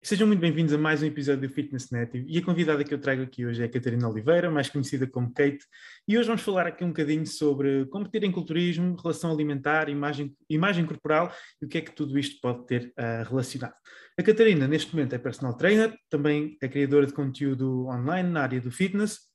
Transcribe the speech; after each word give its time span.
Sejam 0.00 0.28
muito 0.28 0.38
bem-vindos 0.38 0.72
a 0.72 0.78
mais 0.78 1.02
um 1.02 1.06
episódio 1.06 1.48
do 1.48 1.52
Fitness 1.52 1.90
Native. 1.90 2.24
E 2.28 2.38
a 2.38 2.44
convidada 2.44 2.84
que 2.84 2.94
eu 2.94 3.00
trago 3.00 3.22
aqui 3.22 3.44
hoje 3.44 3.60
é 3.60 3.66
a 3.66 3.68
Catarina 3.68 4.08
Oliveira, 4.08 4.48
mais 4.48 4.70
conhecida 4.70 5.08
como 5.08 5.34
Kate, 5.34 5.58
e 6.06 6.16
hoje 6.16 6.28
vamos 6.28 6.42
falar 6.42 6.68
aqui 6.68 6.84
um 6.84 6.88
bocadinho 6.88 7.26
sobre 7.26 7.84
competir 7.86 8.22
em 8.22 8.30
culturismo, 8.30 8.96
relação 8.96 9.32
alimentar, 9.32 9.88
imagem, 9.88 10.32
imagem 10.48 10.86
corporal 10.86 11.32
e 11.60 11.66
o 11.66 11.68
que 11.68 11.78
é 11.78 11.80
que 11.80 11.90
tudo 11.90 12.16
isto 12.16 12.40
pode 12.40 12.64
ter 12.66 12.92
uh, 12.96 13.28
relacionado. 13.28 13.74
A 14.16 14.22
Catarina, 14.22 14.68
neste 14.68 14.94
momento, 14.94 15.14
é 15.14 15.18
personal 15.18 15.56
trainer, 15.56 15.92
também 16.08 16.56
é 16.62 16.68
criadora 16.68 17.04
de 17.04 17.12
conteúdo 17.12 17.88
online 17.88 18.30
na 18.30 18.42
área 18.42 18.60
do 18.60 18.70
fitness 18.70 19.27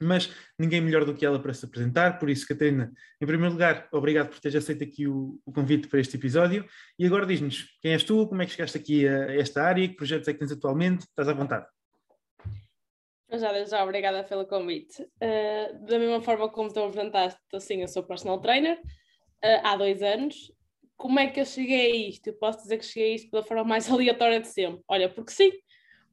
mas 0.00 0.30
ninguém 0.58 0.80
melhor 0.80 1.04
do 1.04 1.14
que 1.14 1.24
ela 1.24 1.40
para 1.40 1.54
se 1.54 1.64
apresentar. 1.64 2.18
Por 2.18 2.28
isso, 2.28 2.46
Catarina, 2.46 2.92
em 3.20 3.26
primeiro 3.26 3.52
lugar, 3.52 3.88
obrigado 3.92 4.28
por 4.28 4.40
teres 4.40 4.56
aceito 4.56 4.84
aqui 4.84 5.06
o, 5.06 5.40
o 5.44 5.52
convite 5.52 5.88
para 5.88 6.00
este 6.00 6.16
episódio. 6.16 6.66
E 6.98 7.06
agora 7.06 7.26
diz-nos 7.26 7.64
quem 7.80 7.92
és 7.92 8.04
tu, 8.04 8.26
como 8.26 8.42
é 8.42 8.46
que 8.46 8.52
chegaste 8.52 8.76
aqui 8.76 9.06
a 9.08 9.34
esta 9.36 9.62
área, 9.62 9.88
que 9.88 9.94
projetos 9.94 10.28
é 10.28 10.32
que 10.32 10.38
tens 10.38 10.52
atualmente, 10.52 11.02
estás 11.02 11.28
à 11.28 11.32
vontade. 11.32 11.66
Já, 13.30 13.64
já, 13.64 13.82
obrigada 13.82 14.22
pelo 14.22 14.46
convite. 14.46 15.02
Uh, 15.02 15.84
da 15.84 15.98
mesma 15.98 16.20
forma 16.20 16.48
como 16.48 16.72
tu 16.72 16.80
apresentaste, 16.80 17.40
assim, 17.54 17.82
eu 17.82 17.88
sou 17.88 18.02
personal 18.02 18.40
trainer 18.40 18.78
uh, 18.78 19.60
há 19.64 19.76
dois 19.76 20.02
anos. 20.02 20.52
Como 20.96 21.18
é 21.18 21.26
que 21.26 21.40
eu 21.40 21.44
cheguei 21.44 21.92
a 21.92 22.08
isto? 22.08 22.28
Eu 22.28 22.34
posso 22.34 22.62
dizer 22.62 22.78
que 22.78 22.84
cheguei 22.84 23.12
a 23.12 23.14
isto 23.16 23.30
pela 23.30 23.42
forma 23.42 23.64
mais 23.64 23.88
aleatória 23.90 24.40
de 24.40 24.48
sempre. 24.48 24.80
Olha, 24.86 25.08
porque 25.08 25.32
sim, 25.32 25.50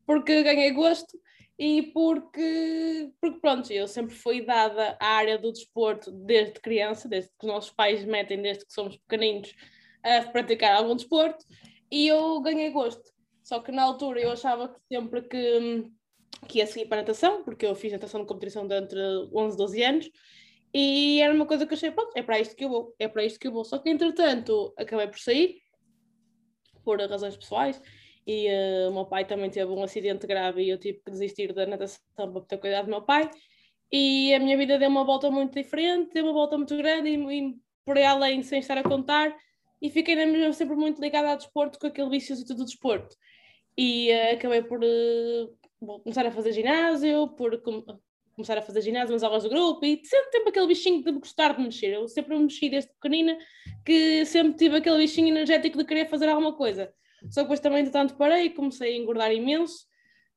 porque 0.05 0.41
ganhei 0.43 0.71
gosto 0.71 1.17
e 1.57 1.83
porque, 1.93 3.11
porque 3.21 3.39
pronto, 3.39 3.71
eu 3.71 3.87
sempre 3.87 4.15
fui 4.15 4.41
dada 4.45 4.97
à 4.99 5.07
área 5.07 5.37
do 5.37 5.51
desporto 5.51 6.11
desde 6.11 6.59
criança, 6.59 7.07
desde 7.07 7.29
que 7.29 7.45
os 7.45 7.47
nossos 7.47 7.71
pais 7.71 8.03
metem 8.05 8.41
desde 8.41 8.65
que 8.65 8.73
somos 8.73 8.97
pequeninos 8.97 9.53
a 10.03 10.21
praticar 10.23 10.75
algum 10.75 10.95
desporto 10.95 11.45
e 11.91 12.07
eu 12.07 12.41
ganhei 12.41 12.71
gosto. 12.71 13.13
Só 13.43 13.59
que 13.59 13.71
na 13.71 13.83
altura 13.83 14.19
eu 14.19 14.31
achava 14.31 14.69
que 14.69 14.79
sempre 14.91 15.21
que, 15.21 15.91
que 16.47 16.59
ia 16.59 16.67
seguir 16.67 16.87
para 16.87 16.99
a 16.99 17.01
natação, 17.01 17.43
porque 17.43 17.65
eu 17.65 17.75
fiz 17.75 17.91
natação 17.91 18.21
de 18.21 18.27
competição 18.27 18.67
durante 18.67 18.95
11, 19.33 19.57
12 19.57 19.83
anos, 19.83 20.09
e 20.73 21.21
era 21.21 21.33
uma 21.33 21.45
coisa 21.45 21.67
que 21.67 21.73
eu 21.73 21.77
achei, 21.77 21.91
pronto, 21.91 22.11
é 22.15 22.23
para 22.23 22.39
isto 22.39 22.55
que 22.55 22.65
eu 22.65 22.69
vou, 22.69 22.95
é 22.97 23.07
para 23.07 23.23
isto 23.23 23.39
que 23.39 23.47
eu 23.47 23.51
vou. 23.51 23.63
Só 23.63 23.77
que 23.77 23.89
entretanto 23.89 24.73
acabei 24.75 25.07
por 25.07 25.19
sair, 25.19 25.61
por 26.83 26.99
razões 26.99 27.37
pessoais, 27.37 27.79
e 28.25 28.47
uh, 28.47 28.89
o 28.89 28.93
meu 28.93 29.05
pai 29.05 29.25
também 29.25 29.49
teve 29.49 29.71
um 29.71 29.83
acidente 29.83 30.25
grave 30.25 30.63
e 30.63 30.69
eu 30.69 30.77
tive 30.77 30.99
que 30.99 31.11
desistir 31.11 31.53
da 31.53 31.65
natação 31.65 31.99
para 32.15 32.41
ter 32.41 32.57
cuidado 32.57 32.85
do 32.85 32.91
meu 32.91 33.01
pai. 33.01 33.29
E 33.91 34.33
a 34.33 34.39
minha 34.39 34.57
vida 34.57 34.77
deu 34.79 34.89
uma 34.89 35.03
volta 35.03 35.29
muito 35.29 35.53
diferente, 35.53 36.13
deu 36.13 36.25
uma 36.25 36.33
volta 36.33 36.57
muito 36.57 36.75
grande 36.75 37.09
e, 37.09 37.15
e 37.15 37.55
por 37.85 37.97
aí 37.97 38.05
além, 38.05 38.41
sem 38.41 38.59
estar 38.59 38.77
a 38.77 38.83
contar, 38.83 39.35
e 39.81 39.89
fiquei 39.89 40.15
mesmo 40.15 40.53
sempre 40.53 40.75
muito 40.75 41.01
ligada 41.01 41.29
ao 41.29 41.37
desporto, 41.37 41.77
com 41.77 41.87
aquele 41.87 42.09
vício 42.09 42.35
do 42.45 42.65
desporto. 42.65 43.15
E 43.77 44.09
uh, 44.11 44.33
acabei 44.33 44.63
por 44.63 44.79
uh, 44.79 45.99
começar 46.03 46.25
a 46.25 46.31
fazer 46.31 46.53
ginásio, 46.53 47.27
por 47.29 47.61
com 47.61 47.83
começar 48.35 48.57
a 48.57 48.61
fazer 48.61 48.81
ginásio, 48.81 49.13
umas 49.13 49.23
aulas 49.23 49.43
do 49.43 49.49
grupo, 49.49 49.85
e 49.85 50.01
sempre 50.03 50.31
tive 50.31 50.49
aquele 50.49 50.67
bichinho 50.67 51.03
de 51.03 51.11
gostar 51.11 51.55
de 51.55 51.61
mexer. 51.61 51.93
Eu 51.93 52.07
sempre 52.07 52.35
me 52.35 52.43
mexi 52.43 52.69
desde 52.69 52.91
pequenina, 52.93 53.37
que 53.85 54.25
sempre 54.25 54.55
tive 54.57 54.77
aquele 54.77 54.97
bichinho 54.97 55.27
energético 55.27 55.77
de 55.77 55.85
querer 55.85 56.09
fazer 56.09 56.29
alguma 56.29 56.53
coisa. 56.53 56.91
Só 57.29 57.41
que 57.41 57.45
depois 57.45 57.59
também, 57.59 57.81
entretanto, 57.81 58.15
parei 58.15 58.45
e 58.45 58.49
comecei 58.49 58.93
a 58.93 58.97
engordar 58.97 59.31
imenso. 59.31 59.85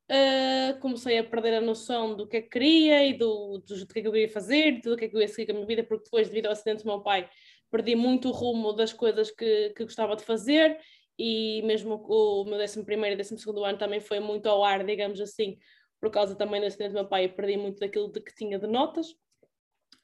Uh, 0.08 0.78
comecei 0.78 1.18
a 1.18 1.24
perder 1.24 1.54
a 1.54 1.60
noção 1.60 2.14
do 2.14 2.28
que 2.28 2.36
é 2.36 2.42
que 2.42 2.48
queria 2.48 3.04
e 3.04 3.14
do, 3.14 3.58
do, 3.58 3.76
do 3.76 3.86
que 3.88 3.98
é 3.98 4.02
que 4.02 4.08
eu 4.08 4.12
queria 4.12 4.28
fazer, 4.28 4.80
do 4.80 4.96
que 4.96 5.06
é 5.06 5.08
que 5.08 5.16
eu 5.16 5.20
ia 5.20 5.26
seguir 5.26 5.46
com 5.46 5.52
a 5.52 5.54
minha 5.56 5.66
vida, 5.66 5.82
porque 5.82 6.04
depois, 6.04 6.28
devido 6.28 6.46
ao 6.46 6.52
acidente 6.52 6.84
do 6.84 6.88
meu 6.88 7.00
pai, 7.00 7.28
perdi 7.70 7.96
muito 7.96 8.28
o 8.28 8.32
rumo 8.32 8.72
das 8.72 8.92
coisas 8.92 9.32
que, 9.32 9.70
que 9.70 9.82
gostava 9.82 10.14
de 10.14 10.22
fazer 10.22 10.78
e 11.18 11.60
mesmo 11.64 11.94
o 11.94 12.44
meu 12.44 12.58
11 12.60 12.80
e 12.80 13.16
12 13.16 13.64
ano 13.64 13.78
também 13.78 14.00
foi 14.00 14.20
muito 14.20 14.46
ao 14.48 14.62
ar, 14.62 14.84
digamos 14.84 15.20
assim, 15.20 15.58
por 16.00 16.10
causa 16.10 16.36
também 16.36 16.60
do 16.60 16.66
acidente 16.66 16.90
do 16.90 16.94
meu 16.94 17.08
pai, 17.08 17.24
eu 17.24 17.32
perdi 17.32 17.56
muito 17.56 17.80
daquilo 17.80 18.12
de 18.12 18.20
que 18.20 18.34
tinha 18.34 18.58
de 18.58 18.66
notas. 18.66 19.08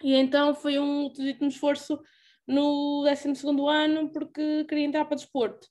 E 0.03 0.15
então 0.15 0.53
foi 0.55 0.79
um 0.81 1.13
legítimo 1.17 1.49
esforço 1.49 2.01
no 2.45 3.05
12 3.05 3.45
ano 3.69 4.11
porque 4.11 4.65
queria 4.65 4.85
entrar 4.85 5.05
para 5.05 5.17
desporto 5.17 5.69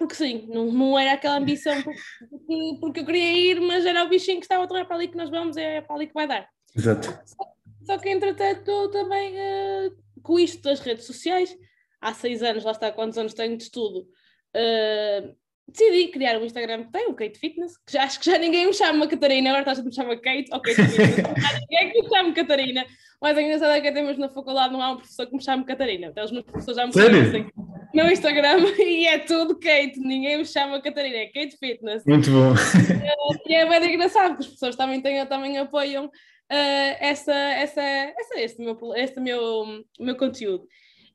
porque 0.00 0.14
sim, 0.14 0.46
não, 0.48 0.72
não 0.72 0.98
era 0.98 1.12
aquela 1.12 1.36
ambição 1.36 1.74
porque, 2.30 2.78
porque 2.80 3.00
eu 3.00 3.04
queria 3.04 3.32
ir, 3.32 3.60
mas 3.60 3.84
era 3.84 4.02
o 4.02 4.08
bichinho 4.08 4.38
que 4.38 4.46
estava 4.46 4.64
a 4.64 4.66
tornar 4.66 4.86
para 4.86 4.96
ali 4.96 5.08
que 5.08 5.16
nós 5.16 5.28
vamos, 5.28 5.58
é 5.58 5.82
para 5.82 5.94
ali 5.94 6.06
que 6.06 6.14
vai 6.14 6.26
dar. 6.26 6.48
Exato. 6.74 7.06
Só, 7.26 7.44
só 7.84 7.98
que 7.98 8.08
entretanto 8.08 8.88
também 8.88 9.34
uh, 9.34 9.94
com 10.22 10.38
isto 10.38 10.62
das 10.62 10.80
redes 10.80 11.04
sociais, 11.04 11.54
há 12.00 12.14
seis 12.14 12.42
anos, 12.42 12.64
lá 12.64 12.70
está 12.70 12.90
quantos 12.90 13.18
anos 13.18 13.34
tenho 13.34 13.58
de 13.58 13.64
estudo, 13.64 14.08
uh, 14.56 15.36
decidi 15.68 16.08
criar 16.08 16.38
um 16.38 16.46
Instagram 16.46 16.84
que 16.84 16.92
tem, 16.92 17.06
o 17.08 17.14
Kate 17.14 17.38
Fitness, 17.38 17.76
que 17.76 17.92
já, 17.92 18.04
acho 18.04 18.20
que 18.20 18.30
já 18.30 18.38
ninguém 18.38 18.68
me 18.68 18.72
chama 18.72 19.06
Catarina, 19.06 19.50
agora 19.50 19.70
estás 19.70 19.80
a 19.80 19.82
me 19.82 19.94
chama 19.94 20.16
Kate, 20.16 20.48
ok, 20.50 20.74
ninguém 21.68 21.92
que 21.92 22.02
me 22.02 22.08
chama 22.08 22.32
Catarina, 22.32 22.86
mas 23.20 23.36
a 23.36 23.42
engraçado 23.42 23.72
é 23.72 23.82
que 23.82 23.88
até 23.88 24.00
mesmo 24.00 24.22
na 24.22 24.30
faculdade 24.30 24.72
não 24.72 24.80
há 24.80 24.92
um 24.92 24.96
professor 24.96 25.26
que 25.26 25.36
me 25.36 25.44
chame 25.44 25.64
Catarina, 25.66 26.08
até 26.08 26.24
os 26.24 26.32
meus 26.32 26.46
professores 26.46 26.76
já 26.76 26.86
me 26.86 26.92
conhecem 26.94 27.52
no 27.92 28.10
Instagram 28.10 28.58
e 28.78 29.06
é 29.06 29.18
tudo 29.18 29.58
Kate, 29.58 29.98
ninguém 29.98 30.38
me 30.38 30.44
chama 30.44 30.80
Catarina, 30.80 31.16
é 31.16 31.26
Kate 31.26 31.56
Fitness. 31.56 32.04
Muito 32.06 32.30
bom. 32.30 32.54
e 33.46 33.54
é 33.54 33.66
bem 33.66 33.94
engraçado, 33.94 34.30
porque 34.30 34.44
as 34.44 34.52
pessoas 34.52 34.76
também, 34.76 35.00
têm, 35.00 35.24
também 35.26 35.58
apoiam 35.58 36.06
uh, 36.06 36.10
essa, 36.50 37.32
essa, 37.32 37.82
essa, 37.82 38.40
este, 38.40 38.60
meu, 38.60 38.78
este 38.94 39.20
meu, 39.20 39.84
meu 39.98 40.16
conteúdo. 40.16 40.66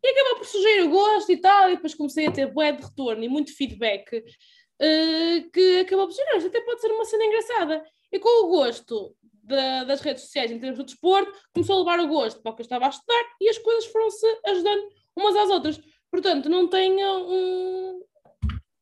E 0.04 0.08
acabou 0.08 0.38
por 0.38 0.46
surgir 0.46 0.82
o 0.84 0.90
gosto 0.90 1.32
e 1.32 1.38
tal, 1.38 1.70
e 1.70 1.76
depois 1.76 1.96
comecei 1.96 2.28
a 2.28 2.32
ter 2.32 2.52
bué 2.52 2.72
de 2.72 2.84
retorno 2.84 3.24
e 3.24 3.30
muito 3.30 3.56
feedback, 3.56 4.18
uh, 4.18 5.52
que 5.52 5.80
acabou 5.80 6.08
por 6.08 6.14
surgir, 6.14 6.38
isto 6.38 6.48
até 6.48 6.62
pode 6.62 6.82
ser 6.82 6.92
uma 6.92 7.06
cena 7.06 7.26
engraçada. 7.26 7.84
E 8.12 8.20
com 8.20 8.46
o 8.46 8.50
gosto 8.50 9.16
da, 9.46 9.84
das 9.84 10.02
redes 10.02 10.24
sociais 10.24 10.52
em 10.52 10.60
termos 10.60 10.78
do 10.78 10.86
desporto, 10.86 11.32
começou 11.54 11.76
a 11.76 11.80
levar 11.80 12.00
o 12.00 12.08
gosto 12.08 12.42
para 12.42 12.52
o 12.52 12.56
que 12.56 12.62
eu 12.62 12.66
estava 12.66 12.86
a 12.86 12.90
estudar 12.90 13.24
e 13.40 13.50
as 13.50 13.58
coisas 13.58 13.86
foram-se 13.86 14.26
ajudando 14.46 14.90
umas 15.16 15.36
às 15.36 15.50
outras. 15.50 15.80
Portanto, 16.16 16.48
não 16.48 16.66
tenha 16.66 17.12
um, 17.18 18.02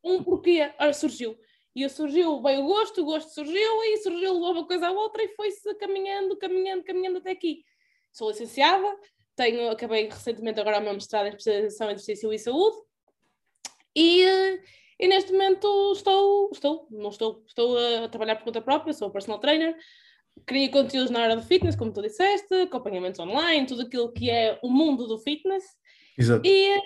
um 0.04 0.22
porquê. 0.22 0.72
Ora, 0.78 0.92
surgiu. 0.92 1.36
E 1.74 1.88
surgiu, 1.88 2.40
veio 2.40 2.60
o 2.60 2.66
gosto, 2.68 3.02
o 3.02 3.04
gosto 3.04 3.30
surgiu 3.30 3.82
e 3.82 3.96
surgiu 3.96 4.36
uma 4.36 4.64
coisa 4.64 4.86
à 4.86 4.92
outra 4.92 5.20
e 5.20 5.34
foi-se 5.34 5.74
caminhando, 5.74 6.36
caminhando, 6.36 6.84
caminhando 6.84 7.18
até 7.18 7.32
aqui. 7.32 7.64
Sou 8.12 8.30
licenciada, 8.30 8.86
tenho, 9.34 9.68
acabei 9.68 10.04
recentemente 10.06 10.60
agora 10.60 10.78
o 10.78 10.80
meu 10.80 10.94
mestrado 10.94 11.26
em 11.26 11.30
especialização 11.30 11.90
em 11.90 11.94
exercício 11.94 12.32
e 12.32 12.38
saúde 12.38 12.76
e, 13.96 14.22
e 15.00 15.08
neste 15.08 15.32
momento 15.32 15.92
estou, 15.92 16.50
estou, 16.52 16.86
não 16.92 17.10
estou, 17.10 17.42
estou 17.48 17.76
a 17.76 18.08
trabalhar 18.08 18.36
por 18.36 18.44
conta 18.44 18.62
própria, 18.62 18.92
sou 18.92 19.10
personal 19.10 19.40
trainer, 19.40 19.76
crio 20.46 20.70
conteúdos 20.70 21.10
na 21.10 21.22
área 21.22 21.34
do 21.34 21.42
fitness, 21.42 21.74
como 21.74 21.92
tu 21.92 22.00
disseste, 22.00 22.54
acompanhamentos 22.54 23.18
online, 23.18 23.66
tudo 23.66 23.82
aquilo 23.82 24.12
que 24.12 24.30
é 24.30 24.56
o 24.62 24.70
mundo 24.70 25.08
do 25.08 25.18
fitness 25.18 25.64
Exato. 26.16 26.46
E 26.46 26.80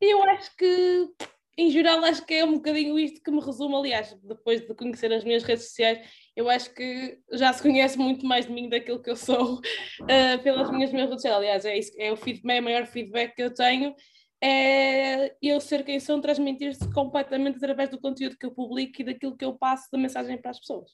eu 0.00 0.22
acho 0.24 0.54
que, 0.56 1.08
em 1.56 1.70
geral, 1.70 2.04
acho 2.04 2.24
que 2.24 2.34
é 2.34 2.44
um 2.44 2.54
bocadinho 2.54 2.98
isto 2.98 3.22
que 3.22 3.30
me 3.30 3.40
resume. 3.40 3.74
Aliás, 3.76 4.14
depois 4.22 4.60
de 4.60 4.74
conhecer 4.74 5.12
as 5.12 5.24
minhas 5.24 5.42
redes 5.42 5.66
sociais, 5.68 5.98
eu 6.36 6.48
acho 6.48 6.74
que 6.74 7.18
já 7.32 7.52
se 7.52 7.62
conhece 7.62 7.98
muito 7.98 8.26
mais 8.26 8.46
de 8.46 8.52
mim 8.52 8.68
daquilo 8.68 9.02
que 9.02 9.10
eu 9.10 9.16
sou 9.16 9.56
uh, 9.56 9.62
pelas 10.42 10.70
minhas, 10.70 10.92
redes 10.92 11.14
sociais. 11.14 11.36
Aliás, 11.36 11.64
é, 11.64 11.78
isso, 11.78 11.92
é 11.98 12.12
o 12.12 12.16
feedback, 12.16 12.56
é 12.56 12.60
o 12.60 12.64
maior 12.64 12.86
feedback 12.86 13.34
que 13.34 13.42
eu 13.42 13.52
tenho. 13.52 13.94
É 14.42 15.34
eu 15.40 15.58
ser 15.60 15.84
quem 15.84 15.98
sou, 15.98 16.20
transmitir-se 16.20 16.92
completamente 16.92 17.56
através 17.56 17.88
do 17.88 17.98
conteúdo 17.98 18.36
que 18.36 18.44
eu 18.44 18.50
publico 18.50 19.00
e 19.00 19.04
daquilo 19.04 19.36
que 19.36 19.44
eu 19.44 19.54
passo 19.54 19.88
da 19.90 19.96
mensagem 19.96 20.36
para 20.36 20.50
as 20.50 20.60
pessoas. 20.60 20.90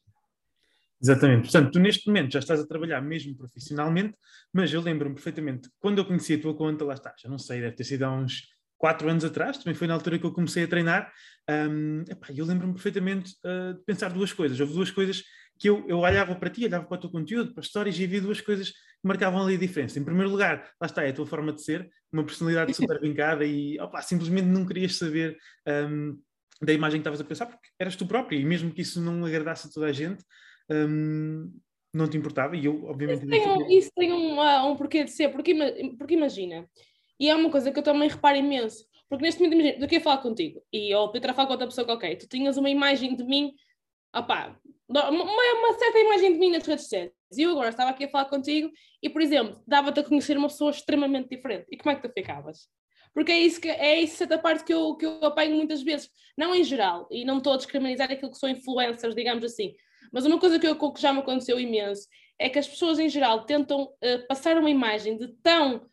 Exatamente. 1.03 1.43
Portanto, 1.43 1.72
tu 1.72 1.78
neste 1.78 2.06
momento 2.06 2.33
já 2.33 2.38
estás 2.41 2.61
a 2.61 2.66
trabalhar 2.66 3.00
mesmo 3.00 3.34
profissionalmente, 3.37 4.15
mas 4.53 4.72
eu 4.72 4.81
lembro-me 4.81 5.15
perfeitamente, 5.15 5.71
quando 5.78 5.99
eu 5.99 6.05
conheci 6.05 6.34
a 6.34 6.41
tua 6.41 6.55
conta, 6.55 6.84
lá 6.84 6.94
está, 6.94 7.15
já 7.19 7.28
não 7.28 7.38
sei, 7.38 7.61
deve 7.61 7.75
ter 7.75 7.84
sido 7.84 8.03
há 8.03 8.12
uns 8.12 8.43
quatro 8.77 9.09
anos 9.09 9.25
atrás, 9.25 9.59
também 9.59 9.75
foi 9.75 9.87
na 9.87 9.94
altura 9.94 10.19
que 10.19 10.25
eu 10.25 10.33
comecei 10.33 10.65
a 10.65 10.69
treinar, 10.69 11.12
um, 11.49 12.03
epá, 12.09 12.28
eu 12.34 12.44
lembro-me 12.44 12.72
perfeitamente 12.72 13.34
uh, 13.44 13.75
de 13.75 13.84
pensar 13.84 14.11
duas 14.11 14.33
coisas. 14.33 14.59
Houve 14.59 14.72
duas 14.72 14.91
coisas 14.91 15.23
que 15.58 15.69
eu, 15.69 15.85
eu 15.87 15.99
olhava 15.99 16.35
para 16.35 16.49
ti, 16.49 16.64
olhava 16.64 16.87
para 16.87 16.97
o 16.97 17.00
teu 17.00 17.11
conteúdo, 17.11 17.52
para 17.52 17.61
as 17.61 17.67
histórias 17.67 17.99
e 17.99 18.05
havia 18.05 18.20
duas 18.20 18.41
coisas 18.41 18.70
que 18.70 18.76
marcavam 19.05 19.43
ali 19.43 19.55
a 19.55 19.58
diferença. 19.58 19.99
Em 19.99 20.05
primeiro 20.05 20.31
lugar, 20.31 20.70
lá 20.81 20.87
está, 20.87 21.05
é 21.05 21.11
a 21.11 21.12
tua 21.12 21.26
forma 21.26 21.52
de 21.52 21.62
ser, 21.62 21.91
uma 22.11 22.25
personalidade 22.25 22.73
super 22.73 22.99
vincada 23.02 23.44
e 23.44 23.79
opa, 23.79 24.00
simplesmente 24.00 24.47
não 24.47 24.64
querias 24.64 24.97
saber 24.97 25.37
um, 25.69 26.19
da 26.62 26.73
imagem 26.73 27.00
que 27.00 27.02
estavas 27.02 27.20
a 27.20 27.25
pensar, 27.25 27.47
porque 27.47 27.69
eras 27.79 27.97
tu 27.97 28.06
próprio 28.06 28.41
e 28.41 28.44
mesmo 28.44 28.73
que 28.73 28.81
isso 28.81 29.00
não 29.00 29.25
agradasse 29.25 29.69
a 29.69 29.70
toda 29.70 29.87
a 29.87 29.93
gente, 29.93 30.25
um, 30.70 31.52
não 31.93 32.08
te 32.08 32.17
importava, 32.17 32.56
e 32.56 32.64
eu, 32.64 32.84
obviamente. 32.84 33.22
Isso 33.22 33.31
tem 33.31 33.49
um, 33.49 33.70
isso 33.70 33.90
tem 33.96 34.12
um, 34.12 34.70
um 34.70 34.76
porquê 34.76 35.05
de 35.05 35.11
ser, 35.11 35.31
porque, 35.31 35.55
porque 35.99 36.14
imagina, 36.14 36.69
e 37.19 37.28
é 37.28 37.34
uma 37.34 37.50
coisa 37.50 37.72
que 37.72 37.78
eu 37.78 37.82
também 37.82 38.08
reparo 38.08 38.37
imenso, 38.37 38.84
porque 39.08 39.25
neste 39.25 39.40
momento, 39.43 39.61
imagina, 39.61 39.81
do 39.81 39.88
que 39.88 39.96
ia 39.96 40.00
falar 40.00 40.19
contigo, 40.19 40.62
e 40.72 40.94
ou 40.94 41.11
Petra 41.11 41.34
falar 41.34 41.46
com 41.46 41.52
outra 41.55 41.67
pessoa 41.67 41.84
que, 41.84 41.93
ok, 41.93 42.17
tu 42.17 42.28
tinhas 42.28 42.56
uma 42.56 42.70
imagem 42.70 43.17
de 43.17 43.25
mim, 43.25 43.52
opá, 44.14 44.56
uma, 44.88 45.11
uma 45.11 45.78
certa 45.78 45.99
imagem 45.99 46.32
de 46.32 46.38
mim 46.38 46.50
nas 46.50 46.67
redes 46.67 46.84
sociais, 46.84 47.12
e 47.37 47.43
eu 47.43 47.50
agora 47.52 47.70
estava 47.70 47.90
aqui 47.90 48.05
a 48.05 48.08
falar 48.08 48.26
contigo, 48.26 48.70
e 49.02 49.11
por 49.11 49.20
exemplo, 49.20 49.61
dava-te 49.66 50.00
a 50.00 50.05
conhecer 50.05 50.37
uma 50.37 50.49
pessoa 50.49 50.70
extremamente 50.70 51.28
diferente, 51.28 51.66
e 51.70 51.76
como 51.76 51.90
é 51.93 51.96
que 51.96 52.08
tu 52.08 52.12
ficavas? 52.12 52.69
porque 53.12 53.32
é 53.32 53.38
isso 53.38 53.61
que 53.61 53.69
é 53.69 54.00
isso 54.00 54.23
a 54.23 54.38
parte 54.38 54.64
que 54.64 54.73
eu, 54.73 54.94
que 54.94 55.05
eu 55.05 55.25
apanho 55.25 55.56
muitas 55.56 55.82
vezes, 55.82 56.08
não 56.37 56.55
em 56.55 56.62
geral, 56.62 57.08
e 57.11 57.25
não 57.25 57.38
estou 57.38 57.55
a 57.55 57.56
discriminar 57.56 58.11
aquilo 58.11 58.31
que 58.31 58.38
são 58.38 58.49
influencers, 58.49 59.14
digamos 59.14 59.44
assim, 59.44 59.75
mas 60.12 60.26
uma 60.26 60.38
coisa 60.38 60.58
que, 60.58 60.67
eu, 60.67 60.93
que 60.93 61.00
já 61.00 61.12
me 61.12 61.20
aconteceu 61.20 61.58
imenso 61.58 62.06
é 62.38 62.49
que 62.49 62.58
as 62.58 62.67
pessoas 62.67 62.99
em 62.99 63.08
geral 63.08 63.44
tentam 63.44 63.82
uh, 63.82 64.26
passar 64.29 64.56
uma 64.56 64.70
imagem 64.70 65.17
de 65.17 65.29
tão 65.43 65.87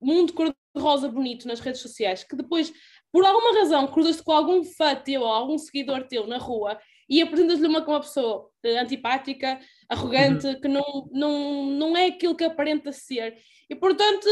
mundo 0.00 0.32
cor-de-rosa 0.32 1.08
bonito 1.08 1.48
nas 1.48 1.60
redes 1.60 1.80
sociais 1.80 2.22
que 2.22 2.36
depois, 2.36 2.72
por 3.10 3.24
alguma 3.24 3.58
razão, 3.58 3.86
cruzas-te 3.88 4.22
com 4.22 4.32
algum 4.32 4.62
fã 4.62 4.94
teu 4.94 5.22
ou 5.22 5.28
algum 5.28 5.58
seguidor 5.58 6.06
teu 6.06 6.26
na 6.26 6.38
rua 6.38 6.78
e 7.08 7.22
apresentas-lhe 7.22 7.66
uma, 7.66 7.84
uma 7.84 8.00
pessoa 8.00 8.50
uh, 8.64 8.78
antipática, 8.78 9.58
arrogante, 9.88 10.46
uhum. 10.46 10.60
que 10.60 10.68
não, 10.68 11.08
não, 11.10 11.66
não 11.66 11.96
é 11.96 12.06
aquilo 12.06 12.36
que 12.36 12.44
aparenta 12.44 12.92
ser. 12.92 13.38
E 13.70 13.74
portanto, 13.74 14.28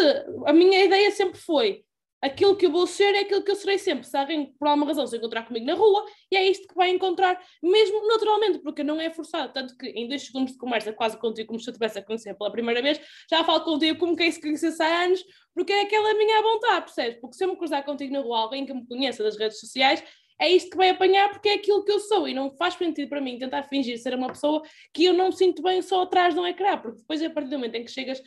a 0.46 0.52
minha 0.52 0.84
ideia 0.84 1.10
sempre 1.10 1.38
foi: 1.38 1.85
aquilo 2.20 2.56
que 2.56 2.66
eu 2.66 2.70
vou 2.70 2.86
ser 2.86 3.14
é 3.14 3.20
aquilo 3.20 3.42
que 3.42 3.50
eu 3.50 3.56
serei 3.56 3.78
sempre. 3.78 4.06
Se 4.06 4.16
alguém, 4.16 4.52
por 4.58 4.68
alguma 4.68 4.86
razão, 4.86 5.06
se 5.06 5.16
encontrar 5.16 5.46
comigo 5.46 5.66
na 5.66 5.74
rua, 5.74 6.04
e 6.30 6.36
é 6.36 6.48
isto 6.48 6.66
que 6.66 6.74
vai 6.74 6.90
encontrar, 6.90 7.40
mesmo 7.62 8.06
naturalmente, 8.06 8.58
porque 8.60 8.82
não 8.82 9.00
é 9.00 9.10
forçado. 9.10 9.52
Tanto 9.52 9.76
que 9.76 9.86
em 9.88 10.08
dois 10.08 10.22
segundos 10.22 10.52
de 10.52 10.58
conversa, 10.58 10.92
quase 10.92 11.18
contigo, 11.18 11.48
como 11.48 11.60
se 11.60 11.68
eu 11.68 11.72
estivesse 11.72 11.98
a 11.98 12.02
conhecer 12.02 12.34
pela 12.34 12.50
primeira 12.50 12.82
vez, 12.82 13.00
já 13.30 13.44
falo 13.44 13.64
contigo 13.64 13.98
como 13.98 14.16
quem 14.16 14.30
se 14.30 14.40
conhecesse 14.40 14.82
há 14.82 15.04
anos, 15.04 15.22
porque 15.54 15.72
é 15.72 15.82
aquela 15.82 16.14
minha 16.14 16.42
vontade, 16.42 16.84
percebes? 16.86 17.20
Porque 17.20 17.36
se 17.36 17.44
eu 17.44 17.48
me 17.48 17.56
cruzar 17.56 17.84
contigo 17.84 18.12
na 18.12 18.20
rua, 18.20 18.40
alguém 18.40 18.66
que 18.66 18.74
me 18.74 18.86
conheça 18.86 19.22
das 19.22 19.36
redes 19.36 19.60
sociais, 19.60 20.02
é 20.38 20.50
isto 20.50 20.70
que 20.70 20.76
vai 20.76 20.90
apanhar 20.90 21.30
porque 21.30 21.48
é 21.48 21.54
aquilo 21.54 21.82
que 21.84 21.90
eu 21.90 21.98
sou 21.98 22.28
e 22.28 22.34
não 22.34 22.54
faz 22.56 22.74
sentido 22.74 23.08
para 23.08 23.20
mim 23.20 23.38
tentar 23.38 23.62
fingir 23.64 23.98
ser 23.98 24.14
uma 24.14 24.28
pessoa 24.28 24.62
que 24.92 25.04
eu 25.04 25.14
não 25.14 25.32
sinto 25.32 25.62
bem 25.62 25.80
só 25.80 26.02
atrás 26.02 26.34
de 26.34 26.40
um 26.40 26.46
ecrã, 26.46 26.76
porque 26.76 26.98
depois 26.98 27.22
a 27.22 27.30
partir 27.30 27.48
do 27.48 27.56
momento 27.56 27.74
em 27.76 27.84
que 27.84 27.90
chegas 27.90 28.22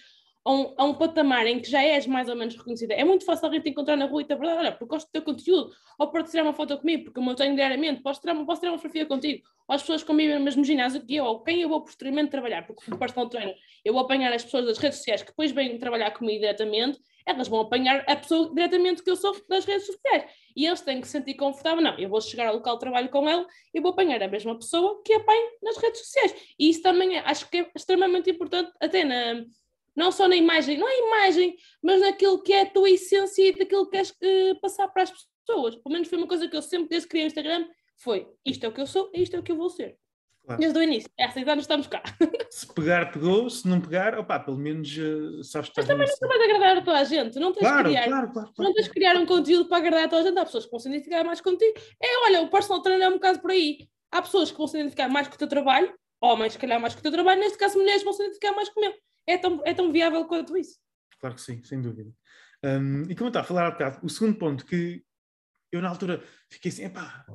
a 0.45 0.51
um, 0.51 0.74
a 0.77 0.83
um, 0.86 0.94
patamar 0.94 1.45
em 1.47 1.59
que 1.59 1.69
já 1.69 1.83
és 1.83 2.07
mais 2.07 2.30
ou 2.30 2.36
menos 2.36 2.56
reconhecida. 2.56 2.94
É 2.94 3.03
muito 3.03 3.25
fácil 3.25 3.45
alguém 3.45 3.62
te 3.62 3.69
encontrar 3.69 3.95
na 3.95 4.06
rua 4.06 4.21
e 4.21 4.25
te 4.25 4.36
verdade, 4.36 4.59
olha, 4.59 4.71
porque 4.71 4.86
gosto 4.86 5.07
do 5.07 5.12
teu 5.12 5.21
conteúdo, 5.21 5.71
ou 5.97 6.07
para 6.07 6.24
tirar 6.24 6.44
uma 6.44 6.53
foto 6.53 6.77
comigo, 6.77 7.06
porque 7.12 7.19
eu 7.19 7.36
tenho 7.36 7.56
diariamente, 7.56 8.01
posso 8.01 8.21
tirar, 8.21 8.36
posso 8.45 8.62
tirar 8.62 8.71
uma 8.71 8.77
fotografia 8.77 9.06
contigo, 9.06 9.47
ou 9.68 9.75
as 9.75 9.81
pessoas 9.81 10.03
comigo 10.03 10.33
no 10.33 10.39
mesmo 10.39 10.63
ginásio 10.63 11.06
que 11.06 11.15
eu, 11.15 11.25
ou 11.25 11.44
quem 11.44 11.62
eu 11.62 11.69
vou 11.69 11.81
posteriormente 11.81 12.31
trabalhar, 12.31 12.65
porque 12.65 12.89
no 12.89 12.97
personal 12.97 13.30
trainer 13.30 13.56
eu 13.83 13.94
vou 13.94 14.01
apanhar 14.01 14.31
as 14.33 14.44
pessoas 14.44 14.65
das 14.65 14.77
redes 14.77 14.97
sociais 14.97 15.21
que 15.21 15.30
depois 15.30 15.51
vêm 15.51 15.77
trabalhar 15.77 16.12
comigo 16.12 16.39
diretamente, 16.39 17.00
elas 17.25 17.47
vão 17.47 17.62
apanhar 17.62 18.03
a 18.07 18.15
pessoa 18.15 18.51
diretamente 18.53 19.03
que 19.03 19.09
eu 19.09 19.15
sou 19.15 19.36
das 19.47 19.65
redes 19.65 19.86
sociais. 19.86 20.25
E 20.56 20.65
eles 20.65 20.81
têm 20.81 21.00
que 21.00 21.07
se 21.07 21.13
sentir 21.13 21.36
confortável. 21.36 21.81
Não, 21.81 21.97
eu 22.00 22.09
vou 22.09 22.19
chegar 22.19 22.47
ao 22.47 22.56
local 22.56 22.75
de 22.75 22.80
trabalho 22.80 23.09
com 23.09 23.30
ela 23.30 23.45
e 23.74 23.80
vou 23.80 23.91
apanhar 23.91 24.21
a 24.24 24.27
mesma 24.27 24.57
pessoa 24.57 25.01
que 25.06 25.13
apanho 25.13 25.51
nas 25.62 25.77
redes 25.77 26.00
sociais. 26.00 26.36
E 26.57 26.69
isso 26.69 26.81
também 26.81 27.18
é, 27.18 27.19
acho 27.19 27.50
que 27.50 27.57
é 27.57 27.71
extremamente 27.75 28.30
importante, 28.31 28.71
até 28.81 29.03
na, 29.03 29.45
não 30.00 30.13
só 30.13 30.30
na 30.30 30.36
imagem, 30.38 30.78
não 30.78 30.88
é 30.88 30.98
imagem, 30.98 31.57
mas 31.84 32.00
naquilo 32.00 32.42
que 32.42 32.54
é 32.54 32.62
a 32.62 32.69
tua 32.69 32.90
essência 32.90 33.50
e 33.50 33.51
daquilo 33.51 33.84
que 33.84 33.92
queres 33.92 34.12
uh, 34.12 34.60
passar 34.62 34.88
para 34.88 35.04
as 35.04 35.12
pessoas. 35.12 35.75
Pelo 35.75 35.92
menos 35.92 36.07
foi 36.07 36.18
uma 36.18 36.28
coisa 36.28 36.48
que 36.48 36.56
eu 36.56 36.62
sempre, 36.62 36.88
desde 36.88 37.06
que 37.06 37.12
criei 37.12 37.25
o 37.25 37.28
Instagram, 37.28 37.68
foi 37.98 38.25
isto 38.46 38.63
é 38.63 38.69
o 38.69 38.72
que 38.72 38.80
eu 38.80 38.88
sou, 38.88 39.12
isto 39.13 39.36
é 39.36 39.40
o 39.40 39.44
que 39.44 39.51
eu 39.51 39.57
vou 39.57 39.69
ser. 39.69 39.98
Claro. 40.46 40.62
Desde 40.62 40.80
o 40.80 40.81
início, 40.81 41.10
há 41.19 41.30
seis 41.30 41.46
anos 41.46 41.66
estamos 41.66 41.86
cá. 41.86 42.01
Se 42.50 42.66
pegar, 42.74 43.12
pegou, 43.12 43.50
se 43.50 43.68
não 43.68 43.81
pegar, 43.81 44.18
opá, 44.18 44.40
pelo 44.40 44.57
menos 44.57 44.90
uh, 44.98 45.44
sabes 45.44 45.69
Mas 45.75 45.86
também 45.86 46.07
não 46.07 46.28
vais 46.30 46.42
agradar 46.42 46.78
a 46.78 46.81
toda 46.81 46.98
a 46.98 47.04
gente, 47.04 47.38
não 47.38 47.51
tens 47.51 47.68
claro, 47.68 47.90
criar, 47.90 48.07
claro, 48.07 48.31
claro, 48.31 48.51
não 48.57 48.74
tens 48.74 48.86
de 48.86 48.92
criar 48.92 49.18
um 49.18 49.25
conteúdo 49.25 49.68
para 49.68 49.78
agradar 49.78 50.06
a 50.06 50.07
toda 50.07 50.22
a 50.22 50.25
gente, 50.25 50.40
há 50.40 50.46
pessoas 50.46 50.66
que 50.66 50.72
vão 50.72 50.80
se 50.80 50.88
identificar 50.88 51.24
mais 51.25 51.42
contigo. 51.42 51.78
É, 52.01 52.25
olha, 52.25 52.42
o 52.42 52.50
personal 52.50 52.81
trainer 52.81 53.06
é 53.06 53.10
um 53.10 53.16
bocado 53.16 53.40
por 53.42 53.51
aí. 53.51 53.90
Há 54.12 54.22
pessoas 54.22 54.50
que 54.50 54.57
vão 54.57 54.66
se 54.66 54.78
identificar 54.78 55.10
mais 55.10 55.28
com 55.28 55.36
o 55.36 55.38
teu 55.38 55.48
trabalho, 55.48 55.94
homens, 56.22 56.54
se 56.54 56.60
calhar, 56.60 56.80
mais 56.80 56.94
com 56.94 57.00
o 57.01 57.04
teu 57.04 57.12
trabalho, 57.12 57.42
neste 57.42 57.57
caso, 57.57 57.78
mulheres 57.78 58.01
vão 58.01 58.13
se 58.13 58.24
identificar 58.24 58.56
mais 58.56 58.69
com 58.69 58.80
o 58.80 58.84
meu 58.84 58.94
é 59.27 59.38
tão, 59.38 59.62
é 59.66 59.74
tão 59.74 59.92
viável 59.92 60.25
quanto 60.25 60.57
isso. 60.57 60.80
Claro 61.19 61.36
que 61.36 61.42
sim, 61.42 61.63
sem 61.63 61.81
dúvida. 61.81 62.12
Um, 62.63 63.04
e 63.04 63.16
como 63.16 63.25
eu 63.25 63.30
estava 63.30 63.45
a 63.45 63.48
falar 63.48 63.68
há 63.68 63.71
bocado, 63.71 64.00
o 64.06 64.10
segundo 64.10 64.38
ponto 64.38 64.66
que 64.66 65.04
eu 65.71 65.81
na 65.81 65.89
altura 65.89 66.24
fiquei 66.50 66.71
assim, 66.71 66.83
epá, 66.83 67.25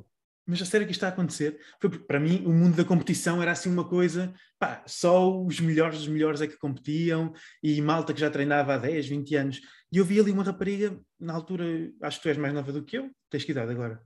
mas 0.47 0.61
a 0.61 0.67
sério 0.67 0.87
que 0.87 0.93
isto 0.93 0.99
está 0.99 1.09
a 1.09 1.11
acontecer? 1.11 1.59
Foi 1.81 1.89
porque 1.89 2.05
para 2.05 2.21
mim 2.21 2.45
o 2.45 2.53
mundo 2.53 2.77
da 2.77 2.85
competição 2.85 3.41
era 3.41 3.53
assim 3.53 3.71
uma 3.71 3.89
coisa, 3.89 4.35
pá, 4.59 4.83
só 4.87 5.43
os 5.43 5.59
melhores 5.61 5.99
dos 5.99 6.09
melhores 6.09 6.41
é 6.43 6.47
que 6.47 6.59
competiam 6.59 7.33
e 7.63 7.81
malta 7.81 8.13
que 8.13 8.21
já 8.21 8.31
treinava 8.31 8.75
há 8.75 8.79
10, 8.79 9.09
20 9.09 9.37
anos. 9.37 9.61
E 9.91 9.99
eu 9.99 10.05
vi 10.05 10.21
ali 10.21 10.31
uma 10.31 10.45
rapariga, 10.45 11.01
na 11.19 11.33
altura, 11.33 11.65
acho 12.03 12.19
que 12.19 12.25
tu 12.25 12.29
és 12.29 12.37
mais 12.37 12.53
nova 12.53 12.73
do 12.73 12.85
que 12.85 12.99
eu, 12.99 13.11
tens 13.31 13.45
que 13.45 13.53
idade 13.53 13.73
agora? 13.73 14.03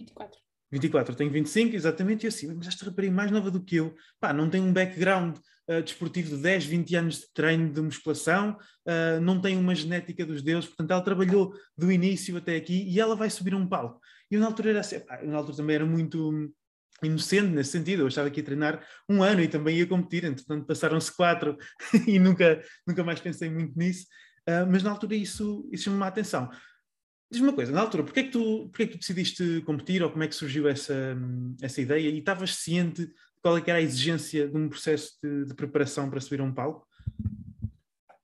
24. 0.00 0.40
24, 0.72 1.12
eu 1.12 1.16
tenho 1.16 1.30
25, 1.30 1.76
exatamente, 1.76 2.24
e 2.24 2.26
assim, 2.26 2.52
mas 2.52 2.66
esta 2.66 2.86
rapariga 2.86 3.14
mais 3.14 3.30
nova 3.30 3.50
do 3.50 3.62
que 3.62 3.76
eu, 3.76 3.94
pá, 4.18 4.32
não 4.32 4.50
tem 4.50 4.60
um 4.60 4.72
background 4.72 5.38
uh, 5.68 5.82
desportivo 5.82 6.36
de 6.36 6.42
10, 6.42 6.64
20 6.64 6.96
anos 6.96 7.20
de 7.20 7.32
treino 7.32 7.72
de 7.72 7.80
musculação, 7.80 8.56
uh, 8.86 9.20
não 9.20 9.40
tem 9.40 9.56
uma 9.56 9.74
genética 9.74 10.24
dos 10.24 10.42
deuses, 10.42 10.68
portanto 10.68 10.90
ela 10.90 11.02
trabalhou 11.02 11.52
do 11.76 11.90
início 11.90 12.36
até 12.36 12.56
aqui 12.56 12.84
e 12.88 13.00
ela 13.00 13.16
vai 13.16 13.30
subir 13.30 13.54
um 13.54 13.66
palco. 13.66 14.00
E 14.30 14.34
eu 14.34 14.40
na 14.40 14.46
altura 14.46 14.70
era 14.70 14.80
assim, 14.80 15.00
na 15.24 15.36
altura 15.36 15.56
também 15.56 15.76
era 15.76 15.86
muito 15.86 16.52
inocente 17.02 17.48
nesse 17.48 17.72
sentido, 17.72 18.02
eu 18.02 18.08
estava 18.08 18.28
aqui 18.28 18.40
a 18.40 18.44
treinar 18.44 18.86
um 19.08 19.22
ano 19.22 19.42
e 19.42 19.48
também 19.48 19.76
ia 19.76 19.86
competir, 19.86 20.24
entretanto 20.24 20.66
passaram-se 20.66 21.14
quatro 21.14 21.56
e 22.06 22.18
nunca, 22.18 22.62
nunca 22.86 23.04
mais 23.04 23.20
pensei 23.20 23.50
muito 23.50 23.78
nisso, 23.78 24.06
uh, 24.48 24.66
mas 24.70 24.82
na 24.82 24.90
altura 24.90 25.14
isso, 25.14 25.68
isso 25.72 25.84
chamou-me 25.84 26.04
a 26.04 26.08
atenção. 26.08 26.50
Diz-me 27.30 27.48
uma 27.48 27.54
coisa, 27.54 27.72
na 27.72 27.80
altura, 27.80 28.04
porquê 28.04 28.20
é, 28.20 28.22
que 28.22 28.30
tu, 28.30 28.68
porquê 28.68 28.82
é 28.84 28.86
que 28.86 28.92
tu 28.92 29.00
decidiste 29.00 29.60
competir 29.66 30.00
ou 30.00 30.10
como 30.10 30.22
é 30.22 30.28
que 30.28 30.34
surgiu 30.34 30.68
essa, 30.68 30.94
essa 31.60 31.80
ideia 31.80 32.08
e 32.08 32.18
estavas 32.18 32.54
ciente 32.54 33.10
qual 33.46 33.56
é 33.56 33.60
que 33.60 33.70
era 33.70 33.78
a 33.78 33.82
exigência 33.82 34.48
de 34.48 34.56
um 34.56 34.68
processo 34.68 35.16
de, 35.22 35.44
de 35.44 35.54
preparação 35.54 36.10
para 36.10 36.20
subir 36.20 36.40
a 36.40 36.42
um 36.42 36.52
palco? 36.52 36.84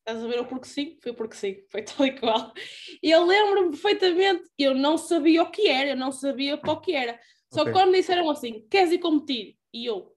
Estás 0.00 0.24
a 0.24 0.26
ver 0.26 0.40
o 0.40 0.44
porque 0.44 0.66
sim? 0.66 0.98
Foi 1.00 1.12
porque 1.12 1.36
sim, 1.36 1.58
foi 1.70 1.82
tal 1.82 2.04
e 2.04 2.18
qual. 2.18 2.52
E 3.00 3.08
eu 3.08 3.24
lembro-me 3.24 3.70
perfeitamente, 3.70 4.42
eu 4.58 4.74
não 4.74 4.98
sabia 4.98 5.44
o 5.44 5.48
que 5.48 5.68
era, 5.68 5.90
eu 5.90 5.96
não 5.96 6.10
sabia 6.10 6.56
para 6.56 6.72
o 6.72 6.80
que 6.80 6.92
era. 6.92 7.20
Só 7.54 7.60
okay. 7.60 7.72
que 7.72 7.78
quando 7.78 7.94
disseram 7.94 8.28
assim, 8.30 8.66
queres 8.68 8.90
ir 8.90 8.98
competir? 8.98 9.56
E 9.72 9.86
eu, 9.86 10.12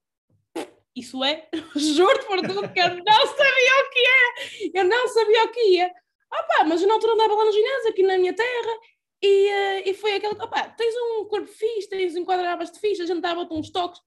isso 0.96 1.24
é? 1.24 1.48
Juro-te 1.76 2.26
por 2.26 2.42
tudo 2.42 2.68
que 2.74 2.80
eu 2.80 2.90
não 2.90 3.28
sabia 3.28 3.74
o 3.84 3.90
que 3.92 4.00
era. 4.08 4.72
Eu 4.74 4.90
não 4.90 5.08
sabia 5.08 5.44
o 5.44 5.50
que 5.50 5.70
ia. 5.70 5.86
Opa, 6.34 6.64
mas 6.68 6.82
eu 6.82 6.88
na 6.88 6.96
altura 6.96 7.14
andava 7.14 7.36
lá 7.36 7.46
no 7.46 7.52
ginásio, 7.52 7.90
aqui 7.90 8.02
na 8.02 8.18
minha 8.18 8.34
terra, 8.34 8.80
e, 9.22 9.50
uh, 9.52 9.90
e 9.90 9.94
foi 9.94 10.16
aquele, 10.16 10.34
opa, 10.34 10.68
tens 10.70 10.96
um 10.96 11.26
corpo 11.26 11.48
fixe, 11.48 11.90
tens 11.90 12.16
enquadravas 12.16 12.72
de 12.72 12.80
fixe, 12.80 13.04
a 13.04 13.06
gente 13.06 13.22
dava-te 13.22 13.54
uns 13.54 13.70
toques, 13.70 14.02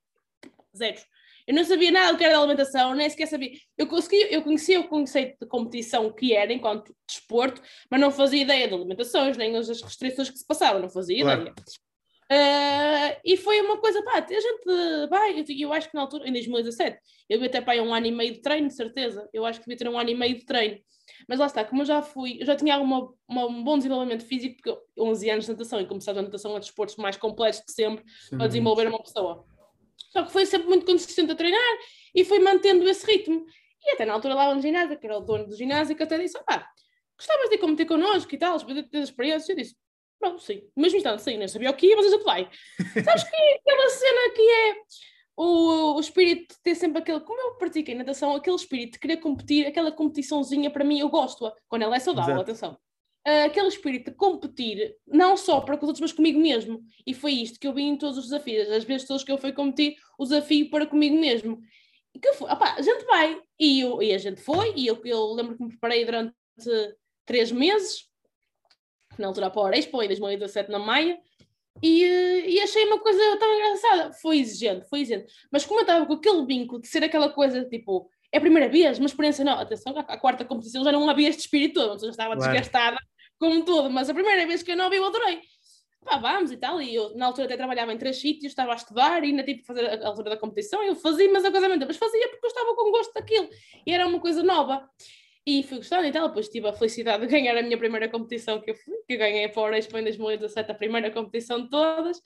zeros. 0.79 1.05
Eu 1.47 1.55
não 1.55 1.65
sabia 1.65 1.91
nada 1.91 2.13
do 2.13 2.19
que 2.19 2.25
era 2.25 2.35
da 2.35 2.41
alimentação, 2.41 2.95
nem 2.95 3.09
sequer 3.09 3.27
sabia. 3.27 3.53
Eu, 3.77 3.87
consegui, 3.87 4.27
eu 4.31 4.43
conhecia 4.43 4.79
o 4.81 4.87
conceito 4.87 5.39
de 5.41 5.47
competição 5.47 6.13
que 6.13 6.35
era 6.35 6.53
enquanto 6.53 6.95
desporto, 7.07 7.63
mas 7.91 7.99
não 7.99 8.11
fazia 8.11 8.43
ideia 8.43 8.69
de 8.69 8.75
alimentações, 8.75 9.37
nem 9.37 9.57
as 9.57 9.69
restrições 9.69 10.29
que 10.29 10.39
se 10.39 10.47
passavam, 10.47 10.83
não 10.83 10.91
fazia 10.91 11.23
claro. 11.23 11.41
ideia. 11.41 11.55
Uh, 12.31 13.19
e 13.25 13.39
foi 13.39 13.59
uma 13.63 13.79
coisa, 13.79 14.03
pá, 14.03 14.19
a 14.19 14.41
gente 14.41 15.09
vai, 15.09 15.41
eu, 15.41 15.45
eu 15.49 15.73
acho 15.73 15.89
que 15.89 15.95
na 15.95 16.03
altura, 16.03 16.29
em 16.29 16.33
2017, 16.33 16.99
eu 17.31 17.39
devia 17.39 17.51
ter 17.51 17.63
pá, 17.63 17.75
um 17.77 17.95
ano 17.95 18.07
e 18.07 18.13
meio 18.13 18.35
de 18.35 18.43
treino, 18.43 18.69
de 18.69 18.75
certeza. 18.75 19.27
Eu 19.33 19.47
acho 19.47 19.59
que 19.59 19.65
devia 19.65 19.79
ter 19.79 19.89
um 19.89 19.99
ano 19.99 20.11
e 20.11 20.15
meio 20.15 20.39
de 20.39 20.45
treino. 20.45 20.79
Mas 21.27 21.39
lá 21.39 21.47
está, 21.47 21.65
como 21.65 21.81
eu 21.81 21.87
já 21.87 22.03
fui, 22.03 22.37
eu 22.39 22.45
já 22.45 22.55
tinha 22.55 22.79
uma, 22.79 23.11
uma, 23.27 23.47
um 23.47 23.65
bom 23.65 23.79
desenvolvimento 23.79 24.25
físico, 24.27 24.57
porque 24.63 24.79
11 24.99 25.31
anos 25.31 25.45
de 25.47 25.53
natação, 25.53 25.81
e 25.81 25.87
sabes, 26.03 26.19
a 26.19 26.23
natação 26.23 26.51
é 26.51 26.55
um 26.55 26.59
dos 26.59 26.69
desportos 26.69 26.97
mais 26.97 27.17
completos 27.17 27.63
de 27.67 27.73
sempre 27.73 28.05
Sim. 28.29 28.37
para 28.37 28.47
desenvolver 28.47 28.87
uma 28.87 29.03
pessoa. 29.03 29.47
Só 30.11 30.23
que 30.25 30.33
foi 30.33 30.47
sempre 30.47 30.69
muito 30.69 30.87
consistente 30.87 31.33
a 31.33 31.35
treinar 31.35 31.79
e 32.15 32.25
foi 32.25 32.39
mantendo 32.39 32.89
esse 32.89 33.07
ritmo. 33.07 33.45
E 33.85 33.93
até 33.93 34.05
na 34.05 34.15
altura 34.15 34.35
lá 34.35 34.55
no 34.55 34.61
ginásio, 34.61 34.99
que 34.99 35.07
era 35.07 35.19
o 35.19 35.21
dono 35.21 35.47
do 35.47 35.57
ginásio, 35.57 35.97
que 35.97 36.03
até 36.03 36.19
disse: 36.19 36.39
pá, 36.45 36.69
gostavas 37.17 37.49
de 37.49 37.57
ir 37.57 37.59
competir 37.59 37.87
connosco 37.87 38.35
e 38.35 38.39
tal, 38.39 38.59
de 38.59 38.83
ter 38.85 39.03
experiência? 39.03 39.53
Eu 39.53 39.57
disse: 39.57 39.77
pronto, 40.19 40.41
sim. 40.41 40.63
Mesmo 40.77 40.99
instante, 40.99 41.23
sim, 41.23 41.37
nem 41.37 41.49
sabia 41.49 41.71
o 41.71 41.75
que 41.75 41.87
ia, 41.87 41.97
mas 41.97 42.07
a 42.07 42.11
gente 42.11 42.25
vai. 42.25 42.51
Sabes 43.05 43.25
que 43.25 43.37
aquela 43.37 43.89
cena 43.91 44.35
que 44.35 44.43
é 44.43 44.75
o, 45.37 45.95
o 45.97 46.01
espírito 46.01 46.55
de 46.55 46.63
ter 46.63 46.75
sempre 46.75 46.99
aquele, 46.99 47.21
como 47.21 47.41
eu 47.41 47.55
pratiquei 47.55 47.95
natação, 47.95 48.35
aquele 48.35 48.57
espírito 48.57 48.95
de 48.95 48.99
querer 48.99 49.19
competir, 49.19 49.67
aquela 49.67 49.93
competiçãozinha 49.93 50.71
para 50.71 50.85
mim, 50.85 50.99
eu 50.99 51.09
gosto-a, 51.09 51.55
quando 51.69 51.83
ela 51.83 51.97
é 51.97 52.01
saudável, 52.01 52.35
Exato. 52.35 52.51
atenção. 52.51 52.79
Uh, 53.27 53.45
aquele 53.47 53.69
espírito 53.69 54.11
de 54.11 54.17
competir, 54.17 54.97
não 55.07 55.37
só 55.37 55.61
para 55.61 55.77
com 55.77 55.85
os 55.85 55.89
outros, 55.89 56.01
mas 56.01 56.13
comigo 56.13 56.41
mesmo. 56.41 56.83
E 57.07 57.13
foi 57.13 57.33
isto 57.33 57.59
que 57.61 57.67
eu 57.67 57.75
vi 57.75 57.83
em 57.83 57.97
todos 57.97 58.17
os 58.17 58.25
desafios. 58.25 58.71
As 58.71 58.85
vezes 58.85 59.07
todas 59.07 59.23
que 59.23 59.31
eu 59.31 59.39
fui 59.39 59.53
competir, 59.53 59.97
o 60.19 60.25
desafio 60.25 60.71
para 60.71 60.87
comigo 60.87 61.19
mesmo. 61.19 61.61
E 62.15 62.19
que 62.19 62.33
foi, 62.33 62.51
opa, 62.51 62.75
a 62.75 62.83
gente 62.83 63.05
vai. 63.05 63.39
E, 63.59 63.81
eu, 63.81 64.03
e 64.03 64.15
a 64.15 64.19
gente 64.19 64.41
foi, 64.41 64.73
e 64.75 64.87
eu, 64.87 65.01
eu 65.05 65.33
lembro 65.33 65.57
que 65.57 65.63
me 65.63 65.69
preparei 65.71 66.05
durante 66.05 66.35
três 67.27 67.53
meses, 67.53 68.09
na 69.19 69.27
altura 69.27 69.51
para 69.51 69.77
a 69.77 69.79
Expo, 69.79 70.03
em 70.03 70.07
2017 70.07 70.71
na 70.71 70.79
Maia, 70.79 71.19
e, 71.83 72.03
e, 72.47 72.61
achei 72.61 72.85
uma 72.87 72.99
coisa 72.99 73.21
tão 73.39 73.55
engraçada. 73.55 74.13
Foi 74.15 74.39
exigente, 74.39 74.89
foi 74.89 75.01
exigente. 75.01 75.33
Mas 75.51 75.65
como 75.65 75.81
eu 75.81 75.83
estava 75.83 76.07
com 76.07 76.15
aquele 76.15 76.45
vínculo 76.45 76.81
de 76.81 76.89
ser 76.89 77.05
aquela 77.05 77.29
coisa 77.29 77.65
tipo, 77.65 78.11
é 78.33 78.39
a 78.39 78.41
primeira 78.41 78.69
vez, 78.69 78.99
uma 78.99 79.07
experiência 79.07 79.45
não, 79.45 79.59
atenção, 79.59 79.97
a, 79.97 80.01
a 80.01 80.19
quarta 80.19 80.45
competição 80.45 80.85
já 80.85 80.93
não 80.93 81.09
havia 81.09 81.29
este 81.29 81.41
espírito 81.41 81.81
todo, 81.81 82.01
já 82.01 82.11
estava 82.11 82.37
claro. 82.37 82.53
desgastada 82.53 82.99
como 83.39 83.65
tudo, 83.65 83.91
mas 83.91 84.11
a 84.11 84.15
primeira 84.15 84.47
vez 84.47 84.63
que 84.63 84.73
eu 84.73 84.77
não 84.77 84.91
vi, 84.91 84.97
eu 84.97 85.07
adorei. 85.07 85.41
Pá, 86.05 86.17
vamos 86.17 86.51
e 86.51 86.57
tal, 86.57 86.81
e 86.81 86.95
eu 86.95 87.15
na 87.17 87.27
altura 87.27 87.47
até 87.47 87.57
trabalhava 87.57 87.93
em 87.93 87.99
três 87.99 88.17
sítios, 88.21 88.53
estava 88.53 88.73
a 88.73 88.77
estudar 88.77 89.23
e 89.23 89.29
ainda 89.29 89.43
tive 89.43 89.61
que 89.61 89.67
fazer 89.67 89.87
a 89.87 90.07
altura 90.07 90.31
da 90.31 90.37
competição, 90.37 90.83
eu 90.83 90.95
fazia, 90.95 91.31
mas 91.31 91.45
a 91.45 91.51
coisa 91.51 91.69
mas 91.69 91.97
fazia 91.97 92.29
porque 92.29 92.47
eu 92.47 92.49
estava 92.49 92.75
com 92.75 92.91
gosto 92.91 93.13
daquilo, 93.13 93.49
e 93.87 93.93
era 93.93 94.07
uma 94.07 94.21
coisa 94.21 94.43
nova. 94.43 94.89
E 95.47 95.63
fui 95.63 95.79
gostando 95.79 96.07
e 96.07 96.13
tal, 96.13 96.29
depois 96.29 96.49
tive 96.49 96.69
a 96.69 96.73
felicidade 96.75 97.27
de 97.27 97.29
ganhar 97.33 97.57
a 97.57 97.63
minha 97.63 97.79
primeira 97.79 98.09
competição 98.09 98.61
que 98.61 98.71
eu 98.71 98.75
fui, 98.75 98.95
que 99.07 99.15
eu 99.15 99.19
ganhei 99.19 99.49
para 99.49 99.73
o 99.73 99.75
Expo 99.75 99.97
em 99.97 100.03
2017, 100.03 100.71
a 100.71 100.75
primeira 100.75 101.11
competição 101.11 101.63
de 101.63 101.71
todas, 101.71 102.21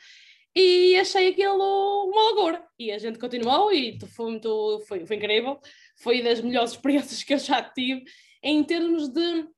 e 0.55 0.97
achei 0.97 1.29
aquilo 1.29 1.57
uma 2.05 2.23
loucura. 2.31 2.63
E 2.79 2.93
a 2.93 2.99
gente 2.99 3.19
continuou 3.19 3.73
e 3.73 3.99
foi, 4.15 4.31
muito, 4.31 4.83
foi, 4.87 5.07
foi 5.07 5.17
incrível, 5.17 5.59
foi 6.03 6.23
das 6.23 6.41
melhores 6.41 6.73
experiências 6.73 7.23
que 7.23 7.35
eu 7.35 7.39
já 7.39 7.63
tive 7.63 8.05
em 8.43 8.63
termos 8.65 9.09
de. 9.09 9.49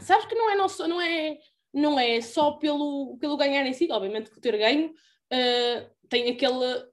Sabes 0.00 0.26
que 0.26 0.34
não 0.34 0.50
é, 0.50 0.56
nosso, 0.56 0.88
não 0.88 1.00
é, 1.00 1.38
não 1.72 1.98
é 1.98 2.20
só 2.20 2.52
pelo, 2.52 3.16
pelo 3.20 3.36
ganhar 3.36 3.64
em 3.64 3.72
si, 3.72 3.86
obviamente 3.90 4.30
que 4.30 4.40
ter 4.40 4.56
ganho. 4.56 4.92
Uh, 5.32 5.94
tem 6.08 6.30
aquele, 6.30 6.86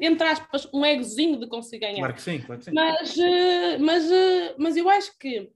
entre 0.00 0.26
aspas, 0.26 0.68
um 0.72 0.84
egozinho 0.84 1.38
de 1.38 1.46
conseguir 1.46 1.78
ganhar. 1.78 1.98
Claro 1.98 2.14
que 2.14 2.22
sim, 2.22 2.38
claro 2.40 2.58
que 2.58 2.64
sim. 2.64 2.72
Mas, 2.74 3.18
eh, 3.18 3.78
mas, 3.78 4.10
eh, 4.10 4.54
mas 4.58 4.76
eu 4.76 4.88
acho 4.88 5.16
que, 5.18 5.50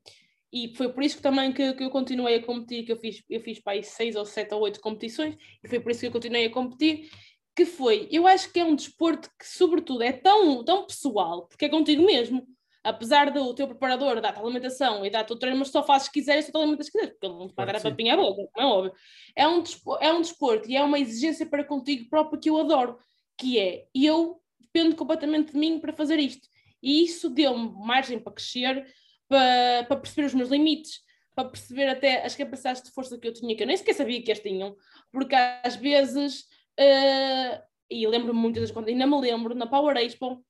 e 0.53 0.75
foi 0.77 0.93
por 0.93 1.03
isso 1.03 1.17
que 1.17 1.23
também 1.23 1.53
que, 1.53 1.73
que 1.75 1.85
eu 1.85 1.91
continuei 1.91 2.37
a 2.37 2.43
competir, 2.43 2.85
que 2.85 2.93
eu 2.93 2.97
fiz, 2.97 3.23
eu 3.29 3.41
fiz 3.41 3.59
para 3.59 3.73
aí 3.75 3.83
seis 3.83 4.17
ou 4.17 4.25
sete 4.25 4.55
ou 4.55 4.61
oito 4.61 4.81
competições, 4.81 5.37
e 5.63 5.69
foi 5.69 5.81
por 5.81 5.91
isso 5.91 6.01
que 6.01 6.07
eu 6.07 6.13
continuei 6.13 6.47
a 6.47 6.51
competir, 6.51 7.11
que 7.55 7.65
foi, 7.65 8.09
eu 8.11 8.27
acho 8.27 8.53
que 8.53 8.61
é 8.61 8.65
um 8.65 8.75
desporto 8.75 9.29
que, 9.39 9.47
sobretudo, 9.47 10.03
é 10.03 10.13
tão, 10.13 10.65
tão 10.65 10.87
pessoal, 10.87 11.47
porque 11.47 11.65
é 11.65 11.69
contigo 11.69 12.05
mesmo 12.05 12.47
apesar 12.83 13.31
do 13.31 13.55
teu 13.55 13.67
preparador 13.69 14.21
dar-te 14.21 14.39
alimentação 14.39 15.05
e 15.05 15.11
dar-te 15.11 15.33
o 15.33 15.37
treino, 15.37 15.59
mas 15.59 15.69
só 15.69 15.83
fazes 15.83 16.07
se 16.07 16.13
quiseres, 16.13 16.47
só 16.47 16.53
te 16.53 16.59
alimentas 16.59 16.87
se 16.87 16.93
quiseres, 16.93 17.13
porque 17.13 17.27
ele 17.27 17.37
não 17.37 17.49
te 17.49 17.55
vai 17.55 17.67
dar 17.67 17.77
a 17.77 17.81
papinha 17.81 18.15
à 18.15 18.17
boca, 18.17 18.49
não 18.57 18.63
é 18.63 18.67
óbvio. 18.67 18.93
É 19.37 19.47
um, 19.49 19.63
desporto, 19.63 20.05
é 20.05 20.13
um 20.13 20.21
desporto 20.21 20.71
e 20.71 20.77
é 20.77 20.83
uma 20.83 20.99
exigência 20.99 21.47
para 21.47 21.65
contigo 21.65 22.09
próprio 22.09 22.41
que 22.41 22.49
eu 22.49 22.59
adoro, 22.59 22.99
que 23.37 23.59
é, 23.59 23.87
eu 23.95 24.41
dependo 24.61 24.97
completamente 24.97 25.53
de 25.53 25.59
mim 25.59 25.79
para 25.79 25.93
fazer 25.93 26.19
isto. 26.19 26.49
E 26.83 27.05
isso 27.05 27.29
deu-me 27.29 27.71
margem 27.85 28.19
para 28.19 28.33
crescer, 28.33 28.87
para, 29.29 29.85
para 29.85 29.97
perceber 29.97 30.27
os 30.27 30.35
meus 30.35 30.49
limites, 30.49 31.01
para 31.35 31.49
perceber 31.49 31.89
até 31.89 32.25
as 32.25 32.35
capacidades 32.35 32.83
de 32.83 32.91
força 32.91 33.19
que 33.19 33.29
eu 33.29 33.33
tinha, 33.33 33.55
que 33.55 33.63
eu 33.63 33.67
nem 33.67 33.77
sequer 33.77 33.95
sabia 33.95 34.23
que 34.23 34.33
as 34.33 34.41
tinham, 34.41 34.75
porque 35.13 35.35
às 35.35 35.77
vezes, 35.77 36.47
uh, 36.81 37.63
e 37.91 38.07
lembro-me 38.07 38.39
muitas 38.39 38.61
vezes, 38.61 38.75
quando 38.75 38.89
ainda 38.89 39.07
me 39.07 39.21
lembro, 39.21 39.55
na 39.55 39.67
Power 39.67 39.97
Expo, 39.97 40.45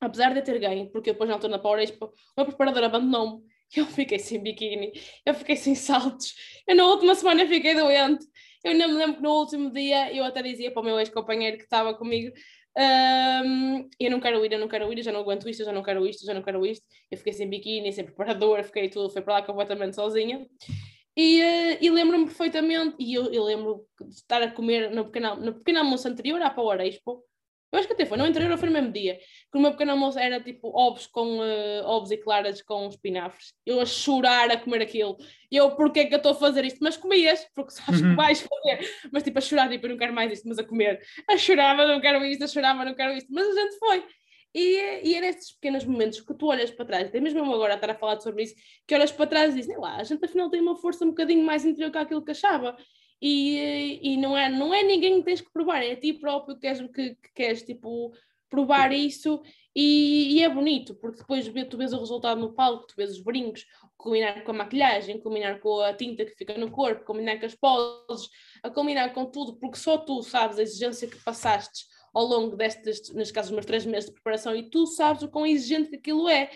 apesar 0.00 0.34
de 0.34 0.42
ter 0.42 0.58
ganho, 0.58 0.90
porque 0.90 1.12
depois 1.12 1.28
na 1.28 1.34
altura 1.34 1.52
na 1.52 1.58
Power 1.58 1.82
Expo, 1.82 2.06
o 2.06 2.12
meu 2.36 2.46
preparador 2.46 2.84
abandonou-me, 2.84 3.42
eu 3.76 3.86
fiquei 3.86 4.18
sem 4.18 4.42
biquíni, 4.42 4.92
eu 5.24 5.34
fiquei 5.34 5.56
sem 5.56 5.74
saltos, 5.74 6.34
eu 6.66 6.76
na 6.76 6.86
última 6.86 7.14
semana 7.14 7.46
fiquei 7.46 7.74
doente, 7.74 8.24
eu 8.62 8.72
ainda 8.72 8.86
me 8.86 8.94
lembro 8.94 9.16
que 9.16 9.22
no 9.22 9.32
último 9.32 9.70
dia 9.70 10.12
eu 10.14 10.24
até 10.24 10.42
dizia 10.42 10.70
para 10.70 10.82
o 10.82 10.84
meu 10.84 10.98
ex-companheiro 11.00 11.56
que 11.56 11.64
estava 11.64 11.94
comigo, 11.94 12.32
um, 12.78 13.88
eu 13.98 14.10
não 14.10 14.20
quero 14.20 14.44
ir, 14.44 14.52
eu 14.52 14.58
não 14.58 14.68
quero 14.68 14.92
ir, 14.92 14.98
eu 14.98 15.04
já 15.04 15.10
não 15.10 15.20
aguento 15.20 15.48
isto, 15.48 15.62
eu 15.62 15.66
já 15.66 15.72
não 15.72 15.82
quero 15.82 16.06
isto, 16.06 16.22
eu 16.22 16.26
já 16.26 16.34
não 16.34 16.42
quero 16.42 16.64
isto, 16.66 16.84
eu 17.10 17.16
fiquei 17.16 17.32
sem 17.32 17.48
biquíni, 17.48 17.90
sem 17.92 18.04
preparador, 18.04 18.62
fiquei 18.64 18.90
tudo, 18.90 19.08
foi 19.08 19.22
para 19.22 19.34
lá 19.34 19.42
completamente 19.42 19.94
sozinha, 19.94 20.46
e, 21.16 21.40
uh, 21.40 21.78
e 21.80 21.90
lembro-me 21.90 22.26
perfeitamente, 22.26 22.96
e 22.98 23.14
eu, 23.14 23.32
eu, 23.32 23.44
lembro 23.44 23.86
de 24.00 24.14
estar 24.14 24.42
a 24.42 24.50
comer 24.50 24.90
no 24.90 25.06
pequeno, 25.06 25.36
no 25.36 25.54
pequeno 25.54 25.78
almoço 25.78 26.06
anterior 26.06 26.40
à 26.42 26.50
Power 26.50 26.80
Expo, 26.80 27.24
eu 27.72 27.78
acho 27.78 27.88
que 27.88 27.94
até 27.94 28.06
foi 28.06 28.16
no 28.16 28.24
anterior 28.24 28.50
ou 28.50 28.58
foi 28.58 28.68
no 28.68 28.74
mesmo 28.74 28.92
dia. 28.92 29.18
Que 29.50 29.58
o 29.58 29.60
meu 29.60 29.72
pequeno 29.72 29.90
almoço 29.92 30.18
era 30.18 30.40
tipo 30.40 30.68
ovos 30.68 31.06
com 31.06 31.38
uh, 31.38 31.84
ovos 31.84 32.10
e 32.10 32.16
claras 32.16 32.62
com 32.62 32.88
espinafres. 32.88 33.52
Eu 33.66 33.80
a 33.80 33.84
chorar 33.84 34.50
a 34.50 34.56
comer 34.56 34.82
aquilo. 34.82 35.16
Eu, 35.50 35.72
porquê 35.72 36.00
é 36.00 36.04
que 36.06 36.14
eu 36.14 36.18
estou 36.18 36.32
a 36.32 36.36
fazer 36.36 36.64
isto? 36.64 36.78
Mas 36.80 36.96
comias, 36.96 37.46
porque 37.54 37.72
sabes 37.72 38.00
que 38.00 38.06
uhum. 38.06 38.16
vais 38.16 38.40
fazer. 38.40 38.88
Mas 39.12 39.22
tipo 39.24 39.38
a 39.38 39.42
chorar, 39.42 39.68
tipo, 39.68 39.84
eu 39.84 39.90
não 39.90 39.98
quero 39.98 40.14
mais 40.14 40.32
isto, 40.32 40.48
mas 40.48 40.58
a 40.58 40.64
comer. 40.64 41.00
A 41.28 41.36
chorava, 41.36 41.86
não 41.86 42.00
quero 42.00 42.24
isto, 42.24 42.44
a 42.44 42.48
chorava, 42.48 42.84
não 42.84 42.94
quero 42.94 43.12
isto. 43.14 43.32
Mas 43.32 43.46
a 43.48 43.60
gente 43.60 43.78
foi. 43.78 44.04
E, 44.54 45.08
e 45.08 45.14
é 45.14 45.20
nestes 45.20 45.52
pequenos 45.52 45.84
momentos 45.84 46.20
que 46.20 46.34
tu 46.34 46.46
olhas 46.46 46.70
para 46.70 46.86
trás, 46.86 47.08
até 47.08 47.20
mesmo 47.20 47.40
eu 47.40 47.52
agora 47.52 47.74
a 47.74 47.76
estar 47.76 47.90
a 47.90 47.94
falar 47.94 48.20
sobre 48.20 48.44
isso, 48.44 48.54
que 48.86 48.94
olhas 48.94 49.12
para 49.12 49.26
trás 49.26 49.52
e 49.52 49.58
dizes, 49.58 49.76
lá, 49.76 49.96
a 49.96 50.04
gente 50.04 50.24
afinal 50.24 50.48
tem 50.48 50.60
uma 50.60 50.76
força 50.76 51.04
um 51.04 51.08
bocadinho 51.08 51.44
mais 51.44 51.64
interior 51.64 51.90
que 51.90 51.98
aquilo 51.98 52.24
que 52.24 52.30
achava. 52.30 52.76
E, 53.20 54.00
e 54.02 54.16
não, 54.16 54.36
é, 54.36 54.48
não 54.48 54.74
é 54.74 54.82
ninguém 54.82 55.18
que 55.18 55.24
tens 55.24 55.40
que 55.40 55.52
provar, 55.52 55.82
é 55.82 55.92
a 55.92 56.00
ti 56.00 56.12
próprio 56.12 56.54
que 56.54 56.62
queres, 56.62 56.80
que, 56.80 57.14
que 57.14 57.32
queres 57.34 57.62
tipo, 57.62 58.12
provar 58.48 58.92
isso. 58.92 59.42
E, 59.74 60.38
e, 60.38 60.42
é 60.42 60.48
bonito, 60.48 60.94
porque 60.94 61.18
depois 61.18 61.46
tu 61.68 61.76
vês 61.76 61.92
o 61.92 61.98
resultado 61.98 62.40
no 62.40 62.54
palco, 62.54 62.86
tu 62.86 62.94
vês 62.96 63.10
os 63.10 63.20
brincos, 63.22 63.66
combinar 63.96 64.42
com 64.42 64.52
a 64.52 64.54
maquilhagem, 64.54 65.20
combinar 65.20 65.60
com 65.60 65.80
a 65.80 65.92
tinta 65.92 66.24
que 66.24 66.34
fica 66.34 66.56
no 66.56 66.70
corpo, 66.70 67.04
combinar 67.04 67.38
com 67.38 67.44
as 67.44 67.54
poses, 67.54 68.28
a 68.62 68.70
combinar 68.70 69.12
com 69.12 69.26
tudo, 69.26 69.58
porque 69.58 69.76
só 69.76 69.98
tu 69.98 70.22
sabes 70.22 70.58
a 70.58 70.62
exigência 70.62 71.08
que 71.08 71.22
passaste 71.22 71.84
ao 72.16 72.24
longo 72.24 72.56
destes, 72.56 73.12
neste 73.12 73.34
caso, 73.34 73.52
meus 73.52 73.66
três 73.66 73.84
meses 73.84 74.08
de 74.08 74.14
preparação, 74.14 74.56
e 74.56 74.70
tu 74.70 74.86
sabes 74.86 75.22
o 75.22 75.28
quão 75.28 75.44
exigente 75.44 75.90
que 75.90 75.96
aquilo 75.96 76.26
é 76.30 76.50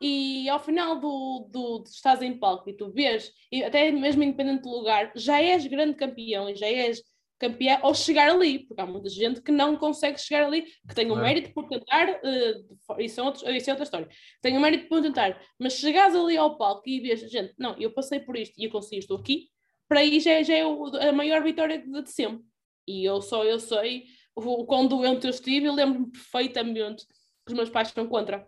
e 0.00 0.48
ao 0.48 0.58
final 0.58 0.98
do, 0.98 1.48
do, 1.50 1.78
do 1.80 1.84
estás 1.86 2.22
em 2.22 2.36
palco 2.36 2.68
e 2.70 2.72
tu 2.72 2.90
vês, 2.90 3.30
e 3.52 3.62
até 3.62 3.92
mesmo 3.92 4.22
independente 4.22 4.62
do 4.62 4.70
lugar, 4.70 5.12
já 5.14 5.38
és 5.38 5.66
grande 5.66 5.96
campeão 5.96 6.48
e 6.48 6.56
já 6.56 6.66
és 6.66 7.02
campeão 7.38 7.78
ao 7.82 7.94
chegar 7.94 8.30
ali, 8.30 8.60
porque 8.60 8.80
há 8.80 8.86
muita 8.86 9.10
gente 9.10 9.42
que 9.42 9.52
não 9.52 9.76
consegue 9.76 10.18
chegar 10.18 10.46
ali, 10.46 10.62
que 10.88 10.94
tem 10.94 11.10
o 11.10 11.18
é. 11.18 11.22
mérito 11.22 11.52
por 11.52 11.68
tentar, 11.68 12.08
uh, 12.08 13.00
isso, 13.00 13.20
é 13.20 13.22
outro, 13.22 13.50
isso 13.50 13.68
é 13.68 13.72
outra 13.74 13.84
história, 13.84 14.08
tem 14.40 14.56
o 14.56 14.60
mérito 14.62 14.88
por 14.88 15.02
tentar, 15.02 15.38
mas 15.58 15.74
chegares 15.74 16.16
ali 16.16 16.38
ao 16.38 16.56
palco 16.56 16.88
e 16.88 17.00
vês, 17.00 17.20
gente, 17.30 17.52
não, 17.58 17.76
eu 17.78 17.92
passei 17.92 18.18
por 18.18 18.34
isto 18.34 18.54
e 18.58 18.64
eu 18.64 18.70
consegui, 18.70 19.00
estou 19.00 19.18
aqui, 19.18 19.50
para 19.86 20.00
aí 20.00 20.18
já, 20.20 20.42
já 20.42 20.54
é 20.54 20.64
o, 20.64 20.86
a 20.86 21.12
maior 21.12 21.42
vitória 21.42 21.78
de, 21.78 22.02
de 22.02 22.10
sempre. 22.10 22.42
E 22.88 23.04
eu 23.04 23.20
só, 23.22 23.44
eu 23.44 23.60
sei 23.60 24.04
o, 24.34 24.64
quão 24.66 24.86
doente 24.86 25.26
eu 25.26 25.30
estive, 25.30 25.66
eu 25.66 25.74
lembro-me 25.74 26.10
perfeitamente 26.10 27.06
que 27.06 27.52
os 27.52 27.54
meus 27.54 27.70
pais 27.70 27.88
estão 27.88 28.06
contra 28.06 28.46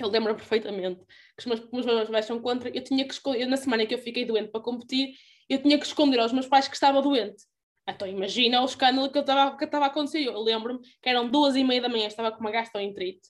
eu 0.00 0.08
lembro 0.08 0.34
perfeitamente 0.34 1.00
que 1.36 1.40
os 1.40 1.46
meus, 1.46 1.60
os 1.60 1.86
meus 1.86 2.10
pais 2.10 2.24
são 2.24 2.40
contra, 2.40 2.68
eu 2.70 2.82
tinha 2.82 3.06
que 3.06 3.14
esconder, 3.14 3.46
na 3.46 3.56
semana 3.56 3.86
que 3.86 3.94
eu 3.94 3.98
fiquei 3.98 4.24
doente 4.24 4.50
para 4.50 4.60
competir, 4.60 5.14
eu 5.48 5.62
tinha 5.62 5.78
que 5.78 5.86
esconder 5.86 6.18
aos 6.18 6.32
meus 6.32 6.46
pais 6.46 6.66
que 6.66 6.74
estava 6.74 7.00
doente. 7.00 7.44
Então 7.88 8.08
imagina 8.08 8.60
o 8.62 8.64
escândalo 8.64 9.10
que 9.12 9.18
estava 9.18 9.56
que 9.56 9.64
a 9.64 9.86
acontecer. 9.86 10.24
Eu 10.24 10.40
lembro-me 10.40 10.80
que 11.00 11.08
eram 11.08 11.28
duas 11.28 11.54
e 11.54 11.62
meia 11.62 11.80
da 11.80 11.88
manhã, 11.88 12.08
estava 12.08 12.32
com 12.32 12.40
uma 12.40 12.50
gastroenterite 12.50 13.28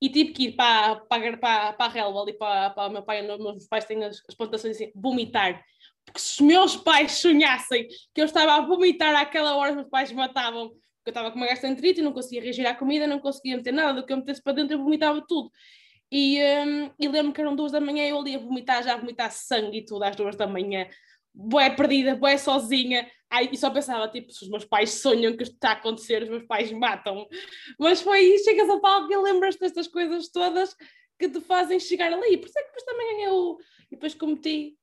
e 0.00 0.08
tive 0.08 0.32
que 0.32 0.44
ir 0.44 0.52
para, 0.52 0.96
para, 0.96 1.36
para, 1.36 1.72
para 1.74 1.86
a 1.86 1.88
relva 1.88 2.22
ali 2.22 2.32
para, 2.32 2.70
para 2.70 2.88
o 2.88 2.90
meu 2.90 3.02
pai, 3.02 3.20
meus 3.20 3.66
pais 3.66 3.84
têm 3.84 4.02
as, 4.04 4.22
as 4.26 4.34
plantações 4.34 4.76
assim, 4.76 4.90
vomitar. 4.94 5.62
Porque 6.06 6.20
se 6.20 6.34
os 6.34 6.40
meus 6.40 6.76
pais 6.76 7.12
sonhassem 7.12 7.86
que 8.14 8.20
eu 8.20 8.24
estava 8.24 8.54
a 8.54 8.60
vomitar 8.60 9.14
àquela 9.14 9.56
hora, 9.56 9.72
os 9.72 9.76
meus 9.76 9.88
pais 9.88 10.10
matavam. 10.12 10.70
Porque 10.70 10.87
eu 11.08 11.12
estava 11.12 11.30
com 11.30 11.36
uma 11.36 11.46
gastroenterite 11.46 12.00
e 12.00 12.02
não 12.02 12.12
conseguia 12.12 12.42
reagir 12.42 12.66
à 12.66 12.74
comida, 12.74 13.06
não 13.06 13.18
conseguia 13.18 13.56
meter 13.56 13.72
nada 13.72 14.00
do 14.00 14.06
que 14.06 14.12
eu 14.12 14.16
metesse 14.16 14.42
para 14.42 14.52
dentro, 14.52 14.74
eu 14.74 14.82
vomitava 14.82 15.24
tudo. 15.26 15.50
E, 16.10 16.38
um, 16.40 16.90
e 16.98 17.08
lembro 17.08 17.32
que 17.32 17.40
eram 17.40 17.54
duas 17.54 17.72
da 17.72 17.80
manhã, 17.80 18.04
eu 18.06 18.18
ali 18.18 18.34
a 18.34 18.38
vomitar, 18.38 18.82
já 18.82 18.94
a 18.94 18.96
vomitar 18.96 19.30
sangue 19.30 19.78
e 19.78 19.84
tudo 19.84 20.04
às 20.04 20.16
duas 20.16 20.36
da 20.36 20.46
manhã, 20.46 20.86
boé 21.34 21.70
perdida, 21.70 22.16
boé 22.16 22.36
sozinha. 22.38 23.08
Ai, 23.30 23.48
e 23.52 23.56
só 23.58 23.70
pensava, 23.70 24.08
tipo, 24.08 24.32
se 24.32 24.42
os 24.42 24.50
meus 24.50 24.64
pais 24.64 24.90
sonham 24.90 25.36
que 25.36 25.42
isto 25.42 25.54
está 25.54 25.70
a 25.70 25.72
acontecer, 25.72 26.22
os 26.22 26.28
meus 26.28 26.44
pais 26.44 26.72
matam. 26.72 27.26
Mas 27.78 28.00
foi 28.00 28.18
aí, 28.18 28.38
chegas 28.38 28.70
a 28.70 28.80
palco 28.80 29.12
e 29.12 29.16
lembras-te 29.16 29.60
destas 29.60 29.86
coisas 29.86 30.28
todas 30.28 30.74
que 31.18 31.28
te 31.28 31.40
fazem 31.40 31.78
chegar 31.78 32.12
ali. 32.12 32.38
Por 32.38 32.48
isso 32.48 32.58
é 32.58 32.62
que 32.62 32.68
depois 32.68 32.84
também 32.84 33.28
o. 33.28 33.58
E 33.90 33.96
depois 33.96 34.14
cometi, 34.14 34.76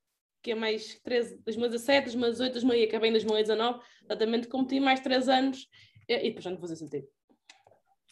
que 0.44 0.52
é 0.52 0.56
mais 0.56 1.00
13, 1.04 1.42
2017, 1.44 2.06
2018, 2.06 2.54
2000 2.54 2.78
e 2.78 2.84
acabei 2.84 3.10
em 3.10 3.14
2019, 3.14 3.80
exatamente 4.04 4.48
cometi 4.48 4.80
mais 4.80 5.00
3 5.00 5.28
anos 5.28 5.68
e, 6.08 6.14
e 6.14 6.24
depois 6.30 6.44
já 6.44 6.52
não 6.52 6.60
fazia 6.60 6.76
sentido. 6.76 7.08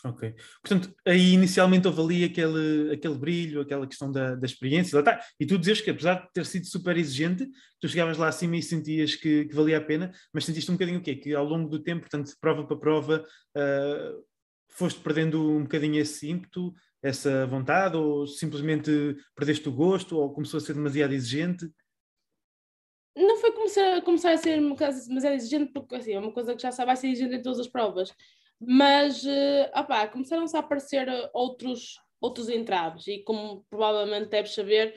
Ok. 0.05 0.35
Portanto, 0.62 0.93
aí 1.07 1.31
inicialmente 1.31 1.88
houve 1.88 2.01
ali 2.01 2.23
aquele, 2.25 2.91
aquele 2.91 3.15
brilho, 3.15 3.62
aquela 3.62 3.88
questão 3.88 4.12
da, 4.12 4.35
da 4.35 4.45
experiência, 4.45 4.95
lá 4.95 5.00
está. 5.00 5.25
E 5.39 5.45
tu 5.45 5.57
dizes 5.57 5.79
que 5.79 5.89
apesar 5.89 6.15
de 6.15 6.33
ter 6.33 6.45
sido 6.45 6.65
super 6.65 6.97
exigente, 6.97 7.47
tu 7.79 7.88
chegavas 7.88 8.17
lá 8.17 8.27
acima 8.27 8.57
e 8.57 8.62
sentias 8.62 9.15
que, 9.15 9.45
que 9.45 9.55
valia 9.55 9.77
a 9.77 9.81
pena, 9.81 10.12
mas 10.33 10.43
sentiste 10.43 10.69
um 10.69 10.73
bocadinho 10.73 11.00
o 11.00 11.01
quê? 11.01 11.15
Que 11.15 11.33
ao 11.33 11.45
longo 11.45 11.69
do 11.69 11.81
tempo, 11.81 12.01
portanto, 12.01 12.27
de 12.27 12.38
prova 12.38 12.67
para 12.67 12.77
prova, 12.77 13.25
uh, 13.55 14.23
foste 14.71 15.00
perdendo 15.00 15.41
um 15.50 15.63
bocadinho 15.63 16.01
esse 16.01 16.29
ímpeto, 16.29 16.73
essa 17.01 17.47
vontade, 17.47 17.95
ou 17.95 18.27
simplesmente 18.27 19.15
perdeste 19.33 19.69
o 19.69 19.71
gosto, 19.71 20.17
ou 20.17 20.33
começou 20.33 20.57
a 20.57 20.62
ser 20.62 20.73
demasiado 20.73 21.13
exigente? 21.13 21.65
Não 23.15 23.38
foi 23.38 23.51
começar, 23.51 24.01
começar 24.01 24.32
a 24.32 24.38
ser 24.38 24.60
demasiado 24.60 25.34
exigente, 25.34 25.72
porque 25.72 25.96
assim, 25.96 26.13
é 26.13 26.20
uma 26.20 26.32
coisa 26.32 26.55
que 26.55 26.62
já 26.62 26.72
sabe, 26.72 26.88
vai 26.88 26.96
ser 26.96 27.08
exigente 27.08 27.36
em 27.36 27.41
todas 27.41 27.60
as 27.60 27.67
provas 27.67 28.13
mas 28.65 29.24
uh, 29.24 30.12
começaram-se 30.12 30.55
a 30.55 30.60
aparecer 30.60 31.08
outros, 31.34 32.00
outros 32.22 32.50
entraves 32.50 33.08
e 33.08 33.20
como 33.20 33.65
provavelmente 33.70 34.29
deves 34.29 34.53
saber, 34.53 34.96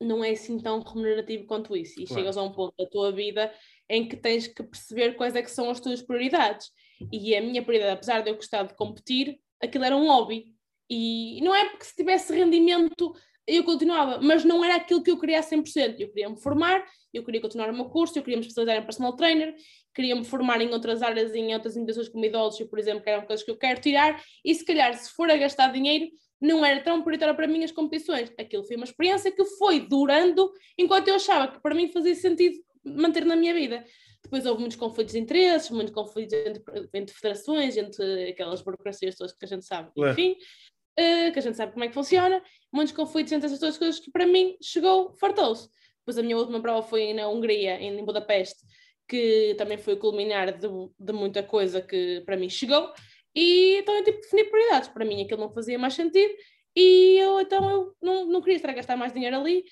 não 0.00 0.22
é 0.22 0.30
assim 0.30 0.58
tão 0.58 0.80
remunerativo 0.80 1.46
quanto 1.46 1.76
isso. 1.76 2.00
E 2.00 2.06
claro. 2.06 2.20
chegas 2.20 2.36
a 2.36 2.42
um 2.42 2.52
ponto 2.52 2.74
da 2.78 2.88
tua 2.88 3.10
vida 3.10 3.52
em 3.88 4.08
que 4.08 4.16
tens 4.16 4.46
que 4.46 4.62
perceber 4.62 5.14
quais 5.14 5.34
é 5.34 5.42
que 5.42 5.50
são 5.50 5.70
as 5.70 5.80
tuas 5.80 6.02
prioridades. 6.02 6.70
E 7.12 7.34
a 7.34 7.40
minha 7.40 7.62
prioridade, 7.62 7.94
apesar 7.94 8.20
de 8.20 8.30
eu 8.30 8.36
gostar 8.36 8.64
de 8.64 8.74
competir, 8.74 9.38
aquilo 9.60 9.84
era 9.84 9.96
um 9.96 10.08
hobby. 10.08 10.54
E 10.88 11.40
não 11.42 11.54
é 11.54 11.68
porque 11.68 11.84
se 11.84 11.96
tivesse 11.96 12.32
rendimento 12.32 13.12
eu 13.46 13.62
continuava, 13.64 14.20
mas 14.20 14.44
não 14.44 14.64
era 14.64 14.76
aquilo 14.76 15.02
que 15.02 15.10
eu 15.10 15.18
queria 15.18 15.38
a 15.38 15.42
100%. 15.42 15.96
Eu 15.98 16.08
queria 16.08 16.28
me 16.28 16.40
formar, 16.40 16.84
eu 17.14 17.24
queria 17.24 17.40
continuar 17.40 17.70
o 17.70 17.74
meu 17.74 17.86
curso, 17.86 18.18
eu 18.18 18.22
queria 18.22 18.36
me 18.36 18.42
especializar 18.42 18.82
em 18.82 18.84
personal 18.84 19.14
trainer, 19.14 19.54
queria 19.94 20.16
me 20.16 20.24
formar 20.24 20.60
em 20.60 20.70
outras 20.72 21.02
áreas, 21.02 21.34
em 21.34 21.54
outras 21.54 21.76
indústrias 21.76 22.08
como 22.08 22.24
idosos, 22.24 22.66
por 22.68 22.78
exemplo, 22.78 23.02
que 23.02 23.10
eram 23.10 23.24
coisas 23.24 23.44
que 23.44 23.50
eu 23.50 23.56
quero 23.56 23.80
tirar, 23.80 24.22
e 24.44 24.54
se 24.54 24.64
calhar, 24.64 24.92
se 24.94 25.10
for 25.12 25.30
a 25.30 25.36
gastar 25.36 25.72
dinheiro, 25.72 26.08
não 26.40 26.64
era 26.64 26.80
tão 26.80 27.00
prioritário 27.00 27.34
para 27.34 27.46
mim 27.46 27.64
as 27.64 27.72
competições. 27.72 28.32
Aquilo 28.38 28.64
foi 28.64 28.76
uma 28.76 28.84
experiência 28.84 29.30
que 29.32 29.44
foi 29.44 29.80
durando 29.80 30.52
enquanto 30.76 31.08
eu 31.08 31.14
achava 31.14 31.48
que 31.48 31.60
para 31.60 31.74
mim 31.74 31.90
fazia 31.90 32.14
sentido 32.14 32.58
manter 32.84 33.24
na 33.24 33.36
minha 33.36 33.54
vida. 33.54 33.84
Depois 34.22 34.44
houve 34.44 34.60
muitos 34.60 34.76
conflitos 34.76 35.12
de 35.12 35.20
interesses, 35.20 35.70
muitos 35.70 35.94
conflitos 35.94 36.34
entre, 36.34 36.62
entre 36.94 37.14
federações, 37.14 37.76
entre 37.76 38.30
aquelas 38.30 38.60
burocracias 38.60 39.14
todas 39.14 39.32
que 39.32 39.44
a 39.44 39.48
gente 39.48 39.64
sabe, 39.64 39.90
enfim, 39.96 40.36
uh, 40.98 41.32
que 41.32 41.38
a 41.38 41.42
gente 41.42 41.56
sabe 41.56 41.72
como 41.72 41.84
é 41.84 41.88
que 41.88 41.94
funciona, 41.94 42.42
muitos 42.72 42.94
conflitos 42.94 43.32
entre 43.32 43.46
essas 43.46 43.58
duas 43.58 43.78
coisas 43.78 44.00
que 44.00 44.10
para 44.10 44.26
mim 44.26 44.56
chegou, 44.62 45.14
fartou-se. 45.18 45.68
Depois 46.00 46.18
a 46.18 46.22
minha 46.22 46.36
última 46.36 46.60
prova 46.60 46.86
foi 46.86 47.12
na 47.12 47.28
Hungria, 47.28 47.80
em 47.80 48.04
Budapeste, 48.04 48.64
que 49.08 49.54
também 49.58 49.78
foi 49.78 49.96
culminar 49.96 50.56
de, 50.56 50.68
de 50.98 51.12
muita 51.12 51.42
coisa 51.42 51.80
que 51.80 52.22
para 52.24 52.36
mim 52.36 52.48
chegou, 52.48 52.92
e 53.34 53.78
então 53.78 53.94
eu 53.94 54.04
tive 54.04 54.18
que 54.18 54.22
definir 54.22 54.50
prioridades. 54.50 54.88
Para 54.88 55.04
mim 55.04 55.22
aquilo 55.22 55.40
não 55.40 55.52
fazia 55.52 55.78
mais 55.78 55.94
sentido, 55.94 56.32
e 56.74 57.18
eu 57.18 57.40
então 57.40 57.70
eu 57.70 57.96
não, 58.00 58.26
não 58.26 58.40
queria 58.40 58.56
estar 58.56 58.70
a 58.70 58.74
gastar 58.74 58.96
mais 58.96 59.12
dinheiro 59.12 59.36
ali. 59.36 59.64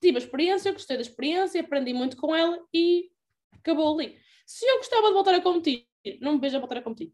Tive 0.00 0.18
a 0.18 0.20
experiência, 0.20 0.72
gostei 0.72 0.96
da 0.96 1.02
experiência, 1.02 1.60
aprendi 1.60 1.92
muito 1.92 2.16
com 2.16 2.34
ela 2.34 2.58
e 2.72 3.10
acabou 3.52 3.94
ali. 3.94 4.16
Se 4.46 4.64
eu 4.64 4.76
gostava 4.76 5.08
de 5.08 5.14
voltar 5.14 5.34
a 5.34 5.40
competir, 5.40 5.86
não 6.20 6.34
me 6.34 6.40
vejo 6.40 6.56
a 6.56 6.60
voltar 6.60 6.78
a 6.78 6.82
competir. 6.82 7.12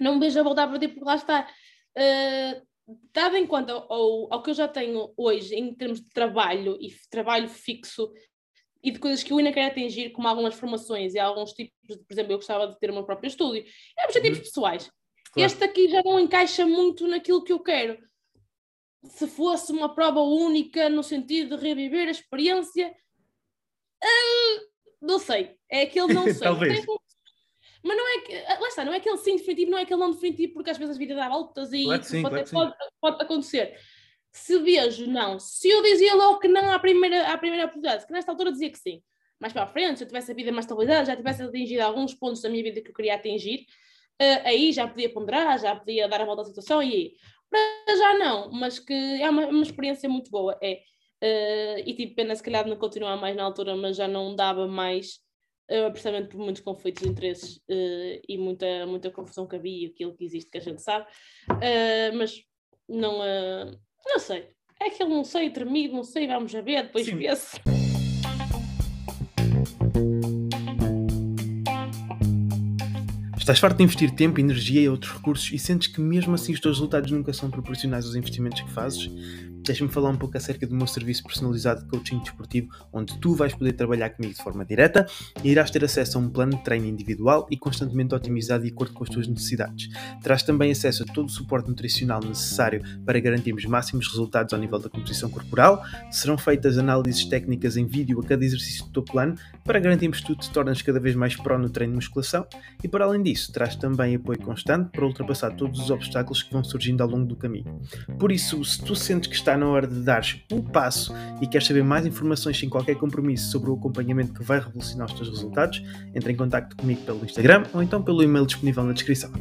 Não 0.00 0.14
me 0.14 0.20
vejo 0.20 0.40
a 0.40 0.42
voltar 0.42 0.64
a 0.64 0.66
competir 0.66 0.88
porque 0.88 1.04
lá 1.04 1.14
está. 1.14 1.48
Uh, 1.96 2.66
dado 3.12 3.36
em 3.36 3.46
conta 3.46 3.72
ao, 3.72 4.32
ao 4.32 4.42
que 4.42 4.50
eu 4.50 4.54
já 4.54 4.68
tenho 4.68 5.12
hoje 5.16 5.54
em 5.54 5.74
termos 5.74 6.00
de 6.00 6.08
trabalho 6.10 6.76
e 6.80 6.94
trabalho 7.10 7.48
fixo 7.48 8.12
e 8.82 8.90
de 8.90 8.98
coisas 8.98 9.22
que 9.22 9.32
eu 9.32 9.38
ainda 9.38 9.52
quero 9.52 9.72
atingir, 9.72 10.10
como 10.10 10.28
algumas 10.28 10.54
formações 10.54 11.14
e 11.14 11.18
alguns 11.18 11.52
tipos, 11.52 11.74
de, 11.82 11.96
por 11.96 12.12
exemplo, 12.12 12.32
eu 12.32 12.38
gostava 12.38 12.68
de 12.68 12.78
ter 12.78 12.90
o 12.90 12.94
meu 12.94 13.04
próprio 13.04 13.26
estúdio, 13.26 13.64
é 13.98 14.04
objetivos 14.04 14.38
uhum. 14.38 14.44
pessoais. 14.44 14.90
Claro. 15.32 15.46
Este 15.46 15.64
aqui 15.64 15.88
já 15.88 16.02
não 16.04 16.20
encaixa 16.20 16.64
muito 16.64 17.08
naquilo 17.08 17.42
que 17.42 17.52
eu 17.52 17.58
quero. 17.58 17.98
Se 19.04 19.26
fosse 19.26 19.72
uma 19.72 19.94
prova 19.94 20.20
única 20.20 20.88
no 20.88 21.02
sentido 21.02 21.56
de 21.56 21.62
reviver 21.62 22.06
a 22.06 22.12
experiência, 22.12 22.94
uh, 24.04 24.66
não 25.00 25.18
sei. 25.18 25.56
É 25.68 25.82
aquele 25.82 26.14
não 26.14 26.22
sei. 26.32 26.40
Talvez. 26.40 26.86
Mas 27.86 27.96
não 27.96 28.08
é 28.08 28.20
que, 28.22 28.34
ah, 28.34 28.58
lá 28.60 28.68
está, 28.68 28.84
não 28.84 28.92
é 28.92 28.96
aquele 28.96 29.16
sim 29.18 29.36
definitivo, 29.36 29.70
não 29.70 29.78
é 29.78 29.82
aquele 29.82 30.00
não 30.00 30.10
definitivo, 30.10 30.54
porque 30.54 30.70
às 30.70 30.76
vezes 30.76 30.96
a 30.96 30.98
vida 30.98 31.14
dá 31.14 31.28
voltas 31.28 31.72
e 31.72 31.84
claro 31.84 32.02
sim, 32.02 32.22
pode, 32.22 32.50
claro 32.50 32.50
pode, 32.50 32.92
pode, 33.00 33.22
acontecer. 33.22 33.78
Se 34.32 34.58
vejo, 34.58 35.06
não. 35.06 35.38
Se 35.38 35.68
eu 35.68 35.82
dizia 35.82 36.14
logo 36.14 36.40
que 36.40 36.48
não 36.48 36.70
à 36.72 36.78
primeira, 36.78 37.32
à 37.32 37.38
primeira 37.38 37.64
oportunidade, 37.66 38.04
que 38.04 38.12
nesta 38.12 38.32
altura 38.32 38.50
dizia 38.50 38.70
que 38.70 38.78
sim. 38.78 39.00
Mais 39.38 39.52
para 39.52 39.62
a 39.62 39.66
frente, 39.66 39.98
se 39.98 40.04
eu 40.04 40.08
tivesse 40.08 40.32
a 40.32 40.34
vida 40.34 40.50
mais 40.50 40.64
estabilizada, 40.64 41.04
já 41.04 41.16
tivesse 41.16 41.42
atingido 41.42 41.80
alguns 41.80 42.12
pontos 42.12 42.42
da 42.42 42.48
minha 42.48 42.62
vida 42.62 42.80
que 42.80 42.90
eu 42.90 42.94
queria 42.94 43.14
atingir, 43.14 43.66
uh, 44.20 44.42
aí 44.44 44.72
já 44.72 44.88
podia 44.88 45.12
ponderar, 45.12 45.58
já 45.58 45.76
podia 45.76 46.08
dar 46.08 46.22
a 46.22 46.24
volta 46.24 46.42
à 46.42 46.44
situação 46.44 46.82
e 46.82 46.92
aí. 46.92 47.12
Para 47.48 47.96
já 47.96 48.18
não, 48.18 48.50
mas 48.50 48.80
que 48.80 48.92
é 48.92 49.30
uma, 49.30 49.46
uma 49.46 49.62
experiência 49.62 50.08
muito 50.08 50.30
boa. 50.30 50.58
É. 50.60 50.80
Uh, 51.22 51.78
e 51.86 51.94
tive 51.94 52.14
pena 52.14 52.34
se 52.34 52.42
calhar 52.42 52.64
de 52.64 52.70
não 52.70 52.76
continuar 52.76 53.16
mais 53.16 53.36
na 53.36 53.44
altura, 53.44 53.76
mas 53.76 53.96
já 53.96 54.08
não 54.08 54.34
dava 54.34 54.66
mais 54.66 55.20
precisamente 55.90 56.28
por 56.28 56.38
muitos 56.38 56.62
conflitos 56.62 57.02
de 57.02 57.08
interesses 57.08 57.56
uh, 57.56 58.22
e 58.28 58.38
muita, 58.38 58.86
muita 58.86 59.10
confusão 59.10 59.46
que 59.46 59.56
havia 59.56 59.86
e 59.86 59.90
aquilo 59.90 60.14
que 60.14 60.24
existe 60.24 60.50
que 60.50 60.58
a 60.58 60.60
gente 60.60 60.80
sabe, 60.80 61.06
uh, 61.50 62.16
mas 62.16 62.42
não, 62.88 63.18
uh, 63.20 63.78
não 64.06 64.18
sei. 64.18 64.48
É 64.80 64.90
que 64.90 65.02
eu 65.02 65.08
não 65.08 65.24
sei, 65.24 65.50
tremido, 65.50 65.94
não 65.94 66.04
sei, 66.04 66.26
vamos 66.26 66.54
a 66.54 66.60
ver, 66.60 66.84
depois 66.84 67.06
vê-se. 67.08 67.60
Estás 73.38 73.60
farto 73.60 73.76
de 73.76 73.84
investir 73.84 74.10
tempo, 74.10 74.40
energia 74.40 74.80
e 74.82 74.88
outros 74.88 75.12
recursos 75.12 75.52
e 75.52 75.58
sentes 75.58 75.86
que 75.86 76.00
mesmo 76.00 76.34
assim 76.34 76.52
os 76.52 76.58
teus 76.58 76.78
resultados 76.78 77.12
nunca 77.12 77.32
são 77.32 77.48
proporcionais 77.48 78.04
aos 78.04 78.16
investimentos 78.16 78.60
que 78.60 78.70
fazes? 78.72 79.08
Deixa-me 79.66 79.90
falar 79.90 80.10
um 80.10 80.16
pouco 80.16 80.36
acerca 80.36 80.64
do 80.64 80.76
meu 80.76 80.86
serviço 80.86 81.24
personalizado 81.24 81.82
de 81.82 81.88
coaching 81.88 82.20
desportivo, 82.20 82.68
onde 82.92 83.18
tu 83.18 83.34
vais 83.34 83.52
poder 83.52 83.72
trabalhar 83.72 84.10
comigo 84.10 84.32
de 84.32 84.40
forma 84.40 84.64
direta 84.64 85.04
e 85.42 85.50
irás 85.50 85.72
ter 85.72 85.84
acesso 85.84 86.18
a 86.18 86.20
um 86.20 86.28
plano 86.28 86.56
de 86.56 86.62
treino 86.62 86.86
individual 86.86 87.48
e 87.50 87.56
constantemente 87.56 88.14
otimizado 88.14 88.62
de 88.62 88.70
acordo 88.70 88.94
com 88.94 89.02
as 89.02 89.10
tuas 89.10 89.26
necessidades. 89.26 89.88
Terás 90.22 90.44
também 90.44 90.70
acesso 90.70 91.02
a 91.02 91.06
todo 91.06 91.26
o 91.26 91.30
suporte 91.30 91.68
nutricional 91.68 92.20
necessário 92.20 92.80
para 93.04 93.18
garantirmos 93.18 93.64
máximos 93.64 94.06
resultados 94.06 94.54
ao 94.54 94.60
nível 94.60 94.78
da 94.78 94.88
composição 94.88 95.28
corporal. 95.28 95.82
Serão 96.12 96.38
feitas 96.38 96.78
análises 96.78 97.24
técnicas 97.24 97.76
em 97.76 97.86
vídeo 97.86 98.20
a 98.20 98.24
cada 98.24 98.44
exercício 98.44 98.84
do 98.84 98.92
teu 98.92 99.02
plano 99.02 99.34
para 99.64 99.80
garantirmos 99.80 100.20
que 100.20 100.26
tu 100.26 100.36
te 100.36 100.48
tornas 100.50 100.80
cada 100.80 101.00
vez 101.00 101.16
mais 101.16 101.34
pró 101.34 101.58
no 101.58 101.68
treino 101.68 101.94
de 101.94 101.96
musculação 101.96 102.46
e, 102.84 102.86
para 102.86 103.04
além 103.04 103.20
disso, 103.20 103.52
terás 103.52 103.74
também 103.74 104.14
apoio 104.14 104.38
constante 104.38 104.90
para 104.90 105.04
ultrapassar 105.04 105.50
todos 105.56 105.80
os 105.80 105.90
obstáculos 105.90 106.44
que 106.44 106.52
vão 106.52 106.62
surgindo 106.62 107.02
ao 107.02 107.08
longo 107.08 107.26
do 107.26 107.34
caminho. 107.34 107.80
Por 108.16 108.30
isso, 108.30 108.64
se 108.64 108.80
tu 108.84 108.94
sentes 108.94 109.28
que 109.28 109.34
na 109.56 109.68
hora 109.68 109.86
de 109.86 110.00
dares 110.00 110.42
um 110.52 110.62
passo 110.62 111.14
e 111.40 111.46
queres 111.46 111.66
saber 111.66 111.82
mais 111.82 112.06
informações 112.06 112.58
sem 112.58 112.68
qualquer 112.68 112.96
compromisso 112.96 113.50
sobre 113.50 113.70
o 113.70 113.74
acompanhamento 113.74 114.32
que 114.32 114.42
vai 114.42 114.58
revolucionar 114.58 115.06
os 115.06 115.14
teus 115.14 115.28
resultados, 115.28 115.82
entre 116.14 116.32
em 116.32 116.36
contato 116.36 116.76
comigo 116.76 117.02
pelo 117.02 117.24
Instagram 117.24 117.64
ou 117.72 117.82
então 117.82 118.02
pelo 118.02 118.22
e-mail 118.22 118.46
disponível 118.46 118.84
na 118.84 118.92
descrição. 118.92 119.32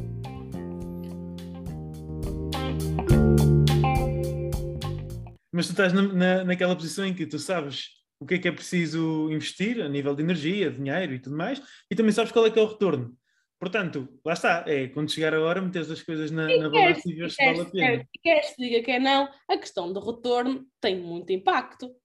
Mas 5.51 5.67
tu 5.67 5.71
estás 5.71 5.93
na, 5.93 6.01
na, 6.01 6.43
naquela 6.43 6.75
posição 6.75 7.05
em 7.05 7.13
que 7.13 7.25
tu 7.25 7.39
sabes 7.39 7.95
o 8.19 8.25
que 8.25 8.35
é 8.35 8.39
que 8.39 8.47
é 8.47 8.51
preciso 8.51 9.29
investir 9.31 9.81
a 9.81 9.87
nível 9.87 10.15
de 10.15 10.23
energia, 10.23 10.71
dinheiro 10.71 11.13
e 11.13 11.19
tudo 11.19 11.37
mais, 11.37 11.61
e 11.89 11.95
também 11.95 12.11
sabes 12.11 12.31
qual 12.31 12.45
é 12.45 12.51
que 12.51 12.59
é 12.59 12.61
o 12.61 12.67
retorno. 12.67 13.15
Portanto, 13.59 14.07
lá 14.23 14.33
está, 14.33 14.65
é 14.67 14.87
quando 14.89 15.11
chegar 15.11 15.33
a 15.33 15.41
hora, 15.41 15.61
meteres 15.61 15.89
as 15.89 16.01
coisas 16.01 16.29
na, 16.29 16.45
na 16.57 16.69
balança 16.69 17.01
e 17.05 17.13
ver 17.13 17.31
se 17.31 17.45
vale 17.45 17.61
a 17.61 17.65
pena. 17.65 17.87
Quer, 17.97 18.07
quer 18.21 18.43
se 18.43 18.55
diga 18.57 18.83
que 18.83 18.91
é 18.91 18.99
não, 18.99 19.29
a 19.49 19.57
questão 19.57 19.91
do 19.91 19.99
retorno 19.99 20.65
tem 20.81 20.99
muito 20.99 21.31
impacto. 21.31 21.95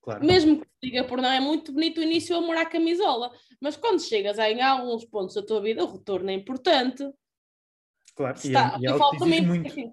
Claro. 0.00 0.24
Mesmo 0.24 0.60
que 0.60 0.66
se 0.66 0.90
diga 0.90 1.04
por 1.04 1.20
não, 1.20 1.30
é 1.30 1.38
muito 1.38 1.70
bonito 1.72 1.98
o 1.98 2.02
início 2.02 2.34
o 2.34 2.38
amor 2.38 2.56
à 2.56 2.66
camisola, 2.66 3.30
mas 3.60 3.76
quando 3.76 4.02
chegas 4.02 4.38
em 4.38 4.60
alguns 4.60 5.04
pontos 5.04 5.34
da 5.34 5.42
tua 5.42 5.60
vida, 5.60 5.84
o 5.84 5.92
retorno 5.92 6.30
é 6.30 6.34
importante. 6.34 7.08
Claro, 8.16 8.36
e, 8.42 8.46
está, 8.48 8.74
é, 8.76 8.80
e 8.80 8.86
é 8.86 8.90
algo 8.90 9.10
que 9.10 9.24
muito. 9.24 9.68
Assim, 9.68 9.92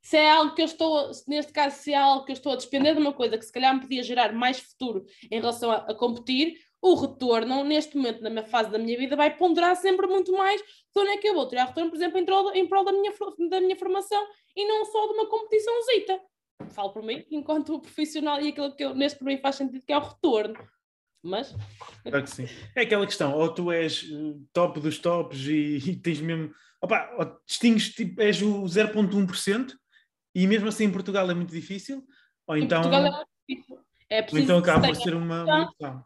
se 0.00 0.16
é 0.16 0.30
algo 0.30 0.54
que 0.54 0.62
eu 0.62 0.66
estou, 0.66 1.10
neste 1.26 1.52
caso, 1.52 1.76
se 1.76 1.92
é 1.92 1.96
algo 1.96 2.24
que 2.24 2.32
eu 2.32 2.34
estou 2.34 2.52
a 2.52 2.56
despender 2.56 2.94
de 2.94 3.00
uma 3.00 3.12
coisa 3.12 3.36
que 3.36 3.44
se 3.44 3.52
calhar 3.52 3.74
me 3.74 3.80
podia 3.80 4.02
gerar 4.02 4.32
mais 4.32 4.58
futuro 4.58 5.04
em 5.30 5.40
relação 5.40 5.70
a, 5.70 5.76
a 5.76 5.94
competir, 5.94 6.58
o 6.84 6.94
retorno, 6.94 7.64
neste 7.64 7.96
momento, 7.96 8.22
na 8.22 8.28
minha 8.28 8.44
fase 8.44 8.70
da 8.70 8.78
minha 8.78 8.98
vida, 8.98 9.16
vai 9.16 9.34
ponderar 9.34 9.74
sempre 9.74 10.06
muito 10.06 10.30
mais 10.32 10.60
de 10.60 11.00
onde 11.00 11.12
é 11.12 11.16
que 11.16 11.26
eu 11.26 11.34
vou 11.34 11.48
tirar 11.48 11.64
retorno, 11.64 11.88
por 11.88 11.96
exemplo, 11.96 12.18
em 12.18 12.26
prol, 12.26 12.52
em 12.52 12.68
prol 12.68 12.84
da, 12.84 12.92
minha, 12.92 13.10
da 13.48 13.58
minha 13.58 13.74
formação 13.74 14.22
e 14.54 14.66
não 14.66 14.84
só 14.84 15.06
de 15.06 15.14
uma 15.14 15.26
competiçãozita. 15.26 16.20
Falo 16.74 16.90
por 16.92 17.02
mim, 17.02 17.24
enquanto 17.32 17.80
profissional, 17.80 18.38
e 18.38 18.48
aquilo 18.48 18.76
que 18.76 18.84
eu, 18.84 18.94
neste 18.94 19.18
para 19.18 19.28
mim 19.28 19.38
faz 19.38 19.56
sentido, 19.56 19.82
que 19.82 19.94
é 19.94 19.96
o 19.96 20.02
retorno. 20.02 20.54
Mas. 21.22 21.56
Claro 22.02 22.22
que 22.22 22.30
sim. 22.30 22.46
É 22.76 22.82
aquela 22.82 23.06
questão, 23.06 23.32
ou 23.32 23.48
tu 23.48 23.72
és 23.72 24.04
eh, 24.12 24.38
top 24.52 24.78
dos 24.78 24.98
tops 24.98 25.40
e, 25.46 25.78
e 25.88 25.96
tens 25.96 26.20
mesmo. 26.20 26.52
Opa, 26.82 27.14
ou 27.18 27.40
distingues, 27.46 27.94
tipo, 27.94 28.20
és 28.20 28.42
o 28.42 28.64
0,1% 28.64 29.74
e 30.34 30.46
mesmo 30.46 30.68
assim 30.68 30.84
em 30.84 30.92
Portugal 30.92 31.30
é 31.30 31.32
muito 31.32 31.50
difícil, 31.50 32.04
ou 32.46 32.58
então. 32.58 32.82
Portugal 32.82 33.06
é 33.06 33.10
muito 33.10 33.28
difícil. 33.48 33.78
É 34.10 34.26
ou 34.30 34.38
então 34.38 34.58
acaba 34.58 34.86
por 34.88 34.96
ser 34.96 35.14
uma, 35.14 35.44
uma 35.44 35.62
opção. 35.62 36.04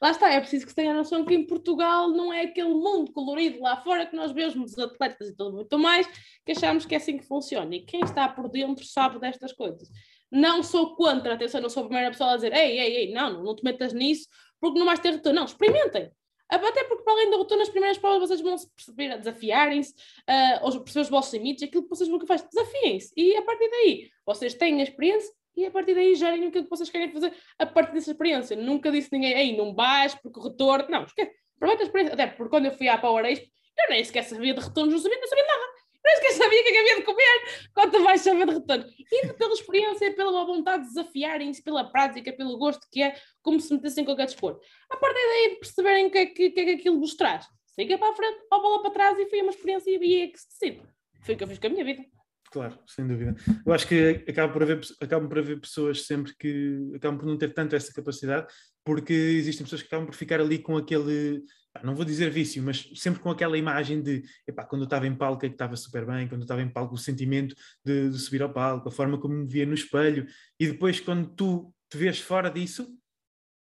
Lá 0.00 0.10
está, 0.10 0.30
é 0.30 0.40
preciso 0.40 0.64
que 0.64 0.70
se 0.70 0.76
tenha 0.76 0.92
a 0.92 0.94
noção 0.94 1.24
que 1.24 1.34
em 1.34 1.46
Portugal 1.46 2.08
não 2.08 2.32
é 2.32 2.42
aquele 2.42 2.72
mundo 2.72 3.12
colorido 3.12 3.60
lá 3.60 3.76
fora 3.76 4.06
que 4.06 4.16
nós 4.16 4.32
vemos 4.32 4.72
os 4.72 4.78
atletas 4.78 5.28
e 5.28 5.36
tudo 5.36 5.56
muito 5.56 5.78
mais, 5.78 6.06
que 6.44 6.52
achamos 6.52 6.86
que 6.86 6.94
é 6.94 6.96
assim 6.96 7.18
que 7.18 7.26
funciona. 7.26 7.74
E 7.74 7.84
quem 7.84 8.00
está 8.00 8.26
por 8.26 8.48
dentro 8.48 8.84
sabe 8.84 9.18
destas 9.18 9.52
coisas. 9.52 9.90
Não 10.30 10.62
sou 10.62 10.96
contra, 10.96 11.34
atenção, 11.34 11.60
não 11.60 11.68
sou 11.68 11.82
a 11.82 11.86
primeira 11.86 12.10
pessoa 12.10 12.32
a 12.32 12.36
dizer 12.36 12.52
ei, 12.54 12.78
ei, 12.78 12.96
ei, 12.96 13.12
não, 13.12 13.42
não 13.42 13.54
te 13.54 13.62
metas 13.62 13.92
nisso 13.92 14.26
porque 14.60 14.78
não 14.78 14.86
vais 14.86 15.00
ter 15.00 15.10
retorno. 15.10 15.40
Não, 15.40 15.44
experimentem. 15.46 16.10
Até 16.48 16.82
porque, 16.84 17.04
para 17.04 17.12
além 17.12 17.30
do 17.30 17.38
retorno, 17.38 17.58
nas 17.58 17.68
primeiras 17.68 17.98
provas 17.98 18.28
vocês 18.28 18.40
vão 18.40 18.58
se 18.58 18.68
perceber 18.74 19.12
a 19.12 19.16
desafiarem-se, 19.16 19.92
uh, 19.92 20.64
ou 20.64 20.80
perceber 20.80 21.02
os 21.02 21.08
vossos 21.08 21.32
limites, 21.32 21.62
aquilo 21.62 21.84
que 21.84 21.88
vocês 21.88 22.08
nunca 22.08 22.26
fazem, 22.26 22.48
desafiem-se. 22.48 23.12
E 23.16 23.36
a 23.36 23.42
partir 23.42 23.70
daí, 23.70 24.10
vocês 24.26 24.54
têm 24.54 24.80
a 24.80 24.82
experiência 24.82 25.32
e 25.56 25.66
a 25.66 25.70
partir 25.70 25.94
daí 25.94 26.14
gerem 26.14 26.46
o 26.46 26.52
que 26.52 26.62
vocês 26.62 26.88
querem 26.90 27.10
fazer 27.10 27.32
a 27.58 27.66
partir 27.66 27.92
dessa 27.92 28.10
experiência. 28.12 28.56
Nunca 28.56 28.90
disse 28.90 29.08
ninguém, 29.12 29.32
ei, 29.32 29.56
não 29.56 29.74
vais 29.74 30.14
porque 30.14 30.38
o 30.38 30.42
retorno. 30.42 30.88
Não, 30.88 31.04
esquece. 31.04 31.32
Aproveita 31.56 31.82
a 31.82 31.86
experiência. 31.86 32.14
Até 32.14 32.26
porque 32.26 32.50
quando 32.50 32.66
eu 32.66 32.72
fui 32.72 32.88
à 32.88 32.96
Power 32.96 33.24
Expo, 33.24 33.46
eu 33.78 33.90
nem 33.90 34.04
sequer 34.04 34.24
sabia 34.24 34.54
de 34.54 34.60
retornos, 34.60 34.92
não 34.92 35.00
sabia, 35.00 35.18
não 35.18 35.28
sabia 35.28 35.46
nada. 35.46 35.80
Nem 36.02 36.16
sequer 36.16 36.32
sabia 36.32 36.60
o 36.60 36.64
que 36.64 36.70
é 36.70 36.80
havia 36.80 36.96
de 36.96 37.02
comer. 37.02 37.68
Quanto 37.74 38.02
vais 38.02 38.20
saber 38.22 38.46
de 38.46 38.54
retorno? 38.54 38.84
E 38.98 39.32
pela 39.34 39.52
experiência, 39.52 40.14
pela 40.14 40.44
vontade 40.44 40.84
de 40.84 40.88
desafiarem-se, 40.88 41.62
pela 41.62 41.84
prática, 41.84 42.32
pelo 42.32 42.56
gosto 42.56 42.86
que 42.90 43.02
é, 43.02 43.14
como 43.42 43.60
se 43.60 43.72
metessem 43.74 44.02
em 44.02 44.04
qualquer 44.04 44.26
desporto. 44.26 44.64
A 44.88 44.96
partir 44.96 45.20
daí 45.20 45.50
de 45.50 45.56
perceberem 45.56 46.06
o 46.06 46.10
que 46.10 46.18
é 46.18 46.26
que, 46.26 46.50
que, 46.50 46.60
é 46.60 46.64
que 46.64 46.70
aquilo 46.70 46.98
vos 46.98 47.14
traz. 47.14 47.46
Siga 47.66 47.98
para 47.98 48.10
a 48.10 48.14
frente, 48.14 48.40
ou 48.50 48.62
bola 48.62 48.82
para 48.82 48.90
trás 48.90 49.18
e 49.18 49.26
foi 49.26 49.42
uma 49.42 49.50
experiência 49.50 49.90
e 49.90 50.22
é 50.22 50.26
que 50.28 50.38
se 50.38 50.48
decide. 50.48 50.82
Foi 51.22 51.34
o 51.34 51.38
que 51.38 51.44
eu 51.44 51.48
fiz 51.48 51.58
com 51.58 51.66
a 51.66 51.70
minha 51.70 51.84
vida. 51.84 52.19
Claro, 52.50 52.76
sem 52.84 53.06
dúvida. 53.06 53.36
Eu 53.64 53.72
acho 53.72 53.86
que 53.86 54.24
acabo 54.28 54.52
por 54.52 54.64
haver, 54.64 54.80
acabam 55.00 55.28
por 55.28 55.38
haver 55.38 55.60
pessoas 55.60 56.04
sempre 56.04 56.34
que 56.36 56.92
acabam 56.96 57.16
por 57.16 57.26
não 57.26 57.38
ter 57.38 57.54
tanto 57.54 57.76
essa 57.76 57.92
capacidade, 57.92 58.48
porque 58.84 59.12
existem 59.12 59.64
pessoas 59.64 59.82
que 59.82 59.86
acabam 59.86 60.06
por 60.06 60.16
ficar 60.16 60.40
ali 60.40 60.58
com 60.58 60.76
aquele, 60.76 61.44
não 61.84 61.94
vou 61.94 62.04
dizer 62.04 62.28
vício, 62.28 62.60
mas 62.60 62.90
sempre 62.96 63.20
com 63.20 63.30
aquela 63.30 63.56
imagem 63.56 64.02
de, 64.02 64.24
epá, 64.48 64.64
quando 64.64 64.82
eu 64.82 64.86
estava 64.86 65.06
em 65.06 65.14
palco 65.14 65.46
é 65.46 65.48
que 65.48 65.54
estava 65.54 65.76
super 65.76 66.04
bem, 66.04 66.26
quando 66.26 66.40
eu 66.40 66.44
estava 66.44 66.60
em 66.60 66.68
palco 66.68 66.96
o 66.96 66.98
sentimento 66.98 67.54
de, 67.84 68.10
de, 68.10 68.18
subir 68.18 68.42
ao 68.42 68.52
palco, 68.52 68.88
a 68.88 68.92
forma 68.92 69.16
como 69.16 69.34
me 69.34 69.46
via 69.46 69.64
no 69.64 69.74
espelho, 69.74 70.26
e 70.58 70.66
depois 70.66 70.98
quando 70.98 71.28
tu 71.36 71.72
te 71.88 71.96
vês 71.96 72.18
fora 72.18 72.50
disso, 72.50 72.88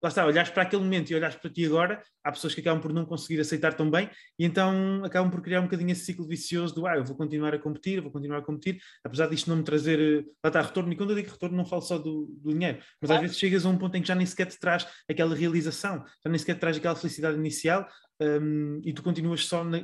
lá 0.02 0.10
está, 0.10 0.26
olhares 0.26 0.50
para 0.50 0.64
aquele 0.64 0.82
momento 0.82 1.10
e 1.10 1.16
olhares 1.16 1.36
para 1.36 1.50
ti 1.50 1.66
agora, 1.66 2.02
há 2.24 2.32
pessoas 2.32 2.56
que 2.56 2.62
acabam 2.62 2.82
por 2.82 2.94
não 2.94 3.06
conseguir 3.06 3.40
aceitar 3.40 3.74
tão 3.74 3.90
bem 3.90 4.10
e 4.38 4.46
então 4.46 5.04
acabam 5.04 5.30
por 5.30 5.42
criar 5.42 5.60
um 5.60 5.64
bocadinho 5.64 5.92
esse 5.92 6.06
ciclo 6.06 6.26
vicioso 6.26 6.74
do 6.74 6.88
ah, 6.88 6.96
eu 6.96 7.04
vou 7.04 7.16
continuar 7.16 7.54
a 7.54 7.60
competir, 7.60 7.98
eu 7.98 8.04
vou 8.04 8.12
continuar 8.12 8.38
a 8.38 8.42
competir, 8.42 8.80
apesar 9.04 9.28
disto 9.28 9.50
não 9.50 9.58
me 9.58 9.64
trazer, 9.64 10.00
eh, 10.00 10.24
lá 10.44 10.50
está, 10.50 10.62
retorno, 10.62 10.92
e 10.94 10.96
quando 10.96 11.12
eu 11.12 11.16
digo 11.16 11.30
retorno 11.30 11.58
não 11.58 11.66
falo 11.66 11.82
só 11.82 11.98
do, 11.98 12.28
do 12.42 12.54
dinheiro, 12.54 12.80
mas 13.02 13.12
às 13.12 13.22
vezes 13.22 13.38
chegas 13.38 13.66
a 13.66 13.70
um 13.70 13.78
ponto 13.78 13.96
em 13.96 14.02
que 14.02 14.08
já 14.08 14.16
nem 14.16 14.26
sequer 14.26 14.46
te 14.46 14.60
traz 14.60 14.88
aquela 15.10 15.36
realização, 15.36 16.04
já 16.24 16.30
nem 16.30 16.38
sequer 16.38 16.56
te 16.56 16.60
traz 16.60 16.78
aquela 16.78 16.96
felicidade 16.96 17.38
inicial 17.38 17.88
um, 18.22 18.82
e 18.84 18.94
tu 18.94 19.04
continuas 19.04 19.46
só 19.46 19.64
na, 19.64 19.84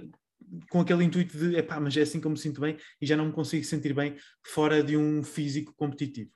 com 0.69 0.81
aquele 0.81 1.03
intuito 1.03 1.37
de, 1.37 1.57
epá, 1.57 1.79
mas 1.79 1.95
é 1.97 2.01
assim 2.01 2.19
como 2.19 2.33
me 2.33 2.39
sinto 2.39 2.61
bem 2.61 2.77
e 3.01 3.05
já 3.05 3.17
não 3.17 3.27
me 3.27 3.31
consigo 3.31 3.63
sentir 3.63 3.93
bem 3.93 4.15
fora 4.45 4.83
de 4.83 4.95
um 4.97 5.23
físico 5.23 5.73
competitivo. 5.75 6.29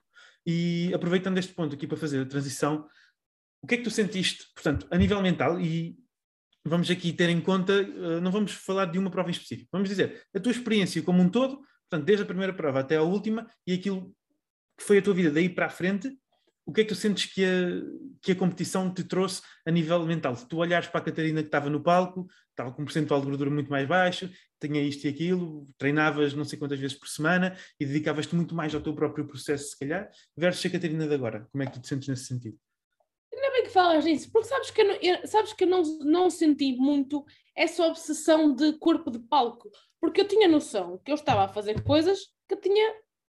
E 0.46 0.92
aproveitando 0.94 1.38
este 1.38 1.54
ponto 1.54 1.76
aqui 1.76 1.86
para 1.86 1.98
fazer 1.98 2.22
a 2.22 2.26
transição, 2.26 2.88
o 3.62 3.68
que 3.68 3.76
é 3.76 3.78
que 3.78 3.84
tu 3.84 3.92
sentiste, 3.92 4.46
portanto, 4.54 4.88
a 4.90 4.98
nível 4.98 5.22
mental, 5.22 5.60
e 5.60 5.98
vamos 6.66 6.90
aqui 6.90 7.14
ter 7.14 7.30
em 7.30 7.42
conta, 7.42 7.82
uh, 7.82 8.22
não 8.22 8.32
vamos 8.32 8.52
falar 8.52 8.86
de 8.86 9.00
uma 9.00 9.10
prova 9.10 9.30
em 9.30 9.32
específico, 9.32 9.70
vamos 9.72 9.90
dizer 9.90 10.22
a 10.36 10.40
tua 10.40 10.52
experiência 10.52 11.02
como 11.02 11.22
um 11.22 11.30
todo, 11.30 11.60
portanto, 11.90 12.06
desde 12.06 12.24
a 12.24 12.28
primeira 12.28 12.54
prova 12.54 12.80
até 12.80 12.98
a 12.98 13.04
última, 13.04 13.50
e 13.66 13.74
aquilo 13.74 14.14
que 14.78 14.84
foi 14.84 15.00
a 15.00 15.02
tua 15.02 15.14
vida 15.14 15.32
daí 15.32 15.50
para 15.50 15.66
a 15.66 15.70
frente, 15.70 16.10
o 16.66 16.72
que 16.72 16.82
é 16.82 16.84
que 16.84 16.90
tu 16.90 16.96
sentes 16.96 17.34
que 17.34 17.44
a, 17.44 17.50
que 18.22 18.32
a 18.32 18.36
competição 18.36 18.94
te 18.94 19.04
trouxe 19.04 19.42
a 19.66 19.72
nível 19.72 20.06
mental? 20.06 20.36
Se 20.36 20.48
tu 20.48 20.58
olhares 20.58 20.88
para 20.88 21.02
a 21.02 21.04
Catarina 21.04 21.42
que 21.42 21.48
estava 21.48 21.68
no 21.68 21.82
palco, 21.82 22.28
estava 22.52 22.72
com 22.72 22.84
um 22.84 22.86
percentual 22.86 23.20
de 23.20 23.26
gordura 23.26 23.50
muito 23.50 23.72
mais 23.72 23.88
baixo, 23.88 24.30
tinha 24.62 24.80
isto 24.80 25.06
e 25.06 25.08
aquilo, 25.08 25.66
treinavas 25.80 26.36
não 26.36 26.46
sei 26.46 26.60
quantas 26.60 26.80
vezes 26.80 26.96
por 26.96 27.08
semana 27.08 27.58
e 27.80 27.86
dedicavas-te 27.88 28.36
muito 28.36 28.54
mais 28.54 28.76
ao 28.76 28.82
teu 28.82 28.94
próprio 28.94 29.26
processo, 29.26 29.70
se 29.70 29.80
calhar, 29.80 30.12
versus 30.38 30.64
a 30.64 30.70
Catarina 30.70 31.08
de 31.08 31.14
agora. 31.14 31.48
Como 31.52 31.64
é 31.64 31.66
que 31.66 31.74
tu 31.74 31.82
te 31.82 31.88
sentes 31.88 32.08
nesse 32.08 32.26
sentido? 32.26 32.58
Que 33.70 33.74
falas 33.74 34.04
nisso, 34.04 34.32
porque 34.32 34.48
sabes 34.48 34.72
que, 34.72 34.82
eu 34.82 34.88
não, 34.88 34.96
eu, 34.96 35.28
sabes 35.28 35.54
que 35.54 35.64
eu 35.64 35.68
não, 35.68 35.84
não 36.00 36.30
senti 36.32 36.74
muito 36.74 37.24
essa 37.56 37.86
obsessão 37.86 38.52
de 38.52 38.74
corpo 38.80 39.12
de 39.12 39.20
palco, 39.20 39.70
porque 40.02 40.22
eu 40.22 40.28
tinha 40.28 40.48
noção 40.48 40.98
que 41.06 41.12
eu 41.12 41.16
estava 41.16 41.44
a 41.44 41.48
fazer 41.48 41.84
coisas 41.84 42.30
que 42.48 42.56
tinha 42.56 42.94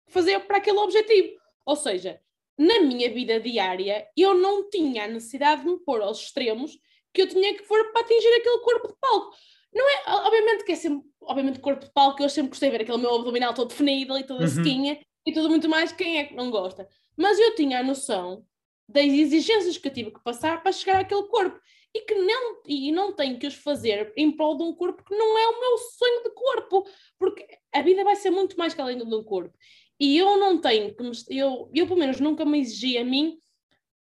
que 0.06 0.14
fazer 0.14 0.40
para 0.42 0.58
aquele 0.58 0.78
objetivo. 0.78 1.36
Ou 1.66 1.76
seja, 1.76 2.22
na 2.56 2.80
minha 2.82 3.12
vida 3.12 3.40
diária, 3.40 4.08
eu 4.16 4.36
não 4.36 4.70
tinha 4.70 5.06
a 5.06 5.08
necessidade 5.08 5.64
de 5.64 5.68
me 5.68 5.80
pôr 5.80 6.00
aos 6.04 6.22
extremos 6.22 6.78
que 7.12 7.24
eu 7.24 7.28
tinha 7.28 7.56
que 7.56 7.64
pôr 7.64 7.92
para 7.92 8.02
atingir 8.02 8.28
aquele 8.28 8.60
corpo 8.60 8.88
de 8.88 8.96
palco. 9.02 9.36
Não 9.74 9.90
é, 9.90 10.04
obviamente 10.28 10.64
que 10.64 10.74
é 10.74 10.76
sempre, 10.76 11.10
obviamente 11.22 11.60
corpo 11.60 11.86
de 11.86 11.92
palco, 11.92 12.22
eu 12.22 12.30
sempre 12.30 12.52
gostei 12.52 12.70
de 12.70 12.78
ver 12.78 12.84
aquele 12.84 13.00
meu 13.00 13.16
abdominal 13.16 13.56
todo 13.56 13.70
definido 13.70 14.16
e 14.16 14.24
toda 14.24 14.44
uhum. 14.44 14.48
sequinha 14.48 15.00
e 15.26 15.34
tudo 15.34 15.50
muito 15.50 15.68
mais, 15.68 15.92
quem 15.92 16.20
é 16.20 16.26
que 16.26 16.36
não 16.36 16.52
gosta? 16.52 16.88
Mas 17.18 17.40
eu 17.40 17.56
tinha 17.56 17.80
a 17.80 17.84
noção 17.84 18.46
das 18.90 19.06
exigências 19.06 19.78
que 19.78 19.88
eu 19.88 19.94
tive 19.94 20.12
que 20.12 20.24
passar 20.24 20.62
para 20.62 20.72
chegar 20.72 21.00
àquele 21.00 21.24
corpo 21.28 21.60
e 21.94 22.02
que 22.02 22.16
não, 22.16 22.62
e 22.68 22.92
não 22.92 23.14
tenho 23.14 23.38
que 23.40 23.48
os 23.48 23.56
fazer 23.56 24.12
em 24.18 24.32
prol 24.32 24.58
de 24.58 24.64
um 24.64 24.74
corpo 24.74 25.04
que 25.04 25.16
não 25.16 25.38
é 25.38 25.48
o 25.48 25.60
meu 25.60 25.78
sonho 25.78 26.24
de 26.24 26.30
corpo, 26.32 26.88
porque 27.18 27.46
a 27.72 27.82
vida 27.82 28.04
vai 28.04 28.16
ser 28.16 28.32
muito 28.32 28.58
mais 28.58 28.74
que 28.74 28.82
além 28.82 28.98
de 28.98 29.04
um 29.04 29.24
corpo. 29.24 29.56
E 30.00 30.18
eu 30.18 30.38
não 30.38 30.60
tenho 30.60 30.96
que 30.96 31.04
me, 31.04 31.12
eu, 31.30 31.70
eu 31.74 31.88
pelo 31.88 32.00
menos 32.00 32.20
nunca 32.20 32.46
me 32.46 32.60
exigi 32.60 32.98
a 32.98 33.04
mim 33.04 33.38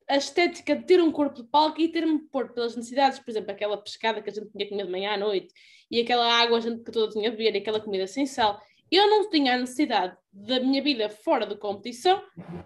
a 0.08 0.18
estética 0.18 0.76
de 0.76 0.86
ter 0.86 1.02
um 1.02 1.12
corpo 1.12 1.42
de 1.42 1.50
palco 1.50 1.82
e 1.82 1.88
ter-me 1.88 2.20
pôr 2.30 2.54
pelas 2.54 2.76
necessidades, 2.76 3.20
por 3.20 3.32
exemplo, 3.32 3.52
aquela 3.52 3.78
pescada 3.78 4.22
que 4.22 4.30
a 4.30 4.34
gente 4.34 4.52
tinha 4.52 4.70
comer 4.70 4.86
de 4.86 4.92
manhã 4.92 5.14
à 5.14 5.18
noite 5.18 5.54
e 5.90 6.02
aquela 6.02 6.32
água 6.32 6.58
a 6.58 6.62
gente 6.62 6.84
que 6.84 6.92
toda 6.92 7.12
tinha 7.12 7.30
a 7.30 7.32
beber 7.32 7.56
e 7.56 7.58
aquela 7.58 7.80
comida 7.80 8.08
sem 8.08 8.26
sal. 8.26 8.62
Eu 8.92 9.10
não 9.10 9.30
tinha 9.30 9.56
a 9.56 9.58
necessidade 9.58 10.16
da 10.32 10.60
minha 10.60 10.82
vida 10.82 11.10
fora 11.10 11.46
de 11.46 11.56
competição 11.56 12.22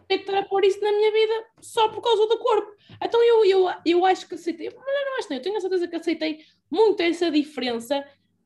ter 0.07 0.17
que 0.17 0.23
estar 0.23 0.39
a 0.39 0.45
pôr 0.45 0.65
isso 0.65 0.81
na 0.81 0.91
minha 0.91 1.11
vida 1.11 1.33
só 1.61 1.87
por 1.89 2.01
causa 2.01 2.27
do 2.27 2.37
corpo. 2.39 2.71
Então 3.01 3.23
eu, 3.23 3.45
eu, 3.45 3.73
eu 3.85 4.05
acho 4.05 4.27
que 4.27 4.35
aceitei, 4.35 4.69
mas 4.69 4.85
não 4.85 5.17
acho, 5.19 5.33
eu 5.33 5.41
tenho 5.41 5.57
a 5.57 5.61
certeza 5.61 5.87
que 5.87 5.95
aceitei 5.95 6.39
muito 6.69 7.01
essa 7.01 7.29
diferença 7.29 8.03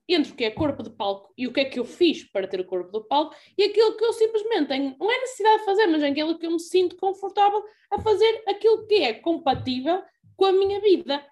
entre 0.07 0.33
o 0.33 0.35
que 0.35 0.43
é 0.43 0.51
corpo 0.51 0.83
de 0.83 0.89
palco 0.89 1.33
e 1.37 1.47
o 1.47 1.53
que 1.53 1.61
é 1.61 1.65
que 1.65 1.79
eu 1.79 1.85
fiz 1.85 2.23
para 2.23 2.47
ter 2.47 2.59
o 2.59 2.65
corpo 2.65 2.91
do 2.91 3.03
palco 3.05 3.35
e 3.57 3.63
aquilo 3.63 3.95
que 3.95 4.03
eu 4.03 4.13
simplesmente 4.13 4.67
tenho, 4.67 4.95
não 4.99 5.09
é 5.09 5.19
necessidade 5.19 5.59
de 5.59 5.65
fazer, 5.65 5.87
mas 5.87 6.03
é 6.03 6.09
aquilo 6.09 6.37
que 6.37 6.45
eu 6.45 6.51
me 6.51 6.59
sinto 6.59 6.97
confortável 6.97 7.63
a 7.89 8.01
fazer 8.01 8.43
aquilo 8.47 8.85
que 8.85 8.95
é 8.95 9.13
compatível 9.13 10.03
com 10.35 10.45
a 10.45 10.51
minha 10.51 10.81
vida. 10.81 11.25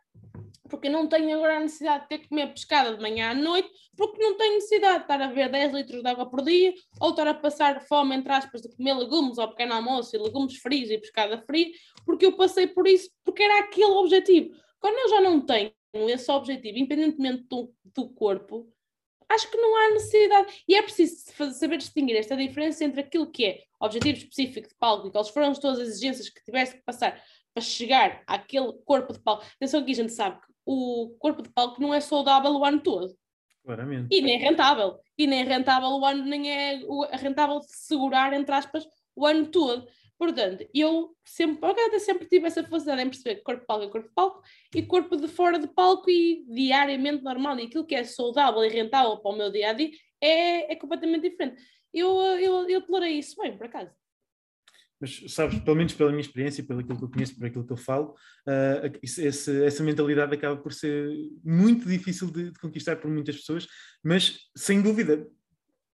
Porque 0.72 0.90
não 0.90 1.06
tenho 1.06 1.36
agora 1.36 1.58
a 1.58 1.60
necessidade 1.60 2.04
de 2.04 2.10
ter 2.10 2.18
que 2.20 2.30
comer 2.30 2.48
pescada 2.48 2.96
de 2.96 3.02
manhã 3.02 3.32
à 3.32 3.36
noite, 3.36 3.70
porque 3.96 4.18
não 4.24 4.38
tenho 4.38 4.56
necessidade 4.56 5.00
de 5.00 5.02
estar 5.02 5.22
a 5.22 5.28
ver 5.28 5.50
10 5.52 5.74
litros 5.74 6.02
de 6.02 6.10
água 6.10 6.26
por 6.28 6.42
dia, 6.42 6.74
ou 7.00 7.10
estar 7.10 7.28
a 7.28 7.34
passar 7.34 7.82
fome, 7.82 8.16
entre 8.16 8.32
aspas, 8.32 8.62
de 8.62 8.76
comer 8.76 8.94
legumes 8.94 9.38
ao 9.38 9.50
pequeno 9.50 9.74
almoço 9.74 10.16
e 10.16 10.20
legumes 10.20 10.58
frios 10.58 10.90
e 10.90 10.98
pescada 10.98 11.44
fria, 11.46 11.70
porque 12.06 12.26
eu 12.26 12.38
passei 12.38 12.66
por 12.66 12.88
isso, 12.88 13.12
porque 13.24 13.44
era 13.44 13.60
aquele 13.60 13.92
objetivo. 13.92 14.56
Quando 14.80 14.98
eu 14.98 15.10
já 15.10 15.22
não 15.22 15.42
tenho 15.42 15.74
esse 15.94 16.32
objetivo, 16.32 16.78
independentemente 16.78 17.44
do, 17.50 17.72
do 17.94 18.10
corpo, 18.10 18.68
acho 19.30 19.50
que 19.50 19.58
não 19.58 19.76
há 19.76 19.92
necessidade. 19.92 20.64
E 20.68 20.76
é 20.76 20.82
preciso 20.82 21.16
saber 21.54 21.78
distinguir 21.78 22.16
esta 22.16 22.36
diferença 22.36 22.84
entre 22.84 23.02
aquilo 23.02 23.30
que 23.30 23.46
é 23.46 23.64
objetivo 23.80 24.18
específico 24.18 24.68
de 24.68 24.76
palco 24.76 25.08
e 25.08 25.12
quais 25.12 25.30
foram 25.30 25.54
todas 25.54 25.80
as 25.80 25.90
exigências 25.90 26.30
que 26.30 26.44
tivesse 26.44 26.76
que 26.76 26.84
passar 26.84 27.22
para 27.54 27.64
chegar 27.64 28.24
àquele 28.28 28.74
corpo 28.86 29.14
de 29.14 29.20
palco. 29.20 29.44
Atenção 29.56 29.84
que 29.84 29.92
a 29.92 29.96
gente 29.96 30.14
sabe 30.14 30.40
que 30.42 30.51
o 30.66 31.16
corpo 31.20 31.42
de 31.42 31.50
palco 31.50 31.82
não 31.82 31.94
é 31.94 32.00
saudável 32.00 32.52
o 32.52 32.66
ano 32.66 32.82
todo. 32.82 33.16
Claramente. 33.64 34.08
E 34.16 34.22
nem 34.22 34.36
é 34.36 34.38
rentável. 34.38 35.00
E 35.18 35.28
nem 35.28 35.42
é 35.42 35.44
rentável 35.44 35.90
o 35.90 36.06
ano, 36.06 36.24
nem 36.26 36.52
é 36.52 36.82
rentável 37.14 37.60
de 37.60 37.68
segurar, 37.68 38.34
entre 38.34 38.54
aspas, 38.54 38.86
o 39.16 39.26
ano 39.26 39.48
todo. 39.48 39.88
Portanto, 40.18 40.68
eu 40.74 41.16
sempre, 41.26 41.60
eu 41.92 42.00
sempre 42.00 42.28
tive 42.28 42.46
essa 42.46 42.64
facilidade 42.64 43.02
em 43.02 43.10
perceber 43.10 43.42
corpo 43.42 43.62
de 43.62 43.66
palco 43.66 43.84
é 43.84 43.90
corpo 43.90 44.08
de 44.08 44.14
palco 44.14 44.42
e 44.76 44.84
corpo 44.84 45.18
de 45.18 45.28
fora 45.28 45.58
de 45.58 45.68
palco 45.68 46.10
e 46.10 46.46
diariamente 46.48 47.24
normal. 47.24 47.60
E 47.60 47.66
aquilo 47.66 47.86
que 47.86 47.96
é 47.96 48.04
saudável 48.04 48.64
e 48.64 48.70
rentável 48.70 49.18
para 49.18 49.32
o 49.32 49.36
meu 49.36 49.52
dia 49.52 49.72
a 49.72 49.74
dia 49.74 49.90
é, 50.22 50.74
é 50.74 50.76
completamente 50.76 51.28
diferente. 51.28 51.62
Eu, 51.92 52.16
eu, 52.38 52.70
eu 52.70 52.82
tolerei 52.86 53.18
isso 53.18 53.36
bem, 53.42 53.58
por 53.58 53.66
acaso. 53.66 53.92
Mas 55.02 55.24
sabes, 55.30 55.60
pelo 55.60 55.76
menos 55.76 55.94
pela 55.94 56.12
minha 56.12 56.22
experiência, 56.22 56.64
pelo 56.64 56.80
aquilo 56.80 56.98
que 56.98 57.04
eu 57.04 57.10
conheço, 57.10 57.36
por 57.36 57.46
aquilo 57.46 57.66
que 57.66 57.74
eu 57.74 57.78
falo, 57.78 58.16
uh, 58.48 59.00
esse, 59.02 59.64
essa 59.66 59.84
mentalidade 59.84 60.34
acaba 60.34 60.56
por 60.56 60.72
ser 60.72 61.10
muito 61.44 61.88
difícil 61.88 62.30
de, 62.30 62.52
de 62.52 62.60
conquistar 62.60 62.98
por 62.98 63.10
muitas 63.10 63.38
pessoas, 63.38 63.68
mas 64.04 64.38
sem 64.56 64.82
dúvida, 64.82 65.28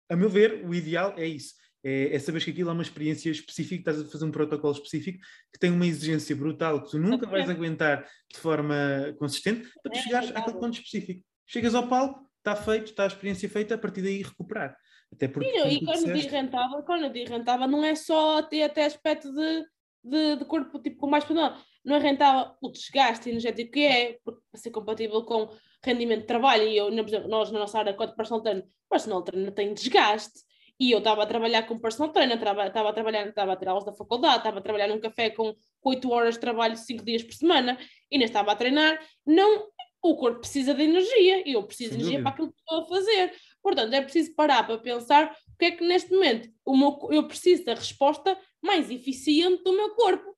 a 0.10 0.16
meu 0.16 0.30
ver, 0.30 0.66
o 0.66 0.74
ideal 0.74 1.14
é 1.18 1.28
isso 1.28 1.54
é, 1.86 2.16
é 2.16 2.20
saber 2.20 2.44
que 2.44 2.50
aquilo 2.50 2.72
é 2.72 2.74
uma 2.74 2.82
experiência 2.82 3.30
específica, 3.30 3.92
estás 3.92 4.02
a 4.02 4.12
fazer 4.12 4.26
um 4.26 4.32
protocolo 4.32 4.74
específico 4.74 5.20
que 5.54 5.60
tem 5.60 5.70
uma 5.70 5.86
exigência 5.86 6.36
brutal 6.36 6.84
que 6.84 6.90
tu 6.90 6.98
nunca 6.98 7.28
vais 7.28 7.48
aguentar 7.48 8.04
de 8.34 8.40
forma 8.40 8.76
consistente 9.20 9.70
para 9.84 9.92
tu 9.92 10.00
é, 10.00 10.02
chegares 10.02 10.32
àquele 10.32 10.58
ponto 10.58 10.74
específico. 10.74 11.24
Chegas 11.46 11.76
ao 11.76 11.88
palco, 11.88 12.28
está 12.40 12.56
feito, 12.56 12.86
está 12.88 13.04
a 13.04 13.08
experiência 13.08 13.48
feita, 13.48 13.76
a 13.76 13.78
partir 13.78 14.02
daí 14.02 14.24
recuperar. 14.24 14.76
Até 15.14 15.28
porque, 15.28 15.50
Sim, 15.50 15.68
e 15.68 15.86
quando 15.86 15.98
disseste... 15.98 16.22
digo 16.22 16.32
rentável, 16.34 16.84
quando 16.84 17.10
digo 17.10 17.30
rentável, 17.30 17.68
não 17.68 17.84
é 17.84 17.96
só 17.96 18.42
ter 18.42 18.64
até 18.64 18.86
aspecto 18.86 19.32
de, 19.32 19.66
de, 20.04 20.36
de 20.38 20.46
corpo 20.46 20.80
tipo, 20.80 20.98
com 20.98 21.08
mais 21.08 21.28
não, 21.30 21.56
não 21.84 21.96
é 21.96 22.00
rentável 22.00 22.54
o 22.62 22.70
desgaste 22.70 23.30
energético 23.30 23.72
que 23.72 23.86
é, 23.86 24.20
porque 24.24 24.42
para 24.52 24.60
ser 24.60 24.72
compatível 24.72 25.24
com 25.24 25.50
rendimento 25.84 26.22
de 26.22 26.28
trabalho, 26.28 26.64
e 26.64 26.76
eu, 26.76 26.88
por 26.88 27.08
exemplo, 27.08 27.30
nós 27.30 27.52
na 27.52 27.60
nossa 27.60 27.80
área, 27.80 27.94
quanto 27.94 28.16
personal 28.16 28.42
trainer, 28.42 28.66
personal 28.90 29.22
trainer 29.22 29.52
tem 29.54 29.74
desgaste, 29.74 30.40
e 30.80 30.92
eu 30.92 30.98
estava 30.98 31.24
a 31.24 31.26
trabalhar 31.26 31.64
com 31.64 31.80
personal 31.80 32.12
trainer, 32.12 32.38
estava 32.38 32.90
a 32.90 32.94
trabalhar, 32.94 33.28
estava 33.28 33.54
a 33.54 33.56
ter 33.56 33.68
aulas 33.68 33.86
da 33.86 33.94
faculdade, 33.94 34.38
estava 34.38 34.60
a 34.60 34.62
trabalhar 34.62 34.88
num 34.88 35.00
café 35.00 35.30
com 35.30 35.56
8 35.84 36.12
horas 36.12 36.34
de 36.36 36.42
trabalho 36.42 36.76
5 36.76 37.06
dias 37.06 37.24
por 37.24 37.34
semana, 37.34 37.78
e 38.12 38.16
ainda 38.16 38.26
estava 38.26 38.52
a 38.52 38.56
treinar. 38.56 39.00
Não, 39.26 39.68
o 40.02 40.16
corpo 40.18 40.40
precisa 40.40 40.74
de 40.74 40.84
energia, 40.84 41.48
e 41.48 41.54
eu 41.54 41.64
preciso 41.64 41.92
Sem 41.92 42.00
de 42.00 42.04
energia 42.04 42.20
dúvida. 42.20 42.24
para 42.24 42.34
aquilo 42.34 42.52
que 42.54 42.60
estou 42.60 42.82
a 42.82 42.88
fazer. 42.88 43.32
Portanto, 43.66 43.96
é 43.96 44.02
preciso 44.04 44.36
parar 44.36 44.64
para 44.64 44.78
pensar 44.78 45.36
o 45.52 45.58
que 45.58 45.66
é 45.66 45.72
que 45.72 45.84
neste 45.84 46.14
momento 46.14 46.48
meu, 46.68 47.00
eu 47.10 47.28
preciso 47.28 47.66
da 47.66 47.74
resposta 47.74 48.40
mais 48.62 48.92
eficiente 48.92 49.64
do 49.64 49.74
meu 49.74 49.96
corpo. 49.96 50.38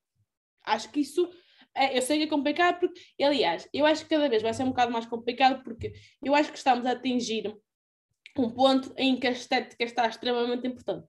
Acho 0.63 0.89
que 0.89 1.01
isso 1.01 1.29
é, 1.75 1.97
eu 1.97 2.01
sei 2.01 2.19
que 2.19 2.23
é 2.23 2.27
complicado, 2.27 2.79
porque, 2.79 3.01
aliás, 3.21 3.67
eu 3.73 3.85
acho 3.85 4.03
que 4.03 4.11
cada 4.11 4.29
vez 4.29 4.41
vai 4.41 4.53
ser 4.53 4.63
um 4.63 4.69
bocado 4.69 4.93
mais 4.93 5.05
complicado, 5.05 5.61
porque 5.61 5.91
eu 6.23 6.33
acho 6.33 6.53
que 6.53 6.57
estamos 6.57 6.85
a 6.85 6.91
atingir 6.91 7.53
um 8.37 8.49
ponto 8.49 8.93
em 8.95 9.19
que 9.19 9.27
a 9.27 9.31
estética 9.31 9.83
está 9.83 10.07
extremamente 10.07 10.65
importante. 10.65 11.05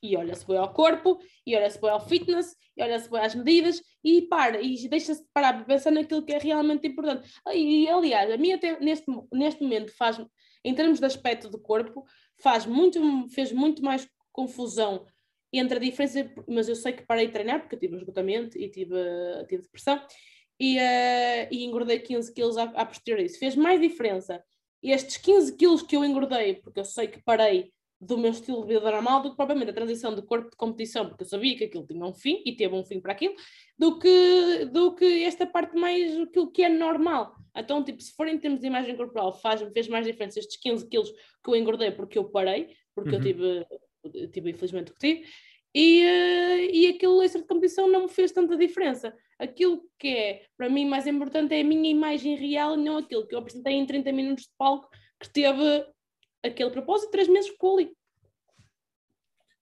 E 0.00 0.16
olha-se 0.16 0.46
bem 0.46 0.58
ao 0.58 0.72
corpo, 0.72 1.18
e 1.44 1.56
olha-se 1.56 1.80
bem 1.80 1.90
ao 1.90 1.98
fitness, 1.98 2.54
e 2.76 2.82
olha-se 2.84 3.10
bem 3.10 3.20
às 3.22 3.34
medidas, 3.34 3.82
e 4.04 4.22
para, 4.22 4.62
e 4.62 4.88
deixa-se 4.88 5.26
parar 5.34 5.54
para 5.54 5.64
pensar 5.64 5.90
naquilo 5.90 6.24
que 6.24 6.32
é 6.32 6.38
realmente 6.38 6.86
importante. 6.86 7.28
E, 7.52 7.88
aliás, 7.88 8.30
a 8.30 8.36
mim 8.36 8.52
até 8.52 8.78
neste, 8.78 9.06
neste 9.32 9.64
momento 9.64 9.92
faz, 9.96 10.24
em 10.64 10.74
termos 10.74 10.98
de 10.98 11.06
aspecto 11.06 11.48
do 11.48 11.58
corpo, 11.58 12.04
faz 12.40 12.66
muito, 12.66 13.28
fez 13.30 13.52
muito 13.52 13.82
mais 13.82 14.08
confusão 14.32 15.06
entre 15.52 15.78
a 15.78 15.80
diferença, 15.80 16.30
mas 16.46 16.68
eu 16.68 16.74
sei 16.74 16.92
que 16.92 17.06
parei 17.06 17.26
de 17.26 17.32
treinar 17.32 17.60
porque 17.60 17.74
eu 17.74 17.80
tive 17.80 17.96
esgotamento 17.96 18.58
e 18.58 18.68
tive, 18.68 18.94
tive 19.48 19.62
depressão, 19.62 20.00
e, 20.58 20.78
uh, 20.78 21.48
e 21.50 21.64
engordei 21.64 21.98
15 21.98 22.32
quilos 22.32 22.56
a, 22.56 22.64
a 22.64 22.86
posterior 22.86 23.22
disso. 23.22 23.38
Fez 23.38 23.54
mais 23.54 23.80
diferença 23.80 24.42
estes 24.82 25.16
15 25.16 25.56
quilos 25.56 25.82
que 25.82 25.96
eu 25.96 26.04
engordei, 26.04 26.54
porque 26.54 26.80
eu 26.80 26.84
sei 26.84 27.08
que 27.08 27.22
parei 27.22 27.72
do 28.00 28.18
meu 28.18 28.30
estilo 28.30 28.62
de 28.62 28.74
vida 28.74 28.90
normal, 28.90 29.22
do 29.22 29.30
que 29.30 29.36
propriamente 29.36 29.70
a 29.70 29.74
transição 29.74 30.14
de 30.14 30.22
corpo 30.22 30.50
de 30.50 30.56
competição, 30.56 31.08
porque 31.08 31.24
eu 31.24 31.28
sabia 31.28 31.56
que 31.56 31.64
aquilo 31.64 31.86
tinha 31.86 32.04
um 32.04 32.12
fim 32.12 32.42
e 32.44 32.54
teve 32.54 32.74
um 32.74 32.84
fim 32.84 33.00
para 33.00 33.12
aquilo, 33.12 33.34
do 33.78 33.98
que, 33.98 34.66
do 34.66 34.94
que 34.94 35.24
esta 35.24 35.46
parte 35.46 35.76
mais 35.76 36.14
aquilo 36.18 36.50
que 36.50 36.62
é 36.62 36.68
normal. 36.68 37.34
Então, 37.56 37.82
tipo, 37.82 38.02
se 38.02 38.14
for 38.14 38.28
em 38.28 38.38
termos 38.38 38.60
de 38.60 38.66
imagem 38.66 38.96
corporal, 38.96 39.32
faz, 39.32 39.62
fez 39.72 39.88
mais 39.88 40.06
diferença 40.06 40.38
estes 40.38 40.58
15 40.58 40.88
quilos 40.88 41.10
que 41.10 41.50
eu 41.50 41.56
engordei 41.56 41.90
porque 41.90 42.18
eu 42.18 42.24
parei, 42.24 42.76
porque 42.94 43.10
uhum. 43.10 43.16
eu 43.16 43.22
tive, 43.22 44.28
tive, 44.28 44.50
infelizmente, 44.50 44.90
o 44.90 44.94
que 44.94 45.00
tive, 45.00 45.26
e, 45.74 46.02
uh, 46.04 46.70
e 46.72 46.86
aquele 46.86 47.24
extra 47.24 47.40
de 47.40 47.46
competição 47.46 47.86
não 47.86 48.02
me 48.02 48.08
fez 48.08 48.32
tanta 48.32 48.56
diferença. 48.56 49.14
Aquilo 49.38 49.82
que 49.98 50.08
é, 50.08 50.42
para 50.56 50.70
mim, 50.70 50.86
mais 50.86 51.06
importante 51.06 51.54
é 51.54 51.60
a 51.60 51.64
minha 51.64 51.90
imagem 51.90 52.34
real 52.34 52.74
e 52.74 52.82
não 52.82 52.98
aquilo 52.98 53.26
que 53.26 53.34
eu 53.34 53.38
apresentei 53.38 53.74
em 53.74 53.84
30 53.84 54.10
minutos 54.12 54.44
de 54.44 54.50
palco 54.56 54.88
que 55.20 55.30
teve 55.30 55.84
aquele 56.42 56.70
propósito, 56.70 57.10
três 57.10 57.28
meses 57.28 57.50
ficou 57.50 57.78
ali. 57.78 57.92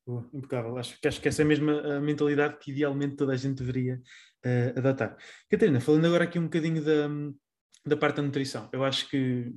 Oh, 0.06 0.22
impecável, 0.34 0.76
acho, 0.76 0.98
acho 1.02 1.20
que 1.20 1.28
essa 1.28 1.40
é 1.40 1.44
mesmo 1.46 1.70
a 1.70 1.98
mentalidade 1.98 2.58
que 2.58 2.70
idealmente 2.70 3.16
toda 3.16 3.32
a 3.32 3.36
gente 3.36 3.56
deveria 3.56 4.02
uh, 4.44 4.78
adotar. 4.78 5.16
Catarina, 5.48 5.80
falando 5.80 6.06
agora 6.06 6.24
aqui 6.24 6.38
um 6.38 6.44
bocadinho 6.44 6.84
da, 6.84 7.08
da 7.86 7.96
parte 7.96 8.16
da 8.16 8.22
nutrição, 8.22 8.68
eu 8.70 8.84
acho 8.84 9.08
que 9.08 9.50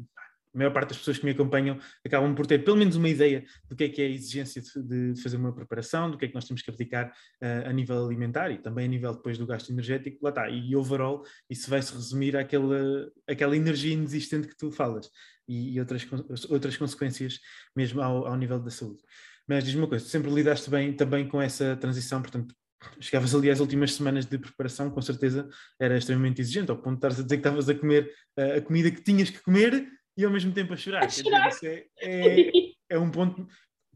a 0.58 0.60
maior 0.60 0.74
parte 0.74 0.89
das 0.89 0.98
pessoas 0.98 1.20
que 1.20 1.26
me 1.26 1.32
acompanham 1.32 1.78
acabam 2.04 2.34
por 2.34 2.48
ter 2.48 2.63
pelo 2.63 2.78
menos 2.78 2.96
uma 2.96 3.08
ideia 3.08 3.46
do 3.70 3.76
que 3.76 3.84
é 3.84 3.89
que 3.89 4.02
é 4.02 4.06
a 4.06 4.10
exigência 4.10 4.60
de, 4.76 5.13
de 5.13 5.22
fazer 5.22 5.38
uma 5.38 5.54
preparação, 5.54 6.10
do 6.10 6.17
que 6.17 6.26
é 6.26 6.28
que 6.28 6.34
nós 6.34 6.46
temos 6.46 6.63
que 6.63 6.72
aplicar 6.72 7.08
uh, 7.10 7.70
a 7.70 7.72
nível 7.72 8.04
alimentar 8.04 8.50
e 8.50 8.58
também 8.58 8.86
a 8.86 8.88
nível 8.88 9.13
depois 9.13 9.38
do 9.38 9.46
gasto 9.46 9.70
energético, 9.72 10.17
lá 10.24 10.30
está, 10.30 10.50
e 10.50 10.76
overall 10.76 11.24
isso 11.48 11.70
vai 11.70 11.80
se 11.80 11.93
resumir 11.93 12.36
àquela, 12.36 13.08
àquela 13.28 13.56
energia 13.56 13.93
inexistente 13.93 14.48
que 14.48 14.58
tu 14.58 14.72
falas 14.72 15.12
e, 15.48 15.76
e 15.76 15.80
outras, 15.80 16.08
outras 16.50 16.76
consequências 16.76 17.39
mesmo 17.76 18.02
ao, 18.02 18.26
ao 18.26 18.36
nível 18.36 18.60
da 18.60 18.72
saúde. 18.72 19.04
Mas 19.48 19.63
diz-me 19.63 19.82
uma 19.82 19.88
coisa, 19.88 20.04
tu 20.04 20.10
sempre 20.10 20.32
lidaste 20.32 20.70
bem 20.72 20.91
também 20.91 21.28
com 21.28 21.39
essa 21.39 21.78
transição, 21.78 22.20
portanto, 22.20 22.54
chegavas 23.00 23.34
ali 23.34 23.50
às 23.50 23.60
últimas 23.60 23.93
semanas 23.93 24.26
de 24.26 24.38
preparação, 24.38 24.89
com 24.89 25.02
certeza 25.02 25.48
era 25.80 25.98
extremamente 25.98 26.41
exigente, 26.41 26.72
ao 26.72 26.78
ponto 26.78 26.93
de 26.93 26.98
estares 26.98 27.20
a 27.20 27.24
dizer 27.24 27.36
que 27.38 27.39
estavas 27.41 27.70
a 27.70 27.76
comer 27.76 28.12
uh, 28.38 28.58
a 28.58 28.62
comida 28.62 28.91
que 28.91 29.02
tinhas 29.02 29.30
que 29.30 29.41
comer 29.41 29.88
e 30.17 30.25
ao 30.25 30.32
mesmo 30.32 30.51
tempo 30.51 30.73
a 30.73 30.77
chorar. 30.77 31.06
A 31.06 31.10
chorar. 31.10 31.49
Dizer, 31.49 31.89
é, 31.99 32.41
é, 32.41 32.51
é, 32.89 32.99
um 32.99 33.12
ponto. 33.12 33.47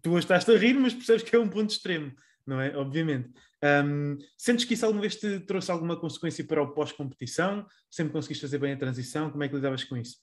Tu 0.02 0.18
estás 0.20 0.48
a 0.48 0.56
rir, 0.56 0.76
mas 0.76 0.94
percebes 0.94 1.24
que 1.24 1.36
é 1.36 1.40
um 1.40 1.50
ponto 1.50 1.72
extremo, 1.72 2.14
não 2.46 2.62
é? 2.62 2.76
Obviamente. 2.78 3.32
Um, 3.64 4.18
sentes 4.38 4.66
que 4.66 4.74
isso 4.74 4.86
alguma 4.86 5.02
vez 5.02 5.16
te 5.16 5.40
trouxe 5.42 5.72
alguma 5.72 6.00
consequência 6.00 6.44
para 6.46 6.62
o 6.62 6.74
pós-competição? 6.74 7.66
Sempre 7.90 8.14
conseguiste 8.14 8.42
fazer 8.42 8.60
bem 8.60 8.74
a 8.74 8.78
transição? 8.78 9.30
Como 9.32 9.44
é 9.44 9.50
que 9.50 9.56
lidavas 9.56 9.84
com 9.84 9.98
isso? 9.98 10.18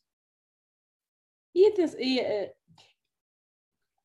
E, 1.54 1.68
e 1.98 2.20
uh, 2.20 2.52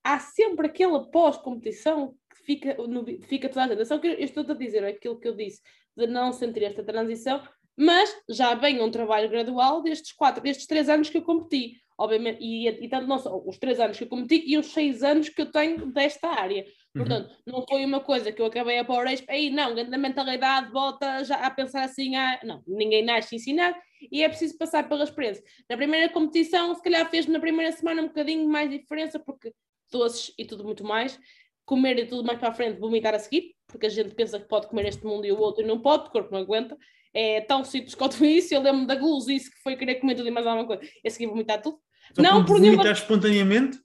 há 0.04 0.20
sempre 0.20 0.68
aquela 0.68 1.10
pós-competição 1.10 2.16
que 2.30 2.44
fica, 2.44 2.76
no, 2.76 3.06
fica 3.28 3.50
toda 3.50 3.62
a 3.62 3.74
atenção. 3.74 4.00
Que 4.00 4.08
eu 4.08 4.20
estou 4.20 4.44
a 4.48 4.54
dizer 4.54 4.84
aquilo 4.84 5.20
que 5.20 5.28
eu 5.28 5.36
disse 5.36 5.62
de 5.96 6.08
não 6.08 6.32
sentir 6.32 6.64
esta 6.64 6.84
transição, 6.84 7.48
mas 7.78 8.16
já 8.30 8.54
vem 8.56 8.82
um 8.82 8.92
trabalho 8.92 9.30
gradual 9.30 9.82
destes 9.82 10.12
quatro, 10.12 10.44
destes 10.44 10.68
três 10.68 10.90
anos 10.90 11.10
que 11.10 11.18
eu 11.18 11.24
competi 11.24 11.83
obviamente, 11.98 12.40
e, 12.42 12.68
e 12.68 12.88
tanto 12.90 13.08
não 13.08 13.20
só 13.20 13.42
os 13.46 13.58
três 13.58 13.80
anos 13.80 13.98
que 13.98 14.04
eu 14.04 14.08
cometi 14.08 14.44
e 14.46 14.58
os 14.58 14.68
seis 14.68 15.04
anos 15.04 15.30
que 15.30 15.42
eu 15.42 15.52
tenho 15.52 15.86
desta 15.92 16.28
área. 16.30 16.64
Uhum. 16.64 17.04
Portanto, 17.04 17.30
uhum. 17.30 17.54
não 17.54 17.66
foi 17.68 17.86
uma 17.86 18.00
coisa 18.00 18.32
que 18.32 18.42
eu 18.42 18.46
acabei 18.46 18.80
a 18.80 18.86
pôr 18.86 19.06
aí 19.28 19.50
não, 19.50 19.74
na 19.74 19.98
mentalidade 19.98 20.72
volta 20.72 21.24
já 21.24 21.38
a 21.38 21.50
pensar 21.50 21.84
assim, 21.84 22.16
ah, 22.16 22.40
não, 22.44 22.64
ninguém 22.68 23.04
nasce 23.04 23.36
ensinar 23.36 23.76
e 24.12 24.24
é 24.24 24.30
preciso 24.30 24.58
passar 24.58 24.88
pela 24.88 25.04
experiência. 25.04 25.44
Na 25.70 25.78
primeira 25.78 26.10
competição, 26.10 26.74
se 26.76 26.82
calhar 26.82 27.10
fez 27.10 27.26
na 27.28 27.40
primeira 27.40 27.72
semana 27.72 28.02
um 28.02 28.08
bocadinho 28.08 28.48
mais 28.48 28.70
diferença, 28.70 29.20
porque 29.20 29.54
doces 29.92 30.34
e 30.38 30.46
tudo 30.46 30.64
muito 30.64 30.84
mais, 30.84 31.20
comer 31.66 31.98
e 32.00 32.06
tudo 32.06 32.24
mais 32.24 32.40
para 32.40 32.50
a 32.50 32.54
frente, 32.54 32.80
vomitar 32.80 33.14
a 33.14 33.20
seguir, 33.20 33.56
porque 33.74 33.88
a 33.88 33.90
gente 33.90 34.14
pensa 34.14 34.40
que 34.40 34.48
pode 34.48 34.68
comer 34.68 34.86
este 34.86 35.04
mundo 35.04 35.26
e 35.26 35.32
o 35.32 35.40
outro 35.40 35.64
e 35.64 35.68
não 35.68 35.80
pode, 35.80 36.08
o 36.08 36.12
corpo 36.12 36.32
não 36.32 36.42
aguenta. 36.42 36.78
É 37.12 37.42
tão 37.42 37.64
simples 37.64 37.96
quanto 37.96 38.24
isso. 38.24 38.54
Eu 38.54 38.62
lembro 38.62 38.86
da 38.86 38.94
glusice 38.94 39.52
que 39.52 39.62
foi 39.64 39.76
querer 39.76 39.96
comer 39.96 40.16
tudo 40.16 40.28
e 40.28 40.32
mais 40.32 40.46
alguma 40.46 40.68
coisa. 40.68 40.84
Eu 41.04 41.12
segui 41.12 41.26
vomitar 41.26 41.60
tudo. 41.60 41.80
Só 42.16 42.22
não 42.22 42.46
por 42.46 42.60
vomitar 42.60 42.92
espontaneamente? 42.92 43.78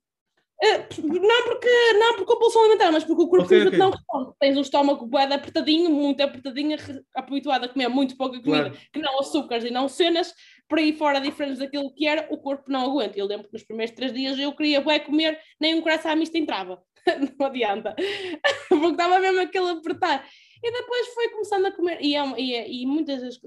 Uh, 0.61 1.07
não 1.21 1.45
porque 1.45 1.93
não 1.93 2.17
por 2.17 2.27
compulsão 2.27 2.63
alimentar, 2.63 2.91
mas 2.91 3.05
porque 3.05 3.23
o 3.23 3.29
corpo 3.29 3.47
okay, 3.47 3.67
okay. 3.67 3.79
não 3.79 3.91
responde. 3.91 4.33
Tens 4.41 4.57
um 4.57 4.61
estômago 4.61 5.07
bué 5.07 5.23
apertadinho, 5.23 5.89
muito 5.89 6.21
apertadinho, 6.21 6.77
habituado 7.15 7.65
a 7.65 7.69
comer 7.69 7.89
muito 7.89 8.17
pouca 8.17 8.41
comida, 8.43 8.71
claro. 8.71 8.79
que 8.93 9.01
não 9.01 9.21
açúcares 9.21 9.65
e 9.65 9.71
não 9.71 9.89
cenas, 9.89 10.35
por 10.69 10.79
aí 10.79 10.93
fora 10.93 11.21
diferentes 11.21 11.59
daquilo 11.59 11.93
que 11.95 12.07
era, 12.07 12.27
o 12.31 12.39
corpo 12.39 12.71
não 12.71 12.83
aguenta. 12.83 13.19
Eu 13.19 13.27
lembro 13.27 13.47
que 13.47 13.53
nos 13.55 13.65
primeiros 13.65 13.95
três 13.95 14.13
dias 14.13 14.39
eu 14.39 14.55
queria 14.55 14.81
bué 14.81 14.99
comer, 14.99 15.41
nem 15.61 15.75
um 15.75 15.81
coração 15.81 16.15
mista 16.15 16.37
entrava. 16.37 16.83
não 17.39 17.47
adianta. 17.47 17.95
porque 18.69 18.87
estava 18.87 19.19
mesmo 19.19 19.41
aquele 19.41 19.71
apertar. 19.71 20.29
E 20.63 20.73
depois 20.73 21.09
foi 21.09 21.29
começando 21.31 21.67
a 21.67 21.73
comer, 21.73 21.99
e, 22.01 22.15
é 22.15 22.41
e, 22.41 22.83
e 22.83 22.87
muitas 22.87 23.23
vezes, 23.23 23.41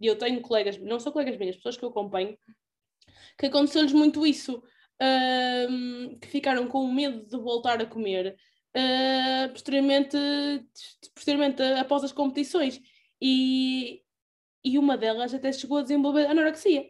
eu 0.00 0.16
tenho 0.16 0.40
colegas, 0.40 0.78
não 0.78 1.00
são 1.00 1.12
colegas 1.12 1.36
minhas, 1.36 1.56
pessoas 1.56 1.76
que 1.76 1.84
eu 1.84 1.88
acompanho, 1.88 2.36
que 3.36 3.46
aconteceu-lhes 3.46 3.92
muito 3.92 4.26
isso, 4.26 4.62
uh, 5.02 6.18
que 6.20 6.28
ficaram 6.28 6.68
com 6.68 6.90
medo 6.90 7.26
de 7.26 7.36
voltar 7.36 7.80
a 7.80 7.86
comer 7.86 8.36
uh, 8.76 9.48
posteriormente, 9.50 10.16
posteriormente 11.14 11.62
após 11.62 12.04
as 12.04 12.12
competições. 12.12 12.80
E, 13.20 14.02
e 14.66 14.78
uma 14.78 14.96
delas 14.96 15.32
até 15.32 15.52
chegou 15.52 15.78
a 15.78 15.82
desenvolver 15.82 16.26
anorexia 16.26 16.84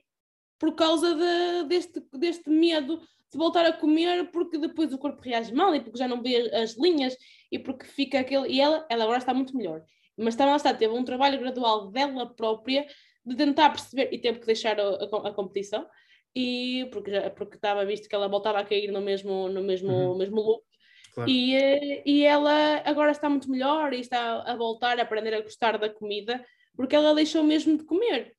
por 0.58 0.74
causa 0.74 1.14
de, 1.14 1.68
deste, 1.68 2.02
deste 2.14 2.48
medo 2.48 2.98
de 3.30 3.36
voltar 3.36 3.66
a 3.66 3.72
comer 3.74 4.30
porque 4.30 4.56
depois 4.56 4.94
o 4.94 4.98
corpo 4.98 5.20
reage 5.20 5.52
mal 5.52 5.74
e 5.74 5.80
porque 5.80 5.98
já 5.98 6.08
não 6.08 6.22
vê 6.22 6.50
as 6.54 6.74
linhas 6.78 7.14
e 7.52 7.58
porque 7.58 7.84
fica 7.84 8.20
aquele. 8.20 8.48
E 8.48 8.60
ela, 8.62 8.86
ela 8.88 9.04
agora 9.04 9.18
está 9.18 9.34
muito 9.34 9.54
melhor. 9.54 9.84
Mas 10.16 10.34
também 10.34 10.56
está, 10.56 10.72
teve 10.72 10.94
um 10.94 11.04
trabalho 11.04 11.38
gradual 11.38 11.90
dela 11.90 12.34
própria 12.34 12.86
de 13.22 13.36
tentar 13.36 13.68
perceber 13.68 14.08
e 14.10 14.18
teve 14.18 14.38
que 14.38 14.46
deixar 14.46 14.80
a, 14.80 14.82
a, 14.82 15.28
a 15.28 15.34
competição 15.34 15.86
e 16.34 16.88
porque, 16.90 17.10
já, 17.10 17.28
porque 17.28 17.56
estava 17.56 17.84
visto 17.84 18.08
que 18.08 18.14
ela 18.14 18.28
voltava 18.28 18.60
a 18.60 18.64
cair 18.64 18.90
no 18.90 19.02
mesmo, 19.02 19.50
no 19.50 19.62
mesmo, 19.62 19.92
uhum. 19.92 20.16
mesmo 20.16 20.40
loop. 20.40 20.64
Claro. 21.12 21.30
E, 21.30 21.54
eh, 21.54 22.02
e 22.06 22.24
ela 22.24 22.82
agora 22.86 23.10
está 23.10 23.28
muito 23.28 23.50
melhor 23.50 23.92
e 23.92 24.00
está 24.00 24.42
a 24.42 24.56
voltar 24.56 24.98
a 24.98 25.02
aprender 25.02 25.34
a 25.34 25.42
gostar 25.42 25.76
da 25.76 25.90
comida 25.90 26.42
porque 26.76 26.94
ela 26.94 27.14
deixou 27.14 27.42
mesmo 27.42 27.76
de 27.76 27.84
comer. 27.84 28.36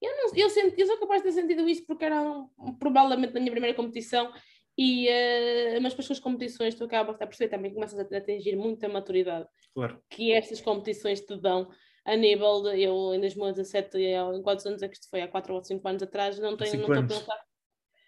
Eu, 0.00 0.16
não, 0.16 0.34
eu, 0.34 0.48
senti, 0.48 0.80
eu 0.80 0.86
sou 0.86 0.98
capaz 0.98 1.22
de 1.22 1.28
ter 1.28 1.34
sentido 1.34 1.68
isso 1.68 1.84
porque 1.86 2.04
era 2.04 2.22
um, 2.22 2.74
provavelmente 2.78 3.34
na 3.34 3.40
minha 3.40 3.52
primeira 3.52 3.76
competição 3.76 4.32
e, 4.76 5.06
uh, 5.08 5.82
mas 5.82 5.92
depois 5.92 6.06
com 6.06 6.12
as 6.14 6.20
competições 6.20 6.74
tu 6.74 6.84
acabas 6.84 7.20
a 7.20 7.26
perceber 7.26 7.50
também 7.50 7.74
começas 7.74 7.98
a 7.98 8.16
atingir 8.16 8.56
muita 8.56 8.88
maturidade 8.88 9.46
claro. 9.74 10.02
que 10.08 10.32
estas 10.32 10.60
competições 10.62 11.20
te 11.20 11.36
dão 11.36 11.68
a 12.04 12.16
nível 12.16 12.62
de 12.62 12.80
eu 12.82 13.14
em 13.14 13.20
2017, 13.20 13.98
em 13.98 14.42
quantos 14.42 14.64
anos 14.64 14.82
é 14.82 14.88
que 14.88 14.94
isto 14.94 15.08
foi? 15.10 15.20
Há 15.20 15.28
4 15.28 15.54
ou 15.54 15.62
5 15.62 15.86
anos 15.86 16.02
atrás, 16.02 16.38
não 16.38 16.56
tenho, 16.56 16.88
não 16.88 17.02
estou 17.02 17.18
a 17.18 17.20
pensar. 17.20 17.44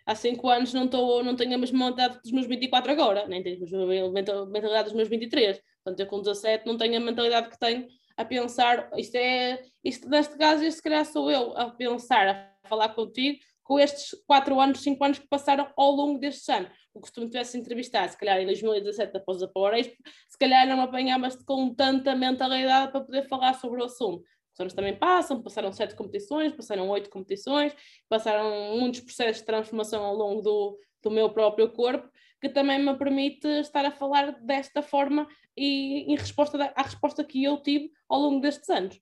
Há 0.07 0.14
5 0.14 0.48
anos 0.48 0.72
não, 0.72 0.87
estou, 0.87 1.22
não 1.22 1.37
tenho 1.37 1.55
a 1.55 1.59
mesma 1.59 1.90
mentalidade 1.90 2.20
dos 2.22 2.33
meus 2.33 2.46
24 2.46 2.90
agora, 2.90 3.29
nem 3.29 3.42
tenho 3.42 3.62
a 3.62 4.11
mentalidade 4.11 4.85
dos 4.85 4.94
meus 4.94 5.09
23. 5.09 5.61
Portanto, 5.85 6.01
eu 6.01 6.07
com 6.07 6.20
17 6.20 6.66
não 6.66 6.77
tenho 6.77 6.96
a 6.96 7.01
mentalidade 7.01 7.51
que 7.51 7.59
tenho 7.59 7.87
a 8.16 8.25
pensar, 8.25 8.90
isto 8.96 9.16
é, 9.16 9.62
isto 9.85 10.09
neste 10.09 10.37
caso, 10.37 10.62
este 10.62 10.77
se 10.77 10.83
calhar 10.83 11.05
sou 11.05 11.31
eu 11.31 11.57
a 11.57 11.70
pensar, 11.70 12.29
a 12.29 12.68
falar 12.68 12.90
contigo, 12.90 13.38
com 13.62 13.79
estes 13.79 14.14
4 14.27 14.61
anos, 14.61 14.81
5 14.81 15.05
anos 15.05 15.18
que 15.18 15.29
passaram 15.29 15.72
ao 15.77 15.90
longo 15.92 16.18
destes 16.18 16.48
anos 16.48 16.70
o 16.94 17.07
se 17.07 17.12
tu 17.12 17.20
me 17.22 17.29
tivesse 17.29 17.59
entrevistado, 17.59 18.11
se 18.11 18.18
calhar 18.18 18.38
em 18.38 18.46
2017, 18.46 19.16
após 19.16 19.42
a 19.42 19.48
Power 19.48 19.75
Expo, 19.75 19.96
se 20.29 20.38
calhar 20.38 20.66
não 20.66 20.77
me 20.77 20.83
apanhavas 20.83 21.37
com 21.37 21.75
tanta 21.75 22.14
mentalidade 22.14 22.92
para 22.92 23.01
poder 23.01 23.29
falar 23.29 23.55
sobre 23.55 23.81
o 23.81 23.85
assunto. 23.85 24.22
Os 24.53 24.61
anos 24.61 24.75
também 24.75 24.94
passam, 24.94 25.42
passaram 25.42 25.72
sete 25.72 25.94
competições, 25.94 26.53
passaram 26.53 26.88
oito 26.90 27.09
competições, 27.09 27.75
passaram 28.09 28.77
muitos 28.77 29.01
processos 29.01 29.38
de 29.38 29.46
transformação 29.46 30.05
ao 30.05 30.14
longo 30.14 30.42
do, 30.42 30.79
do 31.03 31.11
meu 31.11 31.31
próprio 31.31 31.70
corpo, 31.70 32.07
que 32.42 32.48
também 32.48 32.85
me 32.85 32.92
permite 32.98 33.46
estar 33.61 33.85
a 33.85 33.92
falar 33.92 34.33
desta 34.42 34.83
forma 34.83 35.28
e 35.57 36.12
em 36.12 36.16
resposta 36.16 36.72
à 36.74 36.83
resposta 36.83 37.22
que 37.22 37.44
eu 37.44 37.62
tive 37.62 37.92
ao 38.09 38.18
longo 38.18 38.40
destes 38.40 38.68
anos. 38.68 39.00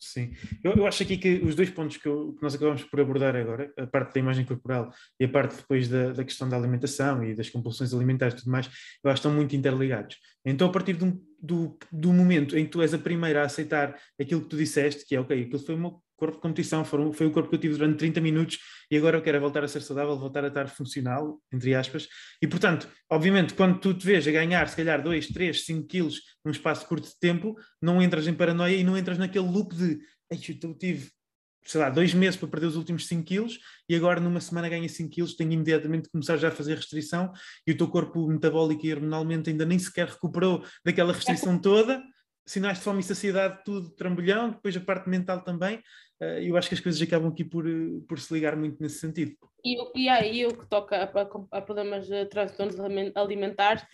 Sim, 0.00 0.32
eu, 0.62 0.74
eu, 0.74 0.86
acho 0.86 1.02
aqui 1.02 1.16
que 1.16 1.40
os 1.42 1.56
dois 1.56 1.68
pontos 1.70 1.96
que, 1.96 2.06
eu, 2.06 2.32
que, 2.34 2.40
nós 2.40 2.54
acabamos 2.54 2.84
por 2.84 3.00
abordar 3.00 3.34
agora, 3.34 3.72
a 3.76 3.84
parte 3.84 4.14
da 4.14 4.20
imagem 4.20 4.44
corporal 4.44 4.92
e 5.18 5.24
a 5.24 5.28
parte 5.28 5.56
depois 5.56 5.88
da, 5.88 6.12
da, 6.12 6.22
questão 6.22 6.48
da 6.48 6.56
alimentação 6.56 7.24
e 7.24 7.34
das 7.34 7.50
compulsões 7.50 7.92
alimentares 7.92 8.34
e 8.34 8.38
tudo 8.38 8.52
mais, 8.52 8.66
eu 9.02 9.10
acho 9.10 9.20
que 9.20 9.26
estão 9.26 9.34
muito 9.34 9.56
interligados. 9.56 10.16
Então, 10.44 10.68
a 10.68 10.70
partir 10.70 10.92
do, 10.92 11.20
do, 11.42 11.76
do 11.90 12.12
momento 12.12 12.56
em 12.56 12.64
que 12.64 12.70
tu 12.70 12.80
és 12.80 12.94
a 12.94 12.98
primeira 12.98 13.42
a 13.42 13.46
aceitar 13.46 13.98
aquilo 14.20 14.42
que 14.42 14.48
tu 14.48 14.56
disseste, 14.56 15.04
que 15.04 15.16
é 15.16 15.20
ok, 15.20 15.42
aquilo 15.42 15.58
foi 15.58 15.74
uma 15.74 16.00
corpo 16.18 16.36
de 16.36 16.42
competição, 16.42 16.84
foram, 16.84 17.12
foi 17.12 17.26
o 17.26 17.30
corpo 17.30 17.48
que 17.48 17.54
eu 17.54 17.60
tive 17.60 17.74
durante 17.76 17.98
30 17.98 18.20
minutos 18.20 18.58
e 18.90 18.96
agora 18.96 19.16
eu 19.16 19.22
quero 19.22 19.40
voltar 19.40 19.64
a 19.64 19.68
ser 19.68 19.80
saudável, 19.80 20.18
voltar 20.18 20.44
a 20.44 20.48
estar 20.48 20.68
funcional, 20.68 21.40
entre 21.52 21.74
aspas. 21.74 22.08
E 22.42 22.46
portanto, 22.46 22.88
obviamente, 23.08 23.54
quando 23.54 23.78
tu 23.78 23.94
te 23.94 24.04
vês 24.04 24.26
a 24.26 24.30
ganhar 24.30 24.68
se 24.68 24.76
calhar 24.76 25.02
2, 25.02 25.28
3, 25.28 25.64
5 25.64 25.86
quilos 25.86 26.20
num 26.44 26.50
espaço 26.50 26.86
curto 26.86 27.08
de 27.08 27.18
tempo, 27.18 27.56
não 27.80 28.02
entras 28.02 28.26
em 28.26 28.34
paranoia 28.34 28.74
e 28.74 28.84
não 28.84 28.98
entras 28.98 29.16
naquele 29.16 29.46
loop 29.46 29.74
de 29.74 29.98
eu 30.30 30.74
tive 30.74 31.10
sei 31.64 31.80
lá, 31.80 31.90
dois 31.90 32.14
meses 32.14 32.36
para 32.36 32.48
perder 32.48 32.66
os 32.66 32.76
últimos 32.76 33.06
5 33.06 33.24
quilos 33.24 33.58
e 33.86 33.94
agora 33.94 34.20
numa 34.20 34.40
semana 34.40 34.70
ganha 34.70 34.88
5 34.88 35.10
quilos, 35.10 35.34
tenho 35.34 35.52
imediatamente 35.52 36.04
de 36.04 36.10
começar 36.10 36.38
já 36.38 36.48
a 36.48 36.50
fazer 36.50 36.74
restrição 36.74 37.30
e 37.66 37.72
o 37.72 37.76
teu 37.76 37.88
corpo 37.88 38.26
metabólico 38.26 38.86
e 38.86 38.92
hormonalmente 38.92 39.50
ainda 39.50 39.66
nem 39.66 39.78
sequer 39.78 40.08
recuperou 40.08 40.64
daquela 40.82 41.12
restrição 41.12 41.58
toda, 41.60 42.02
sinais 42.48 42.78
de 42.78 42.84
fome 42.84 43.00
e 43.00 43.02
saciedade, 43.02 43.62
tudo 43.64 43.90
trambolhão, 43.90 44.50
depois 44.50 44.76
a 44.76 44.80
parte 44.80 45.08
mental 45.08 45.42
também, 45.42 45.76
uh, 46.20 46.38
eu 46.40 46.56
acho 46.56 46.68
que 46.68 46.74
as 46.74 46.80
coisas 46.80 47.00
acabam 47.00 47.30
aqui 47.30 47.44
por, 47.44 47.64
por 48.08 48.18
se 48.18 48.32
ligar 48.32 48.56
muito 48.56 48.80
nesse 48.82 48.98
sentido. 48.98 49.36
E, 49.64 50.02
e 50.04 50.08
aí 50.08 50.46
o 50.46 50.56
que 50.56 50.66
toca 50.66 50.96
a, 50.96 51.58
a, 51.58 51.62
problemas 51.62 52.06
de 52.06 52.26
transtornos 52.26 52.76
alimentares, 53.14 53.84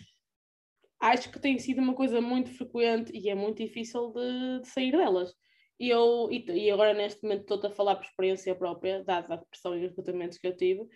acho 0.99 1.31
que 1.31 1.39
tem 1.39 1.59
sido 1.59 1.81
uma 1.81 1.93
coisa 1.93 2.21
muito 2.21 2.49
frequente 2.51 3.11
e 3.13 3.29
é 3.29 3.35
muito 3.35 3.57
difícil 3.57 4.11
de, 4.13 4.61
de 4.61 4.67
sair 4.67 4.91
delas 4.91 5.33
e, 5.79 5.89
eu, 5.89 6.29
e, 6.31 6.45
e 6.51 6.71
agora 6.71 6.93
neste 6.93 7.21
momento 7.23 7.53
estou 7.53 7.69
a 7.69 7.73
falar 7.73 7.95
por 7.95 8.05
experiência 8.05 8.55
própria, 8.55 9.03
dada 9.03 9.33
a 9.33 9.37
depressão 9.37 9.77
e 9.77 9.85
os 9.85 9.93
tratamentos 9.93 10.37
que 10.37 10.47
eu 10.47 10.55
tive, 10.55 10.87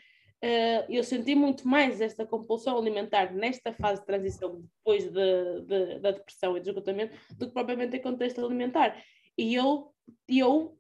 eu 0.88 1.04
senti 1.04 1.36
muito 1.36 1.68
mais 1.68 2.00
esta 2.00 2.26
compulsão 2.26 2.78
alimentar 2.78 3.34
nesta 3.34 3.74
fase 3.74 4.00
de 4.00 4.08
transição 4.08 4.62
depois 4.62 5.04
de, 5.04 5.62
de, 5.62 6.00
da 6.00 6.12
depressão 6.12 6.56
e 6.56 6.62
do 6.62 6.70
esgotamento 6.70 7.16
do 7.38 7.48
que 7.48 7.54
propriamente 7.54 7.98
em 7.98 8.02
contexto 8.02 8.44
alimentar. 8.44 9.04
E 9.38 9.54
eu, 9.56 9.94
eu 10.28 10.80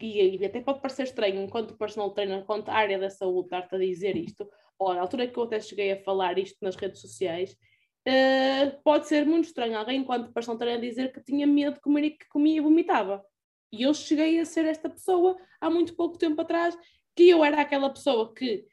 e, 0.00 0.36
e 0.36 0.44
até 0.44 0.60
pode 0.60 0.80
parecer 0.80 1.04
estranho, 1.04 1.42
enquanto 1.42 1.76
personal 1.76 2.10
trainer, 2.10 2.38
enquanto 2.38 2.68
área 2.68 2.98
da 2.98 3.10
saúde, 3.10 3.46
estar-te 3.46 3.74
a 3.74 3.78
dizer 3.78 4.16
isto, 4.16 4.48
ou 4.78 4.94
na 4.94 5.00
altura 5.00 5.26
que 5.26 5.38
eu 5.38 5.44
até 5.44 5.60
cheguei 5.60 5.92
a 5.92 6.02
falar 6.02 6.38
isto 6.38 6.58
nas 6.62 6.76
redes 6.76 7.00
sociais, 7.00 7.56
uh, 8.06 8.82
pode 8.84 9.08
ser 9.08 9.24
muito 9.24 9.46
estranho 9.46 9.78
alguém, 9.78 10.00
enquanto 10.00 10.32
personal 10.32 10.58
trainer, 10.58 10.80
dizer 10.80 11.12
que 11.12 11.22
tinha 11.22 11.46
medo 11.46 11.74
de 11.74 11.80
comer 11.80 12.04
e 12.04 12.10
que 12.10 12.28
comia 12.28 12.56
e 12.56 12.60
vomitava. 12.60 13.24
E 13.72 13.82
eu 13.82 13.94
cheguei 13.94 14.38
a 14.38 14.44
ser 14.44 14.64
esta 14.64 14.88
pessoa 14.88 15.36
há 15.60 15.70
muito 15.70 15.94
pouco 15.96 16.18
tempo 16.18 16.40
atrás, 16.40 16.76
que 17.14 17.28
eu 17.28 17.42
era 17.42 17.60
aquela 17.60 17.90
pessoa 17.90 18.34
que 18.34 18.66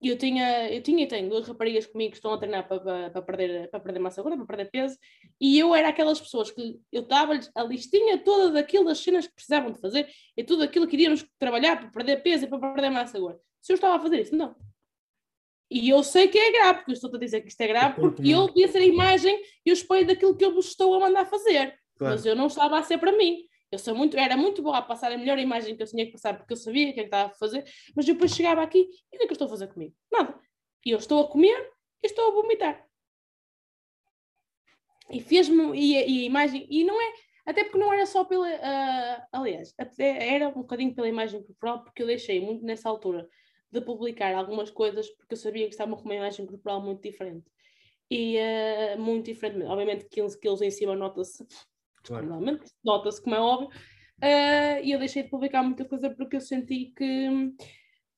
eu 0.00 0.16
tinha, 0.16 0.72
eu 0.72 0.80
tinha 0.80 1.04
e 1.04 1.08
tenho 1.08 1.28
duas 1.28 1.46
raparigas 1.48 1.86
comigo 1.86 2.12
que 2.12 2.18
estão 2.18 2.32
a 2.32 2.38
treinar 2.38 2.68
para, 2.68 2.80
para, 2.80 3.10
para, 3.10 3.22
perder, 3.22 3.68
para 3.68 3.80
perder 3.80 3.98
massa 3.98 4.22
gorda, 4.22 4.36
para 4.36 4.46
perder 4.46 4.70
peso, 4.70 4.96
e 5.40 5.58
eu 5.58 5.74
era 5.74 5.88
aquelas 5.88 6.20
pessoas 6.20 6.50
que 6.50 6.78
eu 6.92 7.02
dava-lhes 7.02 7.50
a 7.54 7.64
listinha 7.64 8.18
toda 8.18 8.52
daquilo 8.52 8.84
das 8.84 9.00
cenas 9.00 9.26
que 9.26 9.34
precisavam 9.34 9.72
de 9.72 9.80
fazer 9.80 10.08
e 10.36 10.44
tudo 10.44 10.62
aquilo 10.62 10.86
que 10.86 10.94
iríamos 10.94 11.26
trabalhar 11.38 11.80
para 11.80 11.90
perder 11.90 12.22
peso 12.22 12.44
e 12.44 12.48
para 12.48 12.58
perder 12.72 12.90
massa 12.90 13.18
gorda. 13.18 13.40
Se 13.60 13.72
eu 13.72 13.74
estava 13.74 13.96
a 13.96 14.00
fazer 14.00 14.20
isso, 14.20 14.36
não. 14.36 14.54
E 15.70 15.90
eu 15.90 16.02
sei 16.02 16.28
que 16.28 16.38
é 16.38 16.52
grave, 16.52 16.78
porque 16.78 16.92
eu 16.92 16.94
estou 16.94 17.14
a 17.14 17.18
dizer 17.18 17.42
que 17.42 17.48
isto 17.48 17.60
é 17.60 17.66
grave, 17.66 18.00
porque 18.00 18.28
eu 18.30 18.46
devia 18.46 18.68
ser 18.68 18.78
a 18.78 18.86
imagem 18.86 19.42
e 19.66 19.70
o 19.70 19.74
espelho 19.74 20.06
daquilo 20.06 20.36
que 20.36 20.44
eu 20.44 20.54
vos 20.54 20.68
estou 20.68 20.94
a 20.94 21.00
mandar 21.00 21.26
fazer. 21.26 21.78
Claro. 21.98 22.14
Mas 22.14 22.24
eu 22.24 22.36
não 22.36 22.46
estava 22.46 22.78
a 22.78 22.82
ser 22.82 22.98
para 22.98 23.12
mim. 23.12 23.47
Eu 23.70 23.78
sou 23.78 23.94
muito, 23.94 24.16
era 24.16 24.36
muito 24.36 24.62
boa 24.62 24.78
a 24.78 24.82
passar 24.82 25.12
a 25.12 25.18
melhor 25.18 25.38
imagem 25.38 25.76
que 25.76 25.82
eu 25.82 25.86
tinha 25.86 26.06
que 26.06 26.12
passar, 26.12 26.36
porque 26.36 26.52
eu 26.54 26.56
sabia 26.56 26.90
o 26.90 26.94
que 26.94 27.00
é 27.00 27.02
que 27.02 27.08
estava 27.08 27.30
a 27.30 27.34
fazer, 27.34 27.64
mas 27.94 28.06
depois 28.06 28.34
chegava 28.34 28.62
aqui 28.62 28.88
e 29.12 29.16
o 29.16 29.18
que 29.18 29.24
é 29.24 29.26
que 29.26 29.32
eu 29.32 29.32
estou 29.32 29.46
a 29.46 29.50
fazer 29.50 29.68
comigo? 29.68 29.94
Nada. 30.10 30.38
E 30.84 30.90
eu 30.90 30.98
estou 30.98 31.22
a 31.22 31.28
comer 31.28 31.70
e 32.02 32.06
estou 32.06 32.28
a 32.28 32.30
vomitar. 32.30 32.86
E 35.10 35.20
fez-me, 35.20 35.78
e, 35.78 35.92
e, 35.92 36.22
a 36.22 36.26
imagem, 36.26 36.66
e 36.70 36.84
não 36.84 37.00
é, 37.00 37.12
até 37.46 37.64
porque 37.64 37.78
não 37.78 37.92
era 37.92 38.06
só 38.06 38.24
pela, 38.24 38.46
uh, 38.46 39.26
aliás, 39.32 39.74
até 39.78 40.34
era 40.34 40.48
um 40.48 40.62
bocadinho 40.62 40.94
pela 40.94 41.08
imagem 41.08 41.42
corporal, 41.42 41.82
porque 41.82 42.02
eu 42.02 42.06
deixei 42.06 42.40
muito 42.40 42.64
nessa 42.64 42.88
altura 42.88 43.28
de 43.70 43.80
publicar 43.80 44.34
algumas 44.34 44.70
coisas, 44.70 45.08
porque 45.10 45.34
eu 45.34 45.38
sabia 45.38 45.66
que 45.66 45.74
estava 45.74 45.94
com 45.96 46.04
uma 46.04 46.14
imagem 46.14 46.46
corporal 46.46 46.80
muito 46.82 47.02
diferente. 47.02 47.46
E 48.10 48.38
uh, 48.38 48.98
muito 48.98 49.26
diferente, 49.26 49.64
obviamente 49.64 50.06
15 50.08 50.38
quilos 50.40 50.62
em 50.62 50.70
cima 50.70 50.96
nota-se 50.96 51.46
claro. 52.04 52.26
normalmente, 52.26 52.70
nota-se 52.84 53.22
como 53.22 53.36
é 53.36 53.40
óbvio, 53.40 53.68
uh, 53.68 54.84
e 54.84 54.92
eu 54.92 54.98
deixei 54.98 55.22
de 55.22 55.30
publicar 55.30 55.62
muita 55.62 55.84
coisa 55.84 56.10
porque 56.10 56.36
eu 56.36 56.40
senti 56.40 56.92
que, 56.96 57.54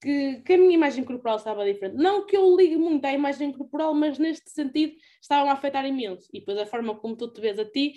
que, 0.00 0.42
que, 0.42 0.52
a 0.52 0.58
minha 0.58 0.74
imagem 0.74 1.04
corporal 1.04 1.36
estava 1.36 1.64
diferente. 1.64 1.96
Não 1.96 2.26
que 2.26 2.36
eu 2.36 2.56
ligue 2.56 2.76
muito 2.76 3.04
à 3.04 3.12
imagem 3.12 3.52
corporal, 3.52 3.94
mas 3.94 4.18
neste 4.18 4.50
sentido 4.50 4.94
estava 5.20 5.50
a 5.50 5.52
afetar 5.52 5.84
imenso. 5.86 6.28
E 6.32 6.40
depois 6.40 6.58
a 6.58 6.66
forma 6.66 6.94
como 6.94 7.16
tu 7.16 7.28
te 7.32 7.40
vês 7.40 7.58
a 7.58 7.64
ti 7.64 7.94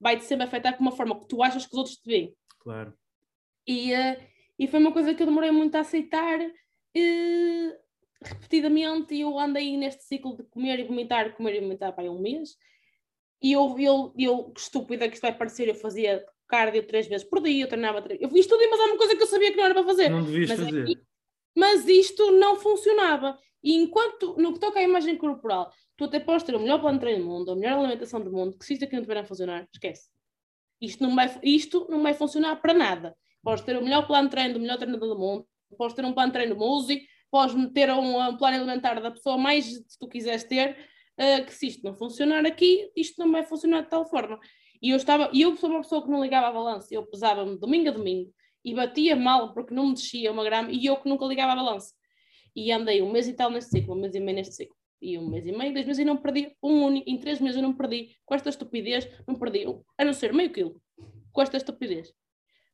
vai-te 0.00 0.24
sempre 0.24 0.46
afetar 0.46 0.76
com 0.76 0.82
uma 0.82 0.92
forma 0.92 1.18
que 1.18 1.28
tu 1.28 1.42
achas 1.42 1.64
que 1.64 1.72
os 1.72 1.78
outros 1.78 1.96
te 1.96 2.08
veem. 2.08 2.34
Claro. 2.58 2.92
E, 3.66 3.92
uh, 3.94 4.16
e 4.58 4.66
foi 4.66 4.80
uma 4.80 4.92
coisa 4.92 5.14
que 5.14 5.22
eu 5.22 5.26
demorei 5.26 5.50
muito 5.50 5.74
a 5.76 5.80
aceitar. 5.80 6.40
Uh, 6.40 7.82
repetidamente, 8.24 9.14
e 9.14 9.20
eu 9.22 9.38
andei 9.38 9.76
neste 9.76 10.04
ciclo 10.04 10.36
de 10.36 10.44
comer 10.44 10.78
e 10.80 10.84
vomitar, 10.84 11.34
comer 11.34 11.56
e 11.56 11.60
vomitar 11.60 11.94
para 11.94 12.10
um 12.10 12.20
mês, 12.20 12.56
e 13.42 13.52
eu, 13.52 13.76
eu, 13.78 14.14
eu, 14.16 14.52
estúpida 14.56 15.08
que 15.08 15.14
isto 15.14 15.22
vai 15.22 15.36
parecer, 15.36 15.68
eu 15.68 15.74
fazia 15.74 16.24
cardio 16.46 16.86
três 16.86 17.06
vezes 17.06 17.26
por 17.26 17.42
dia, 17.42 17.64
eu 17.64 17.68
treinava 17.68 18.00
três 18.02 18.20
Eu 18.20 18.28
fiz 18.28 18.46
tudo, 18.46 18.62
mas 18.70 18.80
há 18.80 18.84
uma 18.84 18.98
coisa 18.98 19.16
que 19.16 19.22
eu 19.22 19.26
sabia 19.26 19.50
que 19.50 19.56
não 19.56 19.64
era 19.64 19.74
para 19.74 19.84
fazer. 19.84 20.08
Não 20.08 20.22
devias 20.22 20.50
mas 20.50 20.60
fazer. 20.60 21.00
mas 21.56 21.88
isto 21.88 22.30
não 22.32 22.56
funcionava. 22.56 23.38
E 23.64 23.74
enquanto, 23.74 24.36
no 24.38 24.52
que 24.52 24.60
toca 24.60 24.78
à 24.78 24.82
imagem 24.82 25.16
corporal, 25.16 25.72
tu 25.96 26.04
até 26.04 26.20
podes 26.20 26.44
ter 26.44 26.54
o 26.54 26.60
melhor 26.60 26.80
plano 26.80 26.98
de 26.98 27.04
treino 27.04 27.24
do 27.24 27.30
mundo, 27.30 27.52
a 27.52 27.56
melhor 27.56 27.78
alimentação 27.78 28.20
do 28.20 28.30
mundo, 28.30 28.56
que 28.58 28.64
se 28.64 28.74
isto 28.74 28.84
aqui 28.84 28.94
não 28.94 29.02
tiver 29.02 29.18
a 29.18 29.24
funcionar, 29.24 29.66
esquece. 29.72 30.08
Isto 30.80 31.02
não, 31.02 31.14
vai, 31.14 31.40
isto 31.42 31.86
não 31.88 32.02
vai 32.02 32.12
funcionar 32.12 32.56
para 32.56 32.74
nada. 32.74 33.16
Podes 33.42 33.64
ter 33.64 33.76
o 33.76 33.82
melhor 33.82 34.06
plano 34.06 34.28
de 34.28 34.32
treino 34.32 34.54
do 34.54 34.60
melhor 34.60 34.78
treinador 34.78 35.08
do 35.08 35.18
mundo, 35.18 35.46
podes 35.76 35.94
ter 35.96 36.04
um 36.04 36.12
plano 36.12 36.28
de 36.28 36.34
treino 36.34 36.54
do 36.54 36.60
Musi, 36.60 37.06
podes 37.30 37.54
ter 37.72 37.90
um, 37.90 38.20
um 38.20 38.36
plano 38.36 38.56
alimentar 38.56 39.00
da 39.00 39.10
pessoa 39.10 39.38
mais 39.38 39.66
que 39.78 39.98
tu 39.98 40.08
quiseres 40.08 40.44
ter, 40.44 40.76
que 41.46 41.54
se 41.54 41.68
isto 41.68 41.84
não 41.84 41.94
funcionar 41.94 42.44
aqui, 42.46 42.90
isto 42.96 43.22
não 43.22 43.30
vai 43.30 43.44
funcionar 43.44 43.82
de 43.82 43.90
tal 43.90 44.08
forma. 44.08 44.38
E 44.82 44.90
eu 44.90 44.96
estava, 44.96 45.30
e 45.32 45.42
eu 45.42 45.56
sou 45.56 45.70
uma 45.70 45.80
pessoa 45.80 46.02
que 46.02 46.10
não 46.10 46.22
ligava 46.22 46.48
a 46.48 46.52
balança, 46.52 46.88
eu 46.92 47.06
pesava-me 47.06 47.56
domingo 47.56 47.88
a 47.88 47.92
domingo 47.92 48.32
e 48.64 48.74
batia 48.74 49.14
mal 49.14 49.52
porque 49.52 49.74
não 49.74 49.88
me 49.88 49.94
descia 49.94 50.32
uma 50.32 50.42
grama 50.42 50.70
e 50.72 50.86
eu 50.86 50.96
que 50.96 51.08
nunca 51.08 51.24
ligava 51.24 51.52
a 51.52 51.56
balança. 51.56 51.94
E 52.54 52.72
andei 52.72 53.00
um 53.00 53.10
mês 53.10 53.28
e 53.28 53.32
tal 53.32 53.50
neste 53.50 53.70
ciclo, 53.70 53.94
um 53.94 54.00
mês 54.00 54.14
e 54.14 54.20
meio 54.20 54.36
neste 54.36 54.54
ciclo. 54.54 54.76
E 55.00 55.18
um 55.18 55.28
mês 55.28 55.46
e 55.46 55.52
meio, 55.52 55.72
dois 55.72 55.86
meses 55.86 56.00
e 56.00 56.04
não 56.04 56.16
perdi 56.16 56.56
um 56.62 56.84
único, 56.84 57.10
em 57.10 57.18
três 57.18 57.40
meses 57.40 57.56
eu 57.56 57.62
não 57.62 57.74
perdi, 57.74 58.16
com 58.24 58.34
esta 58.34 58.48
estupidez, 58.48 59.08
não 59.26 59.34
perdi, 59.34 59.64
a 59.98 60.04
não 60.04 60.12
ser 60.12 60.32
meio 60.32 60.52
quilo, 60.52 60.80
com 61.32 61.42
esta 61.42 61.56
estupidez. 61.56 62.12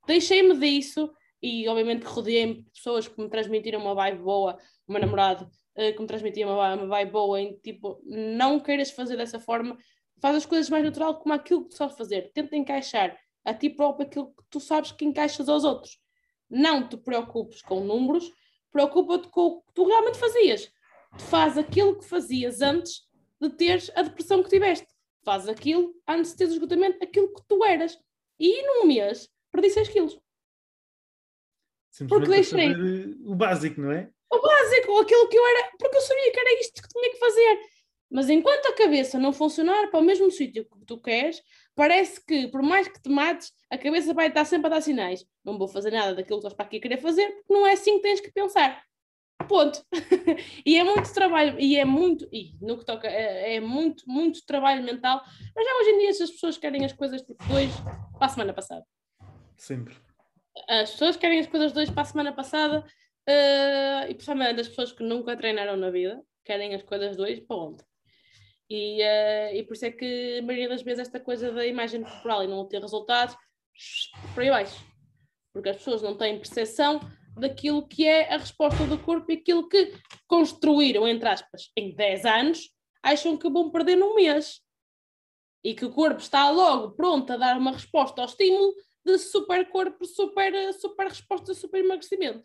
Deixei-me 0.07 0.59
disso 0.59 1.11
e 1.43 1.67
obviamente 1.69 2.05
rodeei-me 2.05 2.63
de 2.63 2.71
pessoas 2.71 3.09
que 3.09 3.21
me 3.21 3.31
transmitiram 3.31 3.81
uma 3.81 3.95
vibe 3.95 4.23
boa, 4.23 4.59
o 4.87 4.93
meu 4.93 5.01
namorado 5.01 5.51
uh, 5.79 5.95
que 5.95 6.01
me 6.01 6.07
transmitia 6.07 6.47
uma, 6.47 6.75
uma 6.75 6.87
vibe 6.87 7.13
boa, 7.13 7.41
em 7.41 7.57
tipo, 7.59 8.03
não 8.05 8.59
queiras 8.59 8.91
fazer 8.91 9.17
dessa 9.17 9.39
forma, 9.39 9.79
faz 10.21 10.37
as 10.37 10.47
coisas 10.47 10.69
mais 10.69 10.85
natural 10.85 11.19
como 11.21 11.35
aquilo 11.35 11.65
que 11.65 11.71
tu 11.71 11.77
sabes 11.77 11.97
fazer, 11.97 12.33
tenta 12.35 12.57
encaixar 12.57 13.17
a 13.45 13.55
ti 13.55 13.71
próprio 13.71 14.07
aquilo 14.07 14.27
que 14.27 14.43
tu 14.51 14.61
sabes 14.61 14.93
que 14.93 15.05
encaixas 15.05 15.49
aos 15.49 15.65
outros. 15.65 15.99
Não 16.51 16.87
te 16.89 16.97
preocupes 16.97 17.63
com 17.63 17.81
números, 17.81 18.31
preocupa-te 18.71 19.29
com 19.29 19.41
o 19.41 19.63
que 19.63 19.73
tu 19.73 19.87
realmente 19.87 20.19
fazias. 20.19 20.71
Faz 21.19 21.57
aquilo 21.57 21.99
que 21.99 22.05
fazias 22.05 22.61
antes 22.61 23.09
de 23.41 23.49
teres 23.51 23.91
a 23.95 24.03
depressão 24.03 24.43
que 24.43 24.51
tiveste. 24.51 24.87
Faz 25.25 25.49
aquilo 25.49 25.95
antes 26.07 26.33
de 26.33 26.39
teres 26.39 26.53
o 26.53 26.57
esgotamento, 26.57 27.03
aquilo 27.03 27.33
que 27.33 27.43
tu 27.47 27.65
eras. 27.65 27.99
E 28.39 28.63
num 28.67 28.87
mês 28.87 29.31
perdi 29.51 29.71
6 29.71 29.89
quilos. 29.89 30.21
Porque 32.09 32.29
deixei. 32.29 32.73
O 33.25 33.35
básico, 33.35 33.81
não 33.81 33.93
é? 33.93 34.11
O 34.31 34.41
básico, 34.41 34.99
aquilo 34.99 35.29
que 35.29 35.37
eu 35.37 35.47
era, 35.47 35.71
porque 35.79 35.97
eu 35.97 36.03
sabia 36.03 36.33
que 36.33 36.41
era 36.41 36.61
isto 36.61 36.83
que 36.83 36.89
tinha 36.89 37.11
que 37.11 37.19
fazer. 37.19 37.61
Mas 38.11 38.31
enquanto 38.31 38.67
a 38.67 38.73
cabeça 38.73 39.19
não 39.19 39.33
funcionar 39.33 39.89
para 39.91 40.01
o 40.01 40.03
mesmo 40.03 40.31
sítio 40.31 40.65
que 40.65 40.85
tu 40.87 40.99
queres, 40.99 41.43
parece 41.75 42.25
que 42.25 42.49
por 42.49 42.63
mais 42.63 42.89
que 42.89 43.01
te 43.01 43.11
mates, 43.11 43.53
a 43.71 43.77
cabeça 43.77 44.15
vai 44.15 44.29
estar 44.29 44.45
sempre 44.47 44.69
a 44.69 44.71
dar 44.71 44.81
sinais. 44.81 45.25
Não 45.45 45.59
vou 45.59 45.69
fazer 45.69 45.91
nada 45.91 46.15
daquilo 46.15 46.41
que 46.41 46.47
estás 46.47 46.55
para 46.55 46.65
aqui 46.65 46.81
querer 46.81 46.99
fazer, 46.99 47.27
porque 47.33 47.53
não 47.53 47.67
é 47.67 47.73
assim 47.73 47.97
que 47.97 48.03
tens 48.03 48.21
que 48.21 48.33
pensar. 48.33 48.83
Ponto. 49.47 49.85
e 50.65 50.77
é 50.77 50.85
muito 50.85 51.13
trabalho, 51.13 51.61
e 51.61 51.77
é 51.77 51.85
muito, 51.85 52.27
e 52.33 52.55
no 52.61 52.79
que 52.79 52.85
toca, 52.85 53.07
é, 53.09 53.57
é, 53.57 53.61
muito, 53.61 54.05
muito 54.07 54.45
trabalho 54.45 54.83
mental. 54.83 55.23
Mas 55.55 55.65
já 55.65 55.77
hoje 55.77 55.91
em 55.91 55.99
dia, 55.99 56.11
as 56.11 56.31
pessoas 56.31 56.59
querem 56.59 56.85
as 56.85 56.93
coisas 56.93 57.23
tipo 57.23 57.43
dois 57.47 57.71
para 58.17 58.27
a 58.27 58.29
semana 58.29 58.55
passada. 58.55 58.85
Sempre. 59.57 59.95
As 60.69 60.91
pessoas 60.93 61.17
querem 61.17 61.39
as 61.41 61.47
coisas 61.47 61.73
dois 61.73 61.91
para 61.91 62.03
a 62.03 62.07
semana 62.07 62.33
passada 62.33 62.85
Uh, 63.29 64.09
e 64.09 64.15
principalmente 64.15 64.63
as 64.63 64.69
pessoas 64.69 64.91
que 64.91 65.03
nunca 65.03 65.37
treinaram 65.37 65.77
na 65.77 65.91
vida 65.91 66.25
querem 66.43 66.75
as 66.75 66.83
coisas 66.83 67.15
dois 67.15 67.39
para 67.41 67.57
ontem. 67.57 67.85
E, 68.71 69.03
uh, 69.03 69.55
e 69.55 69.63
por 69.65 69.75
isso 69.75 69.85
é 69.85 69.91
que 69.91 70.39
a 70.39 70.43
maioria 70.43 70.71
das 70.71 70.81
vezes 70.81 71.01
esta 71.01 71.21
coisa 71.21 71.53
da 71.53 71.67
imagem 71.67 72.03
corporal 72.03 72.43
e 72.43 72.47
não 72.47 72.67
ter 72.67 72.81
resultados 72.81 73.37
por 74.33 74.43
aí 74.43 74.49
baixo. 74.49 74.83
Porque 75.53 75.69
as 75.69 75.77
pessoas 75.77 76.01
não 76.01 76.17
têm 76.17 76.39
percepção 76.39 77.01
daquilo 77.37 77.87
que 77.87 78.07
é 78.07 78.33
a 78.33 78.39
resposta 78.39 78.87
do 78.87 78.99
corpo 78.99 79.31
e 79.31 79.35
aquilo 79.35 79.69
que 79.69 79.93
construíram, 80.27 81.07
entre 81.07 81.29
aspas, 81.29 81.71
em 81.77 81.95
10 81.95 82.25
anos, 82.25 82.71
acham 83.03 83.37
que 83.37 83.51
vão 83.51 83.71
perder 83.71 83.97
num 83.97 84.15
mês. 84.15 84.59
E 85.63 85.75
que 85.75 85.85
o 85.85 85.93
corpo 85.93 86.21
está 86.21 86.49
logo 86.51 86.93
pronto 86.93 87.31
a 87.31 87.37
dar 87.37 87.59
uma 87.59 87.73
resposta 87.73 88.23
ao 88.23 88.27
estímulo 88.27 88.75
de 89.05 89.19
super 89.19 89.69
corpo, 89.69 90.07
super, 90.07 90.73
super 90.73 91.09
resposta, 91.09 91.53
super 91.53 91.85
emagrecimento 91.85 92.43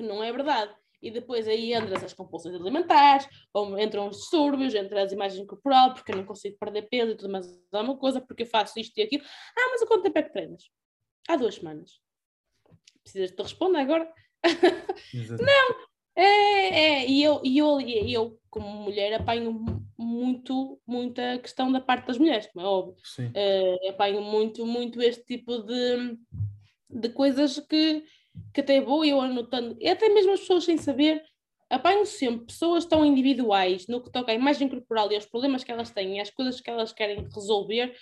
que 0.00 0.06
não 0.06 0.24
é 0.24 0.32
verdade. 0.32 0.74
E 1.02 1.10
depois 1.10 1.48
aí 1.48 1.72
entram 1.74 1.96
as 1.96 2.12
compulsões 2.12 2.54
alimentares, 2.54 3.26
ou 3.54 3.78
entram 3.78 4.08
os 4.08 4.18
distúrbios, 4.18 4.74
entram 4.74 5.02
as 5.02 5.12
imagens 5.12 5.46
corporal, 5.46 5.94
porque 5.94 6.12
eu 6.12 6.16
não 6.16 6.26
consigo 6.26 6.58
perder 6.58 6.88
peso 6.88 7.12
e 7.12 7.16
tudo 7.16 7.32
mais 7.32 7.46
uma 7.72 7.96
coisa, 7.96 8.20
porque 8.20 8.42
eu 8.42 8.46
faço 8.46 8.78
isto 8.78 8.98
e 8.98 9.02
aquilo. 9.02 9.24
Ah, 9.56 9.68
mas 9.70 9.82
há 9.82 9.86
quanto 9.86 10.02
tempo 10.02 10.18
é 10.18 10.22
que 10.22 10.32
treinas? 10.32 10.64
há 11.28 11.36
duas 11.36 11.56
semanas. 11.56 12.00
Precisas 13.02 13.30
te 13.30 13.42
responder 13.42 13.78
agora? 13.78 14.12
não, 15.40 15.76
é, 16.16 16.22
é, 16.22 17.08
e 17.08 17.22
eu, 17.22 17.40
e 17.44 17.58
eu, 17.58 17.80
e 17.80 18.12
eu, 18.12 18.38
como 18.50 18.66
mulher, 18.66 19.14
apanho 19.14 19.64
muito, 19.96 20.80
muita 20.86 21.38
questão 21.38 21.70
da 21.70 21.80
parte 21.80 22.06
das 22.06 22.18
mulheres, 22.18 22.48
como 22.52 22.64
é 22.64 22.68
óbvio. 22.68 22.96
Uh, 23.18 23.90
apanho 23.90 24.22
muito, 24.22 24.66
muito 24.66 25.00
este 25.02 25.24
tipo 25.24 25.58
de, 25.58 26.18
de 26.88 27.08
coisas 27.10 27.60
que, 27.60 28.04
que 28.52 28.60
até 28.60 28.80
vou 28.80 29.04
eu 29.04 29.20
anotando, 29.20 29.76
e 29.80 29.88
até 29.88 30.08
mesmo 30.08 30.32
as 30.32 30.40
pessoas 30.40 30.64
sem 30.64 30.76
saber, 30.76 31.22
apanho 31.68 32.04
sempre 32.04 32.46
pessoas 32.46 32.84
tão 32.84 33.04
individuais 33.04 33.86
no 33.86 34.02
que 34.02 34.10
toca 34.10 34.32
à 34.32 34.34
imagem 34.34 34.68
corporal 34.68 35.10
e 35.10 35.14
aos 35.14 35.26
problemas 35.26 35.62
que 35.62 35.70
elas 35.70 35.90
têm 35.90 36.16
e 36.16 36.20
às 36.20 36.30
coisas 36.30 36.60
que 36.60 36.68
elas 36.68 36.92
querem 36.92 37.28
resolver, 37.32 37.94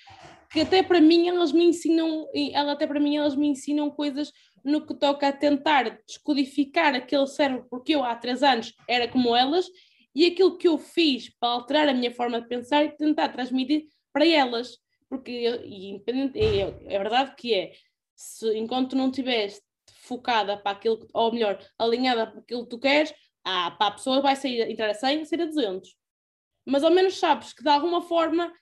que 0.50 0.60
até 0.60 0.82
para 0.82 1.00
mim 1.00 1.28
elas 1.28 1.52
me 1.52 1.64
ensinam, 1.64 2.26
ela 2.54 2.72
até 2.72 2.86
para 2.86 2.98
mim 2.98 3.16
elas 3.16 3.36
me 3.36 3.46
ensinam 3.46 3.90
coisas 3.90 4.32
no 4.64 4.86
que 4.86 4.94
toca 4.94 5.28
a 5.28 5.32
tentar 5.32 6.00
descodificar 6.06 6.94
aquele 6.94 7.26
cérebro, 7.26 7.66
porque 7.70 7.94
eu 7.94 8.02
há 8.02 8.16
três 8.16 8.42
anos 8.42 8.74
era 8.88 9.06
como 9.06 9.36
elas, 9.36 9.68
e 10.14 10.26
aquilo 10.26 10.56
que 10.56 10.66
eu 10.66 10.78
fiz 10.78 11.28
para 11.38 11.50
alterar 11.50 11.88
a 11.88 11.94
minha 11.94 12.12
forma 12.12 12.40
de 12.40 12.48
pensar 12.48 12.84
e 12.84 12.96
tentar 12.96 13.28
transmitir 13.28 13.86
para 14.12 14.26
elas. 14.26 14.78
Porque, 15.08 15.30
e 15.30 16.02
é, 16.34 16.94
é 16.94 16.98
verdade 16.98 17.34
que 17.36 17.54
é, 17.54 17.72
se 18.16 18.52
enquanto 18.58 18.96
não 18.96 19.10
estiveres 19.10 19.62
focada 20.08 20.56
para 20.56 20.72
aquilo, 20.72 21.06
ou 21.12 21.32
melhor, 21.32 21.58
alinhada 21.78 22.26
para 22.26 22.40
aquilo 22.40 22.64
que 22.64 22.70
tu 22.70 22.78
queres, 22.78 23.14
ah, 23.44 23.70
para 23.72 23.88
a 23.88 23.90
pessoa 23.92 24.20
vai 24.20 24.34
sair, 24.34 24.70
entrar 24.70 24.90
a 24.90 24.94
100, 24.94 25.24
sair 25.26 25.42
a 25.42 25.46
200. 25.46 25.94
Mas 26.66 26.82
ao 26.82 26.90
menos 26.90 27.18
sabes 27.18 27.52
que 27.52 27.62
de 27.62 27.68
alguma 27.68 28.02
forma 28.02 28.52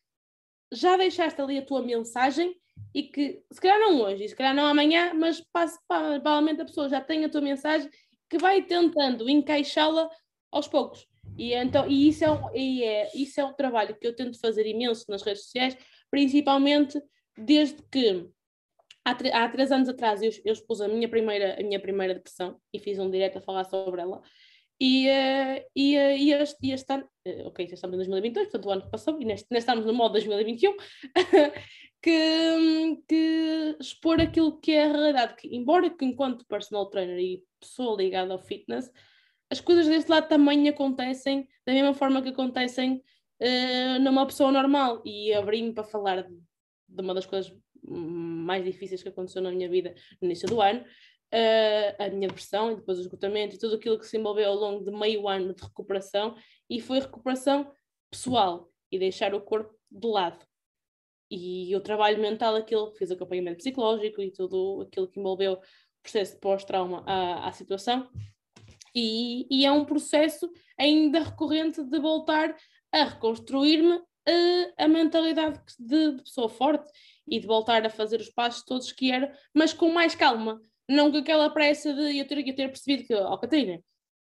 já 0.73 0.97
deixaste 0.97 1.41
ali 1.41 1.59
a 1.59 1.65
tua 1.65 1.83
mensagem 1.83 2.55
e 2.95 3.05
que, 3.05 3.43
se 3.51 3.61
calhar 3.61 3.79
não 3.79 4.01
hoje, 4.01 4.29
se 4.29 4.37
calhar 4.37 4.55
não 4.55 4.67
amanhã, 4.67 5.15
mas 5.15 5.43
provavelmente 5.89 6.61
a 6.63 6.65
pessoa 6.65 6.89
já 6.89 7.01
tem 7.01 7.25
a 7.25 7.29
tua 7.29 7.41
mensagem 7.41 7.89
que 8.29 8.39
vai 8.39 8.63
tentando 8.63 9.29
encaixá-la 9.29 10.11
aos 10.51 10.69
poucos. 10.69 11.07
E, 11.37 11.53
então, 11.55 11.89
e, 11.89 12.09
isso, 12.09 12.25
é 12.25 12.31
um, 12.31 12.55
e 12.55 12.85
é, 12.85 13.11
isso 13.15 13.41
é 13.41 13.45
um 13.45 13.53
trabalho 13.53 13.97
que 13.97 14.07
eu 14.07 14.15
tento 14.15 14.39
fazer 14.39 14.67
imenso 14.67 15.05
nas 15.09 15.23
redes 15.23 15.45
sociais, 15.45 15.77
principalmente 16.11 17.01
desde 17.37 17.83
que 17.91 18.29
há, 19.07 19.45
há 19.45 19.49
três 19.49 19.71
anos 19.71 19.89
atrás 19.89 20.21
eu, 20.21 20.31
eu 20.45 20.53
expus 20.53 20.81
a 20.81 20.89
minha, 20.89 21.09
primeira, 21.09 21.59
a 21.59 21.63
minha 21.63 21.81
primeira 21.81 22.15
depressão 22.15 22.61
e 22.73 22.81
fiz 22.81 22.99
um 22.99 23.11
direto 23.11 23.39
a 23.39 23.41
falar 23.41 23.65
sobre 23.65 24.01
ela. 24.01 24.21
E, 24.81 25.09
uh, 25.09 25.65
e, 25.75 25.97
uh, 25.97 26.17
e, 26.19 26.33
este, 26.33 26.67
e 26.67 26.73
este 26.73 26.93
ano, 26.93 27.05
uh, 27.27 27.47
ok, 27.47 27.67
já 27.67 27.75
estamos 27.75 27.95
em 27.95 27.99
2022, 27.99 28.49
portanto 28.49 28.67
o 28.67 28.73
ano 28.73 28.83
que 28.83 28.91
passou, 28.91 29.21
e 29.21 29.25
neste, 29.25 29.47
neste 29.51 29.69
estamos 29.71 29.87
no 29.87 29.95
modo 29.95 30.13
2021, 30.13 30.77
que, 32.03 33.03
que 33.09 33.77
expor 33.81 34.21
aquilo 34.21 34.61
que 34.61 34.73
é 34.73 34.85
a 34.85 34.93
realidade, 34.93 35.37
que 35.37 35.55
embora 35.55 35.89
que 35.89 36.05
enquanto 36.05 36.45
personal 36.47 36.91
trainer 36.91 37.19
e 37.19 37.43
pessoa 37.59 37.97
ligada 37.97 38.35
ao 38.35 38.39
fitness, 38.39 38.91
as 39.51 39.61
coisas 39.61 39.87
deste 39.87 40.11
lado 40.11 40.29
também 40.29 40.69
acontecem 40.69 41.49
da 41.65 41.73
mesma 41.73 41.95
forma 41.95 42.21
que 42.21 42.31
acontecem 42.31 43.03
numa 44.01 44.27
pessoa 44.27 44.51
normal. 44.51 45.01
E 45.05 45.33
abri-me 45.33 45.73
para 45.73 45.85
falar 45.85 46.25
de, 46.25 46.35
de, 46.89 47.01
uma 47.01 47.15
das 47.15 47.27
coisas 47.27 47.57
mais 47.87 48.65
difíceis 48.65 49.03
que 49.03 49.09
aconteceu 49.09 49.43
na 49.43 49.51
minha 49.51 49.69
vida 49.69 49.95
no 50.21 50.27
início 50.27 50.49
do 50.49 50.61
ano, 50.61 50.81
uh, 50.81 52.03
a 52.03 52.09
minha 52.09 52.29
depressão 52.29 52.73
e 52.73 52.77
depois 52.77 52.99
o 52.99 53.03
esgotamento 53.03 53.55
e 53.55 53.59
tudo 53.59 53.77
aquilo 53.77 53.99
que 53.99 54.07
se 54.07 54.17
envolveu 54.17 54.51
ao 54.51 54.57
longo 54.57 54.85
de 54.85 54.91
meio 54.91 55.29
ano 55.29 55.55
de 55.55 55.63
recuperação, 55.63 56.37
e 56.69 56.81
foi 56.81 57.01
recuperação 57.01 57.71
pessoal 58.11 58.71
e 58.91 58.99
deixar 58.99 59.35
o 59.35 59.41
corpo 59.41 59.75
de 59.91 60.07
lado. 60.07 60.45
E 61.31 61.75
o 61.75 61.81
trabalho 61.81 62.21
mental, 62.21 62.55
aquilo, 62.55 62.93
fiz 62.95 63.11
acompanhamento 63.11 63.59
psicológico 63.59 64.23
e 64.23 64.31
tudo 64.31 64.83
aquilo 64.83 65.09
que 65.09 65.19
envolveu 65.19 65.55
o 65.55 65.61
processo 66.03 66.39
pós-trauma 66.39 67.03
à, 67.05 67.49
à 67.49 67.53
situação, 67.53 68.09
e, 68.95 69.47
e, 69.51 69.67
é 69.67 69.71
um 69.71 69.85
processo 69.85 70.51
ainda 70.79 71.21
recorrente 71.21 71.85
de 71.85 71.99
voltar 71.99 72.57
a 72.91 73.05
reconstruir-me 73.05 73.97
uh, 73.97 74.73
a 74.79 74.89
mentalidade 74.89 75.61
de, 75.79 76.13
de, 76.13 76.23
pessoa 76.23 76.49
forte 76.49 76.91
e 77.29 77.41
de 77.41 77.47
voltar 77.47 77.85
a 77.85 77.91
fazer 77.91 78.21
os 78.21 78.31
passos 78.31 78.63
todos 78.65 78.93
que 78.93 79.11
era, 79.11 79.33
mas 79.55 79.73
com 79.73 79.93
mais 79.93 80.15
calma. 80.15 80.61
Não 80.89 81.11
com 81.11 81.19
aquela 81.19 81.51
pressa 81.51 81.93
de 81.93 82.19
eu 82.19 82.27
ter, 82.27 82.39
eu 82.47 82.55
ter 82.55 82.69
percebido 82.69 83.05
que, 83.07 83.15
ó 83.15 83.33
oh, 83.33 83.39
Catarina, 83.39 83.83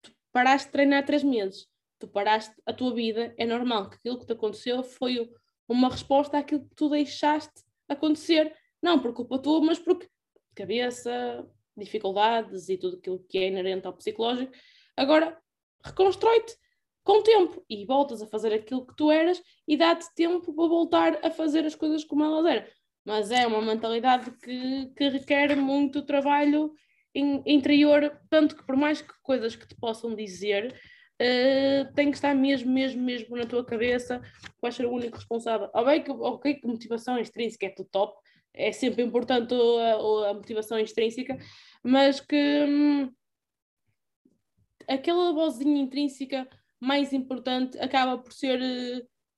tu 0.01 0.11
paraste 0.31 0.67
de 0.67 0.71
treinar 0.71 1.05
três 1.05 1.23
meses, 1.23 1.67
tu 1.99 2.07
paraste 2.07 2.55
a 2.65 2.73
tua 2.73 2.93
vida, 2.93 3.33
é 3.37 3.45
normal 3.45 3.89
que 3.89 3.95
aquilo 3.97 4.19
que 4.19 4.25
te 4.25 4.33
aconteceu 4.33 4.83
foi 4.83 5.29
uma 5.67 5.89
resposta 5.89 6.37
àquilo 6.37 6.67
que 6.67 6.75
tu 6.75 6.89
deixaste 6.89 7.63
acontecer. 7.89 8.55
Não 8.81 8.99
por 8.99 9.13
culpa 9.13 9.39
tua, 9.39 9.59
mas 9.59 9.79
porque 9.79 10.07
cabeça, 10.55 11.45
dificuldades 11.75 12.69
e 12.69 12.77
tudo 12.77 12.97
aquilo 12.97 13.23
que 13.27 13.37
é 13.37 13.47
inerente 13.47 13.85
ao 13.85 13.93
psicológico. 13.93 14.51
Agora, 14.95 15.37
reconstrói-te 15.83 16.55
com 17.03 17.21
tempo 17.21 17.63
e 17.69 17.85
voltas 17.85 18.21
a 18.21 18.27
fazer 18.27 18.53
aquilo 18.53 18.85
que 18.85 18.95
tu 18.95 19.09
eras 19.11 19.41
e 19.67 19.77
dá-te 19.77 20.13
tempo 20.15 20.53
para 20.53 20.67
voltar 20.67 21.25
a 21.25 21.29
fazer 21.29 21.65
as 21.65 21.75
coisas 21.75 22.03
como 22.03 22.23
elas 22.23 22.45
eram. 22.45 22.67
Mas 23.07 23.31
é 23.31 23.47
uma 23.47 23.61
mentalidade 23.61 24.29
que, 24.31 24.87
que 24.87 25.07
requer 25.07 25.55
muito 25.55 26.05
trabalho 26.05 26.73
in, 27.15 27.41
interior, 27.45 28.19
tanto 28.29 28.53
que 28.53 28.65
por 28.65 28.75
mais 28.75 29.01
que 29.01 29.13
coisas 29.23 29.55
que 29.55 29.65
te 29.65 29.73
possam 29.77 30.13
dizer, 30.13 30.75
uh, 31.21 31.93
tem 31.93 32.11
que 32.11 32.17
estar 32.17 32.35
mesmo, 32.35 32.69
mesmo, 32.69 33.01
mesmo 33.01 33.37
na 33.37 33.45
tua 33.45 33.63
cabeça, 33.63 34.21
vais 34.61 34.75
ser 34.75 34.85
o 34.85 34.91
único 34.91 35.15
responsável. 35.15 35.69
Ok, 35.73 36.01
que, 36.01 36.11
okay, 36.11 36.55
que 36.55 36.67
motivação 36.67 37.17
extrínseca 37.17 37.67
é 37.67 37.69
tudo 37.69 37.87
top, 37.89 38.19
é 38.53 38.73
sempre 38.73 39.01
importante 39.01 39.53
a, 39.53 40.31
a 40.31 40.33
motivação 40.33 40.77
extrínseca, 40.77 41.37
mas 41.81 42.19
que 42.19 42.35
hum, 42.67 43.09
aquela 44.85 45.31
vozinha 45.31 45.81
intrínseca 45.81 46.45
mais 46.77 47.13
importante 47.13 47.79
acaba 47.79 48.17
por 48.17 48.33
ser, 48.33 48.59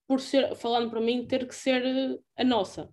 por 0.07 0.19
ser, 0.19 0.55
falando 0.55 0.89
para 0.89 1.01
mim, 1.01 1.27
ter 1.27 1.47
que 1.47 1.53
ser 1.53 1.83
a 2.35 2.43
nossa. 2.43 2.91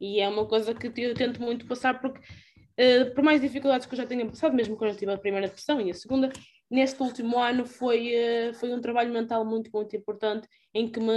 E 0.00 0.20
é 0.20 0.28
uma 0.28 0.46
coisa 0.46 0.74
que 0.74 0.86
eu 0.86 1.14
tento 1.14 1.40
muito 1.42 1.66
passar, 1.66 2.00
porque 2.00 2.20
uh, 2.20 3.14
por 3.14 3.22
mais 3.22 3.40
dificuldades 3.40 3.86
que 3.86 3.94
eu 3.94 3.98
já 3.98 4.06
tenha 4.06 4.26
passado, 4.26 4.54
mesmo 4.54 4.76
quando 4.76 4.92
eu 4.92 4.96
tive 4.96 5.12
a 5.12 5.18
primeira 5.18 5.46
depressão 5.46 5.80
e 5.80 5.90
a 5.90 5.94
segunda, 5.94 6.30
neste 6.70 7.02
último 7.02 7.38
ano 7.38 7.66
foi, 7.66 8.12
uh, 8.14 8.54
foi 8.54 8.72
um 8.72 8.80
trabalho 8.80 9.12
mental 9.12 9.44
muito, 9.44 9.70
muito 9.72 9.96
importante 9.96 10.48
em 10.72 10.88
que 10.88 11.00
me 11.00 11.14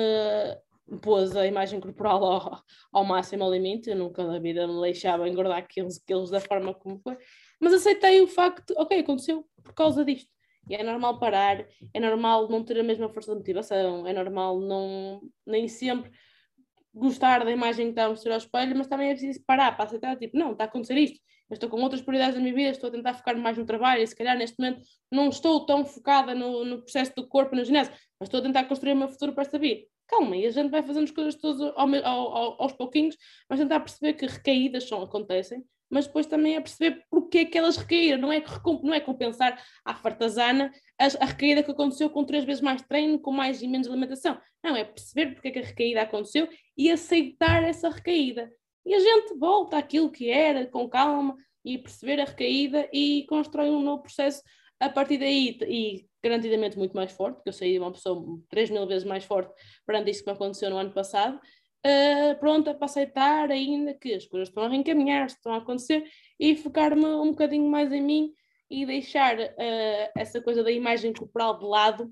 pôs 1.01 1.35
a 1.35 1.45
imagem 1.47 1.79
corporal 1.79 2.23
ao, 2.23 2.63
ao 2.91 3.05
máximo 3.05 3.43
ao 3.43 3.51
limite. 3.51 3.89
Eu 3.89 3.95
nunca 3.95 4.23
na 4.25 4.39
vida 4.39 4.67
me 4.67 4.81
deixava 4.81 5.27
engordar 5.27 5.67
15 5.67 6.03
quilos 6.05 6.29
da 6.29 6.39
forma 6.39 6.73
como 6.73 6.99
foi, 6.99 7.17
mas 7.59 7.73
aceitei 7.73 8.21
o 8.21 8.27
facto, 8.27 8.73
ok, 8.77 8.99
aconteceu 8.99 9.45
por 9.63 9.73
causa 9.73 10.03
disto. 10.03 10.29
E 10.69 10.75
é 10.75 10.83
normal 10.83 11.19
parar, 11.19 11.65
é 11.93 11.99
normal 11.99 12.47
não 12.47 12.63
ter 12.63 12.79
a 12.79 12.83
mesma 12.83 13.09
força 13.09 13.31
de 13.31 13.37
motivação, 13.37 14.07
é 14.07 14.13
normal 14.13 14.59
não 14.59 15.21
nem 15.45 15.67
sempre 15.67 16.11
gostar 16.93 17.43
da 17.43 17.51
imagem 17.51 17.87
que 17.87 17.91
está 17.91 18.05
a 18.05 18.09
mostrar 18.09 18.33
ao 18.33 18.37
espelho, 18.37 18.77
mas 18.77 18.87
também 18.87 19.09
é 19.09 19.13
preciso 19.13 19.41
parar 19.45 19.75
para 19.75 19.85
aceitar, 19.85 20.17
tipo, 20.17 20.37
não, 20.37 20.51
está 20.51 20.65
a 20.65 20.67
acontecer 20.67 20.97
isto, 20.97 21.19
eu 21.49 21.55
estou 21.55 21.69
com 21.69 21.81
outras 21.81 22.01
prioridades 22.01 22.35
da 22.35 22.41
minha 22.41 22.53
vida, 22.53 22.69
estou 22.69 22.89
a 22.89 22.91
tentar 22.91 23.13
focar 23.13 23.37
mais 23.37 23.57
no 23.57 23.65
trabalho 23.65 24.01
e 24.01 24.07
se 24.07 24.15
calhar 24.15 24.37
neste 24.37 24.57
momento 24.59 24.81
não 25.11 25.29
estou 25.29 25.65
tão 25.65 25.85
focada 25.85 26.33
no, 26.33 26.63
no 26.63 26.81
processo 26.81 27.13
do 27.15 27.27
corpo 27.27 27.55
no 27.55 27.63
ginásio, 27.65 27.93
mas 28.19 28.27
estou 28.27 28.39
a 28.39 28.43
tentar 28.43 28.65
construir 28.65 28.93
o 28.93 28.97
meu 28.97 29.09
futuro 29.09 29.33
para 29.33 29.59
vida 29.59 29.81
calma, 30.11 30.35
e 30.35 30.45
a 30.45 30.51
gente 30.51 30.69
vai 30.69 30.83
fazendo 30.83 31.05
as 31.05 31.11
coisas 31.11 31.35
todas 31.35 31.61
ao, 31.61 31.95
ao, 32.05 32.61
aos 32.61 32.73
pouquinhos, 32.73 33.15
mas 33.49 33.59
tentar 33.59 33.79
perceber 33.79 34.13
que 34.13 34.27
recaídas 34.27 34.87
são, 34.87 35.01
acontecem, 35.01 35.63
mas 35.89 36.05
depois 36.05 36.25
também 36.25 36.55
é 36.55 36.61
perceber 36.61 37.03
porque 37.09 37.39
é 37.39 37.45
que 37.45 37.57
elas 37.57 37.77
recaíram, 37.77 38.19
não 38.19 38.31
é, 38.31 38.43
não 38.83 38.93
é 38.93 38.99
compensar 38.99 39.61
à 39.85 39.93
fartazana 39.93 40.71
a, 41.19 41.25
recaída 41.25 41.63
que 41.63 41.71
aconteceu 41.71 42.09
com 42.09 42.23
três 42.23 42.43
vezes 42.43 42.61
mais 42.61 42.81
treino, 42.81 43.19
com 43.19 43.31
mais 43.31 43.61
e 43.61 43.67
menos 43.67 43.87
alimentação. 43.87 44.39
Não, 44.63 44.75
é 44.75 44.83
perceber 44.83 45.33
porque 45.33 45.47
é 45.47 45.51
que 45.51 45.59
a 45.59 45.63
recaída 45.63 46.01
aconteceu 46.01 46.47
e 46.77 46.91
aceitar 46.91 47.63
essa 47.63 47.89
recaída. 47.89 48.51
E 48.85 48.93
a 48.93 48.99
gente 48.99 49.37
volta 49.37 49.77
àquilo 49.77 50.11
que 50.11 50.29
era, 50.29 50.65
com 50.65 50.87
calma, 50.89 51.35
e 51.63 51.77
perceber 51.77 52.19
a 52.19 52.25
recaída 52.25 52.89
e 52.91 53.25
constrói 53.27 53.69
um 53.69 53.81
novo 53.81 54.03
processo 54.03 54.41
a 54.79 54.89
partir 54.89 55.17
daí, 55.17 55.57
e 55.67 56.07
garantidamente 56.23 56.77
muito 56.77 56.95
mais 56.95 57.11
forte, 57.11 57.35
porque 57.35 57.49
eu 57.49 57.53
saí 57.53 57.73
de 57.73 57.79
uma 57.79 57.91
pessoa 57.91 58.23
3 58.49 58.71
mil 58.71 58.87
vezes 58.87 59.07
mais 59.07 59.23
forte 59.23 59.53
perante 59.85 60.09
isso 60.09 60.23
que 60.23 60.29
me 60.29 60.35
aconteceu 60.35 60.71
no 60.71 60.77
ano 60.77 60.91
passado, 60.91 61.39
uh, 61.85 62.39
pronta 62.39 62.73
para 62.73 62.85
aceitar 62.85 63.51
ainda 63.51 63.93
que 63.93 64.13
as 64.13 64.25
coisas 64.25 64.49
estão 64.49 64.63
a 64.63 64.67
reencaminhar, 64.69 65.27
estão 65.27 65.53
a 65.53 65.57
acontecer 65.57 66.03
e 66.39 66.55
focar-me 66.55 67.05
um 67.05 67.29
bocadinho 67.29 67.69
mais 67.69 67.91
em 67.91 68.01
mim 68.01 68.33
e 68.71 68.85
deixar 68.85 69.37
uh, 69.37 70.11
essa 70.15 70.41
coisa 70.41 70.63
da 70.63 70.71
imagem 70.71 71.11
corporal 71.11 71.59
de 71.59 71.65
lado 71.65 72.11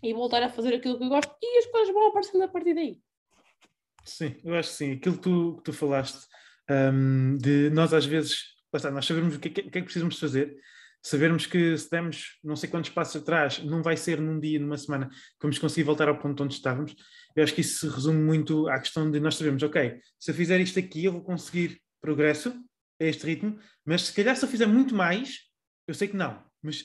e 0.00 0.14
voltar 0.14 0.40
a 0.40 0.48
fazer 0.48 0.72
aquilo 0.74 0.96
que 0.96 1.04
eu 1.04 1.08
gosto 1.08 1.34
e 1.42 1.58
as 1.58 1.66
coisas 1.66 1.92
vão 1.92 2.08
aparecendo 2.08 2.44
a 2.44 2.48
partir 2.48 2.74
daí. 2.74 3.00
Sim, 4.04 4.36
eu 4.44 4.54
acho 4.54 4.70
que 4.70 4.76
sim. 4.76 4.92
Aquilo 4.92 5.16
que 5.16 5.22
tu, 5.22 5.56
que 5.56 5.62
tu 5.64 5.72
falaste 5.72 6.26
um, 6.70 7.36
de 7.36 7.70
nós 7.70 7.92
às 7.92 8.06
vezes, 8.06 8.38
está, 8.72 8.88
nós 8.88 9.04
sabemos 9.04 9.34
o 9.34 9.40
que, 9.40 9.48
é 9.48 9.50
que, 9.50 9.60
é 9.60 9.64
que 9.64 9.82
precisamos 9.82 10.16
fazer, 10.18 10.56
sabermos 11.02 11.44
que 11.44 11.76
se 11.76 11.90
demos 11.90 12.38
não 12.42 12.54
sei 12.54 12.70
quantos 12.70 12.90
passos 12.90 13.20
atrás, 13.20 13.58
não 13.58 13.82
vai 13.82 13.96
ser 13.96 14.20
num 14.20 14.38
dia, 14.38 14.60
numa 14.60 14.78
semana, 14.78 15.08
que 15.08 15.42
vamos 15.42 15.58
conseguir 15.58 15.82
voltar 15.82 16.08
ao 16.08 16.18
ponto 16.18 16.44
onde 16.44 16.54
estávamos. 16.54 16.94
Eu 17.34 17.42
acho 17.42 17.52
que 17.52 17.62
isso 17.62 17.80
se 17.80 17.92
resume 17.92 18.20
muito 18.20 18.68
à 18.68 18.78
questão 18.78 19.10
de 19.10 19.18
nós 19.18 19.34
sabermos, 19.34 19.62
ok, 19.64 19.98
se 20.20 20.30
eu 20.30 20.34
fizer 20.36 20.60
isto 20.60 20.78
aqui, 20.78 21.04
eu 21.04 21.12
vou 21.12 21.22
conseguir 21.22 21.80
progresso, 22.00 22.54
a 23.00 23.04
este 23.04 23.26
ritmo, 23.26 23.58
mas 23.84 24.02
se 24.02 24.12
calhar 24.12 24.36
se 24.36 24.44
eu 24.44 24.48
fizer 24.48 24.66
muito 24.66 24.94
mais, 24.94 25.49
eu 25.90 25.94
sei 25.94 26.08
que 26.08 26.16
não, 26.16 26.42
mas 26.62 26.84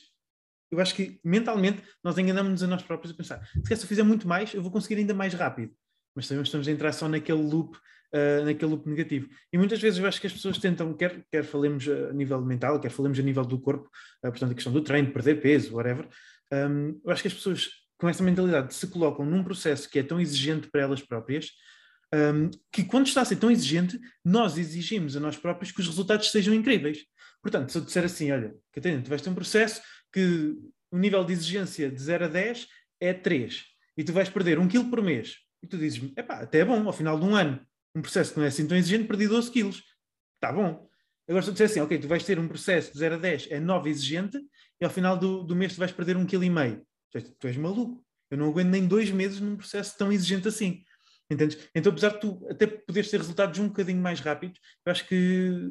eu 0.71 0.79
acho 0.79 0.95
que 0.95 1.19
mentalmente 1.23 1.81
nós 2.03 2.17
enganamos-nos 2.17 2.63
a 2.63 2.67
nós 2.67 2.81
próprios 2.81 3.13
a 3.13 3.17
pensar, 3.17 3.47
se 3.63 3.73
eu 3.73 3.77
fizer 3.77 4.03
muito 4.03 4.27
mais, 4.27 4.53
eu 4.53 4.61
vou 4.61 4.71
conseguir 4.71 4.95
ainda 4.95 5.13
mais 5.13 5.33
rápido. 5.33 5.73
Mas 6.15 6.27
também 6.27 6.43
estamos 6.43 6.67
a 6.67 6.71
entrar 6.71 6.91
só 6.91 7.07
naquele 7.07 7.41
loop, 7.41 7.77
uh, 7.77 8.45
naquele 8.45 8.71
loop 8.71 8.89
negativo. 8.89 9.29
E 9.51 9.57
muitas 9.57 9.79
vezes 9.79 9.99
eu 9.99 10.07
acho 10.07 10.19
que 10.19 10.27
as 10.27 10.33
pessoas 10.33 10.57
tentam, 10.57 10.93
quer, 10.93 11.23
quer 11.31 11.43
falemos 11.43 11.87
a 11.87 12.13
nível 12.13 12.41
mental, 12.41 12.79
quer 12.79 12.89
falemos 12.89 13.19
a 13.19 13.21
nível 13.21 13.45
do 13.45 13.59
corpo, 13.59 13.85
uh, 14.23 14.31
portanto 14.31 14.51
a 14.51 14.55
questão 14.55 14.73
do 14.73 14.81
treino, 14.81 15.11
perder 15.11 15.41
peso, 15.41 15.75
whatever, 15.75 16.07
um, 16.51 16.99
eu 17.03 17.11
acho 17.11 17.21
que 17.21 17.27
as 17.27 17.33
pessoas 17.33 17.69
com 17.97 18.09
essa 18.09 18.23
mentalidade 18.23 18.73
se 18.73 18.87
colocam 18.87 19.25
num 19.25 19.43
processo 19.43 19.89
que 19.89 19.99
é 19.99 20.03
tão 20.03 20.19
exigente 20.19 20.67
para 20.69 20.81
elas 20.81 21.01
próprias, 21.01 21.51
um, 22.13 22.49
que 22.71 22.83
quando 22.83 23.07
está 23.07 23.21
a 23.21 23.25
ser 23.25 23.37
tão 23.37 23.49
exigente, 23.51 23.99
nós 24.23 24.57
exigimos 24.57 25.15
a 25.15 25.19
nós 25.19 25.37
próprios 25.37 25.71
que 25.71 25.81
os 25.81 25.87
resultados 25.87 26.31
sejam 26.31 26.53
incríveis. 26.53 26.99
Portanto, 27.45 27.71
se 27.71 27.77
eu 27.77 27.83
disser 27.83 28.03
assim, 28.03 28.31
olha, 28.31 28.55
Catarina, 28.71 29.03
tu 29.03 29.07
vais 29.07 29.21
ter 29.21 29.29
um 29.29 29.35
processo 29.35 29.79
que 30.11 30.57
o 30.89 30.97
nível 30.97 31.23
de 31.23 31.33
exigência 31.33 31.91
de 31.91 32.01
0 32.01 32.25
a 32.25 32.27
10 32.27 32.67
é 32.99 33.13
3, 33.13 33.63
e 33.95 34.03
tu 34.03 34.11
vais 34.13 34.27
perder 34.27 34.57
1 34.57 34.67
kg 34.67 34.89
por 34.89 34.99
mês, 34.99 35.35
e 35.61 35.67
tu 35.67 35.77
dizes-me, 35.77 36.11
epá, 36.17 36.39
até 36.39 36.61
é 36.61 36.65
bom, 36.65 36.87
ao 36.87 36.91
final 36.91 37.19
de 37.19 37.23
um 37.23 37.35
ano, 37.35 37.63
um 37.95 38.01
processo 38.01 38.31
que 38.33 38.39
não 38.39 38.45
é 38.45 38.47
assim 38.47 38.67
tão 38.67 38.75
exigente, 38.75 39.07
perdi 39.07 39.27
12 39.27 39.51
quilos. 39.51 39.83
Está 40.33 40.51
bom. 40.51 40.89
Agora, 41.29 41.43
se 41.43 41.49
eu 41.49 41.53
disser 41.53 41.67
assim, 41.67 41.81
ok, 41.81 41.99
tu 41.99 42.07
vais 42.07 42.23
ter 42.23 42.39
um 42.39 42.47
processo 42.47 42.91
de 42.91 42.97
0 42.97 43.13
a 43.13 43.17
10, 43.19 43.51
é 43.51 43.59
9 43.59 43.91
exigente, 43.91 44.39
e 44.81 44.83
ao 44.83 44.89
final 44.89 45.15
do, 45.15 45.43
do 45.43 45.55
mês 45.55 45.75
tu 45.75 45.77
vais 45.77 45.91
perder 45.91 46.17
1,5 46.17 46.27
kg. 46.27 46.81
Tu 47.39 47.47
és 47.47 47.57
maluco. 47.57 48.03
Eu 48.31 48.39
não 48.39 48.49
aguento 48.49 48.69
nem 48.69 48.87
dois 48.87 49.11
meses 49.11 49.39
num 49.39 49.55
processo 49.55 49.95
tão 49.99 50.11
exigente 50.11 50.47
assim. 50.47 50.83
Entendes? 51.29 51.59
Então, 51.75 51.91
apesar 51.91 52.09
de 52.09 52.21
tu 52.21 52.43
até 52.49 52.65
poderes 52.65 53.11
ter 53.11 53.17
resultados 53.17 53.59
um 53.59 53.67
bocadinho 53.67 54.01
mais 54.01 54.19
rápidos, 54.19 54.59
eu 54.83 54.91
acho 54.91 55.07
que 55.07 55.69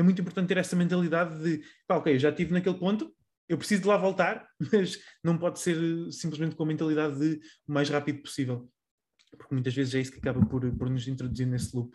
é 0.00 0.02
muito 0.02 0.20
importante 0.20 0.48
ter 0.48 0.56
essa 0.56 0.74
mentalidade 0.74 1.38
de, 1.42 1.62
pá, 1.86 1.96
ok, 1.96 2.18
já 2.18 2.30
estive 2.30 2.52
naquele 2.52 2.78
ponto, 2.78 3.14
eu 3.48 3.58
preciso 3.58 3.82
de 3.82 3.88
lá 3.88 3.96
voltar, 3.96 4.48
mas 4.72 4.98
não 5.22 5.36
pode 5.36 5.60
ser 5.60 5.76
simplesmente 6.10 6.56
com 6.56 6.62
a 6.62 6.66
mentalidade 6.66 7.18
de 7.18 7.40
o 7.68 7.72
mais 7.72 7.88
rápido 7.88 8.22
possível. 8.22 8.70
Porque 9.36 9.54
muitas 9.54 9.74
vezes 9.74 9.94
é 9.94 10.00
isso 10.00 10.12
que 10.12 10.18
acaba 10.18 10.44
por, 10.44 10.60
por 10.76 10.90
nos 10.90 11.06
introduzir 11.06 11.46
nesse 11.46 11.74
loop 11.76 11.94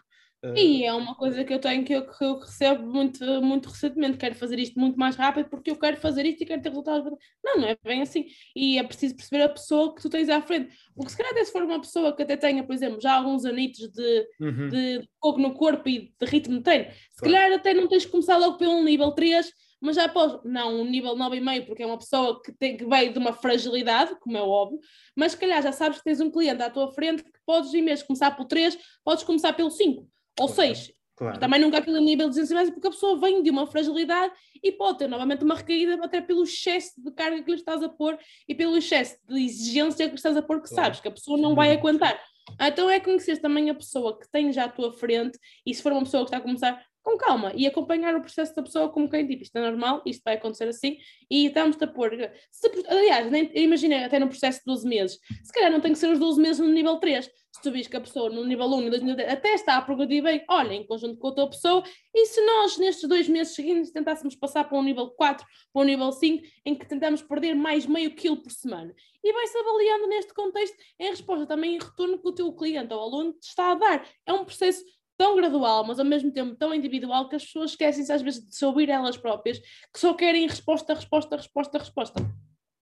e 0.55 0.83
é 0.83 0.93
uma 0.93 1.15
coisa 1.15 1.43
que 1.43 1.53
eu 1.53 1.59
tenho 1.59 1.83
que 1.85 1.93
eu, 1.93 2.05
que 2.05 2.23
eu 2.23 2.39
recebo 2.39 2.85
muito, 2.85 3.23
muito 3.41 3.69
recentemente. 3.69 4.17
Quero 4.17 4.35
fazer 4.35 4.59
isto 4.59 4.79
muito 4.79 4.97
mais 4.97 5.15
rápido 5.15 5.49
porque 5.49 5.71
eu 5.71 5.77
quero 5.77 5.97
fazer 5.97 6.25
isto 6.25 6.43
e 6.43 6.45
quero 6.45 6.61
ter 6.61 6.69
resultados. 6.69 7.11
Não, 7.43 7.61
não 7.61 7.67
é 7.67 7.77
bem 7.83 8.01
assim. 8.01 8.25
E 8.55 8.77
é 8.77 8.83
preciso 8.83 9.15
perceber 9.15 9.43
a 9.43 9.49
pessoa 9.49 9.95
que 9.95 10.01
tu 10.01 10.09
tens 10.09 10.29
à 10.29 10.41
frente. 10.41 10.75
Porque 10.95 11.11
se 11.11 11.17
calhar 11.17 11.31
até 11.31 11.45
se 11.45 11.51
for 11.51 11.63
uma 11.63 11.79
pessoa 11.79 12.15
que 12.15 12.23
até 12.23 12.35
tenha, 12.35 12.63
por 12.63 12.73
exemplo, 12.73 12.99
já 13.01 13.13
alguns 13.13 13.45
anitos 13.45 13.89
de, 13.89 14.27
uhum. 14.39 14.69
de 14.69 15.09
fogo 15.21 15.39
no 15.39 15.53
corpo 15.53 15.87
e 15.87 16.13
de 16.19 16.25
ritmo 16.25 16.57
de 16.57 16.63
treino, 16.63 16.91
se 16.91 17.19
claro. 17.19 17.33
calhar 17.33 17.53
até 17.53 17.73
não 17.73 17.87
tens 17.87 18.05
que 18.05 18.11
começar 18.11 18.37
logo 18.37 18.57
pelo 18.57 18.83
nível 18.83 19.11
3, 19.11 19.51
mas 19.81 19.95
já 19.95 20.05
após, 20.05 20.39
não, 20.43 20.81
um 20.81 20.85
nível 20.85 21.15
9,5, 21.15 21.65
porque 21.65 21.83
é 21.83 21.85
uma 21.85 21.97
pessoa 21.97 22.41
que, 22.41 22.51
tem, 22.51 22.77
que 22.77 22.85
veio 22.85 23.13
de 23.13 23.19
uma 23.19 23.33
fragilidade, 23.33 24.15
como 24.19 24.37
é 24.37 24.41
óbvio, 24.41 24.79
mas 25.15 25.33
se 25.33 25.37
calhar 25.37 25.61
já 25.61 25.71
sabes 25.71 25.99
que 25.99 26.03
tens 26.03 26.19
um 26.19 26.31
cliente 26.31 26.63
à 26.63 26.69
tua 26.69 26.91
frente 26.91 27.23
que 27.23 27.39
podes, 27.45 27.71
vez 27.71 27.99
de 27.99 28.05
começar 28.05 28.31
pelo 28.31 28.47
3, 28.47 28.77
podes 29.03 29.23
começar 29.23 29.53
pelo 29.53 29.69
5 29.69 30.07
ou 30.39 30.47
seis. 30.47 30.91
Claro. 31.15 31.39
Também 31.39 31.61
nunca 31.61 31.77
aquele 31.77 32.01
nível 32.01 32.27
de 32.27 32.35
sensibilidade, 32.35 32.73
porque 32.73 32.87
a 32.87 32.91
pessoa 32.91 33.17
vem 33.17 33.41
de 33.41 33.49
uma 33.49 33.65
fragilidade 33.65 34.33
e 34.61 34.71
pode 34.71 34.97
ter 34.97 35.07
novamente 35.07 35.45
uma 35.45 35.55
recaída 35.55 35.97
até 36.03 36.19
pelo 36.19 36.43
excesso 36.43 36.91
de 37.01 37.09
carga 37.11 37.41
que 37.41 37.51
lhe 37.51 37.57
estás 37.57 37.81
a 37.81 37.87
pôr 37.87 38.17
e 38.47 38.53
pelo 38.53 38.75
excesso 38.75 39.17
de 39.25 39.41
exigência 39.41 40.09
que 40.09 40.15
estás 40.15 40.35
a 40.35 40.41
pôr, 40.41 40.61
que 40.61 40.67
claro. 40.67 40.83
sabes 40.83 40.99
que 40.99 41.07
a 41.07 41.11
pessoa 41.11 41.37
não 41.37 41.55
vai 41.55 41.71
aguentar. 41.71 42.21
Então 42.59 42.89
é 42.89 42.99
conhecer 42.99 43.37
também 43.37 43.69
a 43.69 43.73
pessoa 43.73 44.19
que 44.19 44.29
tem 44.29 44.51
já 44.51 44.65
à 44.65 44.69
tua 44.69 44.91
frente 44.91 45.39
e 45.65 45.73
se 45.73 45.81
for 45.81 45.93
uma 45.93 46.03
pessoa 46.03 46.23
que 46.23 46.27
está 46.27 46.37
a 46.37 46.41
começar, 46.41 46.85
com 47.01 47.17
calma 47.17 47.51
e 47.55 47.67
acompanhar 47.67 48.15
o 48.15 48.21
processo 48.21 48.55
da 48.55 48.63
pessoa 48.63 48.89
como 48.89 49.07
quem 49.07 49.27
tipo, 49.27 49.43
isto 49.43 49.55
é 49.55 49.61
normal, 49.61 50.01
isto 50.05 50.23
vai 50.23 50.35
acontecer 50.35 50.67
assim 50.67 50.97
e 51.29 51.45
estamos 51.45 51.79
a 51.81 51.87
pôr. 51.87 52.11
Se, 52.51 52.69
aliás, 52.87 53.31
nem, 53.31 53.51
imagina 53.53 54.05
até 54.05 54.17
no 54.17 54.27
processo 54.27 54.59
de 54.59 54.65
12 54.65 54.87
meses, 54.87 55.19
se 55.43 55.53
calhar 55.53 55.71
não 55.71 55.79
tem 55.79 55.93
que 55.93 55.99
ser 55.99 56.09
os 56.09 56.19
12 56.19 56.41
meses 56.41 56.59
no 56.59 56.67
nível 56.67 56.97
3. 56.97 57.29
Se 57.55 57.61
tu 57.61 57.71
vês 57.71 57.87
que 57.87 57.95
a 57.95 58.01
pessoa 58.01 58.29
no 58.29 58.43
nível 58.43 58.65
1 58.65 58.81
e 58.81 58.99
nível 58.99 59.31
até 59.31 59.53
está 59.53 59.77
a 59.77 59.81
progredir 59.81 60.21
bem, 60.21 60.43
olha, 60.49 60.73
em 60.73 60.85
conjunto 60.85 61.17
com 61.17 61.29
a 61.29 61.31
tua 61.31 61.49
pessoa, 61.49 61.81
e 62.13 62.25
se 62.25 62.45
nós 62.45 62.77
nestes 62.77 63.07
dois 63.07 63.29
meses 63.29 63.55
seguintes 63.55 63.93
tentássemos 63.93 64.35
passar 64.35 64.65
para 64.65 64.77
um 64.77 64.83
nível 64.83 65.09
4, 65.11 65.47
para 65.71 65.81
um 65.81 65.85
nível 65.85 66.11
5, 66.11 66.43
em 66.65 66.75
que 66.75 66.85
tentamos 66.85 67.21
perder 67.21 67.55
mais 67.55 67.85
meio 67.85 68.13
quilo 68.13 68.35
por 68.35 68.51
semana? 68.51 68.93
E 69.23 69.31
vai-se 69.31 69.57
avaliando 69.57 70.05
neste 70.07 70.33
contexto 70.33 70.75
em 70.99 71.09
resposta 71.11 71.45
também 71.45 71.75
em 71.75 71.79
retorno 71.79 72.19
que 72.19 72.27
o 72.27 72.33
teu 72.33 72.51
cliente 72.51 72.93
ou 72.93 72.99
aluno 72.99 73.31
te 73.31 73.47
está 73.47 73.71
a 73.71 73.75
dar. 73.75 74.05
É 74.25 74.33
um 74.33 74.43
processo 74.43 74.83
tão 75.17 75.37
gradual, 75.37 75.85
mas 75.85 75.97
ao 75.97 76.05
mesmo 76.05 76.33
tempo 76.33 76.57
tão 76.57 76.73
individual, 76.73 77.29
que 77.29 77.37
as 77.37 77.45
pessoas 77.45 77.71
esquecem-se 77.71 78.11
às 78.11 78.21
vezes 78.21 78.45
de 78.45 78.53
se 78.53 78.65
ouvir 78.65 78.89
elas 78.89 79.15
próprias, 79.15 79.59
que 79.59 79.97
só 79.97 80.13
querem 80.13 80.45
resposta, 80.45 80.93
resposta, 80.93 81.37
resposta, 81.37 81.77
resposta. 81.77 82.44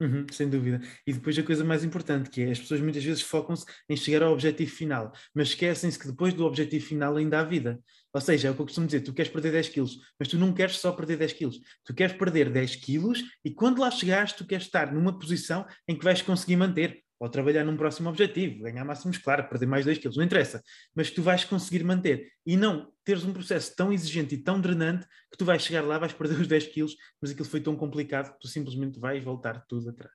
Uhum, 0.02 0.26
sem 0.32 0.50
dúvida. 0.50 0.80
E 1.06 1.12
depois 1.12 1.38
a 1.38 1.44
coisa 1.44 1.62
mais 1.62 1.84
importante, 1.84 2.28
que 2.28 2.40
é 2.42 2.50
as 2.50 2.58
pessoas 2.58 2.80
muitas 2.80 3.04
vezes 3.04 3.22
focam-se 3.22 3.64
em 3.88 3.96
chegar 3.96 4.24
ao 4.24 4.32
objetivo 4.32 4.68
final, 4.68 5.12
mas 5.32 5.50
esquecem-se 5.50 5.96
que 5.96 6.08
depois 6.08 6.34
do 6.34 6.44
objetivo 6.44 6.84
final 6.84 7.16
ainda 7.16 7.38
há 7.38 7.44
vida. 7.44 7.78
Ou 8.12 8.20
seja, 8.20 8.48
é 8.48 8.50
o 8.50 8.54
que 8.54 8.62
eu 8.62 8.66
costumo 8.66 8.86
dizer, 8.86 9.02
tu 9.02 9.14
queres 9.14 9.30
perder 9.30 9.52
10 9.52 9.68
quilos, 9.68 9.98
mas 10.18 10.26
tu 10.26 10.36
não 10.36 10.52
queres 10.52 10.78
só 10.78 10.90
perder 10.90 11.18
10 11.18 11.34
quilos, 11.34 11.60
tu 11.84 11.94
queres 11.94 12.16
perder 12.16 12.50
10 12.50 12.76
quilos 12.76 13.22
e 13.44 13.54
quando 13.54 13.80
lá 13.80 13.92
chegares 13.92 14.32
tu 14.32 14.44
queres 14.44 14.66
estar 14.66 14.92
numa 14.92 15.16
posição 15.16 15.64
em 15.86 15.96
que 15.96 16.04
vais 16.04 16.20
conseguir 16.20 16.56
manter 16.56 17.01
ou 17.22 17.28
trabalhar 17.28 17.62
num 17.64 17.76
próximo 17.76 18.08
objetivo, 18.08 18.64
ganhar 18.64 18.84
máximos, 18.84 19.16
claro, 19.16 19.48
perder 19.48 19.66
mais 19.66 19.84
2 19.84 19.96
quilos, 19.98 20.16
não 20.16 20.24
interessa, 20.24 20.60
mas 20.92 21.08
tu 21.08 21.22
vais 21.22 21.44
conseguir 21.44 21.84
manter 21.84 22.32
e 22.44 22.56
não 22.56 22.92
teres 23.04 23.22
um 23.24 23.32
processo 23.32 23.76
tão 23.76 23.92
exigente 23.92 24.34
e 24.34 24.38
tão 24.38 24.60
drenante 24.60 25.06
que 25.30 25.38
tu 25.38 25.44
vais 25.44 25.62
chegar 25.62 25.82
lá, 25.82 26.00
vais 26.00 26.12
perder 26.12 26.40
os 26.40 26.48
10 26.48 26.66
quilos, 26.66 26.96
mas 27.20 27.30
aquilo 27.30 27.48
foi 27.48 27.60
tão 27.60 27.76
complicado 27.76 28.32
que 28.32 28.40
tu 28.40 28.48
simplesmente 28.48 28.98
vais 28.98 29.22
voltar 29.22 29.64
tudo 29.68 29.90
atrás. 29.90 30.12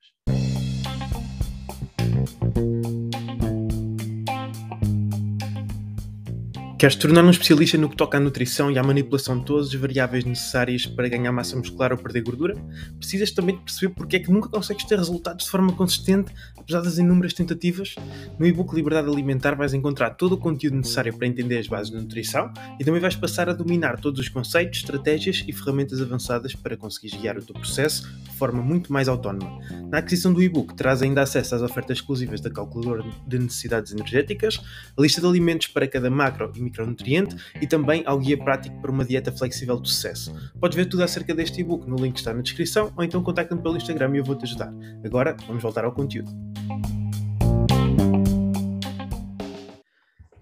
Queres 6.78 6.96
tornar 6.96 7.26
um 7.26 7.32
especialista 7.32 7.76
no 7.76 7.90
que 7.90 7.96
toca 7.96 8.18
à 8.18 8.20
nutrição 8.20 8.70
e 8.70 8.78
à 8.78 8.84
manipulação 8.84 9.40
de 9.40 9.46
todas 9.46 9.70
as 9.70 9.74
variáveis 9.74 10.24
necessárias 10.24 10.86
para 10.86 11.10
ganhar 11.10 11.32
massa 11.32 11.58
muscular 11.58 11.92
ou 11.92 11.98
perder 11.98 12.22
gordura? 12.22 12.54
Precisas 13.00 13.32
também 13.32 13.56
de 13.56 13.64
perceber 13.64 13.96
porque 13.96 14.18
é 14.18 14.20
que 14.20 14.32
nunca 14.32 14.48
consegues 14.48 14.86
ter 14.86 14.96
resultados 14.96 15.46
de 15.46 15.52
forma 15.52 15.74
consistente, 15.74 16.32
apesar 16.56 16.82
das 16.82 17.00
inúmeras 17.00 17.34
tentativas? 17.34 17.96
No 18.38 18.46
e-book 18.46 18.76
Liberdade 18.76 19.10
Alimentar 19.10 19.56
vais 19.56 19.74
encontrar 19.74 20.12
todo 20.12 20.34
o 20.34 20.38
conteúdo 20.38 20.78
necessário 20.78 21.18
para 21.18 21.26
entender 21.26 21.58
as 21.58 21.66
bases 21.66 21.92
da 21.92 22.00
nutrição 22.00 22.54
e 22.80 22.86
também 22.86 23.02
vais 23.02 23.16
passar 23.16 23.50
a 23.50 23.54
dominar 23.54 24.00
todos 24.00 24.20
os 24.20 24.30
conceitos, 24.30 24.82
estratégias 24.82 25.44
e 25.48 25.52
ferramentas 25.52 26.00
avançadas 26.00 26.54
para 26.54 26.78
conseguires 26.78 27.20
guiar 27.20 27.40
o 27.40 27.42
teu 27.42 27.56
processo 27.56 28.08
de 28.24 28.38
forma 28.38 28.62
muito 28.62 28.94
mais 28.94 29.08
autónoma. 29.08 29.60
Na 29.90 29.98
aquisição 29.98 30.32
do 30.32 30.44
e-book 30.44 30.76
terás 30.76 31.02
ainda 31.02 31.24
acesso 31.24 31.56
às 31.56 31.64
ofertas 31.64 31.98
exclusivas 31.98 32.40
da 32.40 32.52
calculadora 32.52 33.04
de 33.26 33.40
necessidades 33.40 33.92
energéticas, 33.94 34.62
a 34.96 35.02
lista 35.02 35.20
de 35.20 35.26
alimentos 35.26 35.66
para 35.66 35.88
cada 35.88 36.12
macro 36.12 36.52
e 36.56 36.67
micronutriente 36.68 37.36
e 37.62 37.68
também 37.68 38.04
ao 38.06 38.20
guia 38.20 38.38
prático 38.38 38.80
para 38.82 38.92
uma 38.92 39.04
dieta 39.04 39.32
flexível 39.32 39.80
de 39.80 39.90
sucesso. 39.90 40.34
Podes 40.60 40.76
ver 40.76 40.86
tudo 40.86 41.04
acerca 41.04 41.34
deste 41.34 41.62
e-book 41.62 41.88
no 41.88 41.96
link 41.96 42.14
que 42.14 42.20
está 42.20 42.34
na 42.34 42.42
descrição 42.42 42.94
ou 42.96 43.04
então 43.04 43.24
contacta-me 43.24 43.62
pelo 43.62 43.78
Instagram 43.78 44.16
e 44.16 44.18
eu 44.20 44.24
vou-te 44.24 44.44
ajudar. 44.44 44.72
Agora, 45.04 45.36
vamos 45.48 45.64
voltar 45.64 45.86
ao 45.86 45.92
conteúdo. 45.92 46.32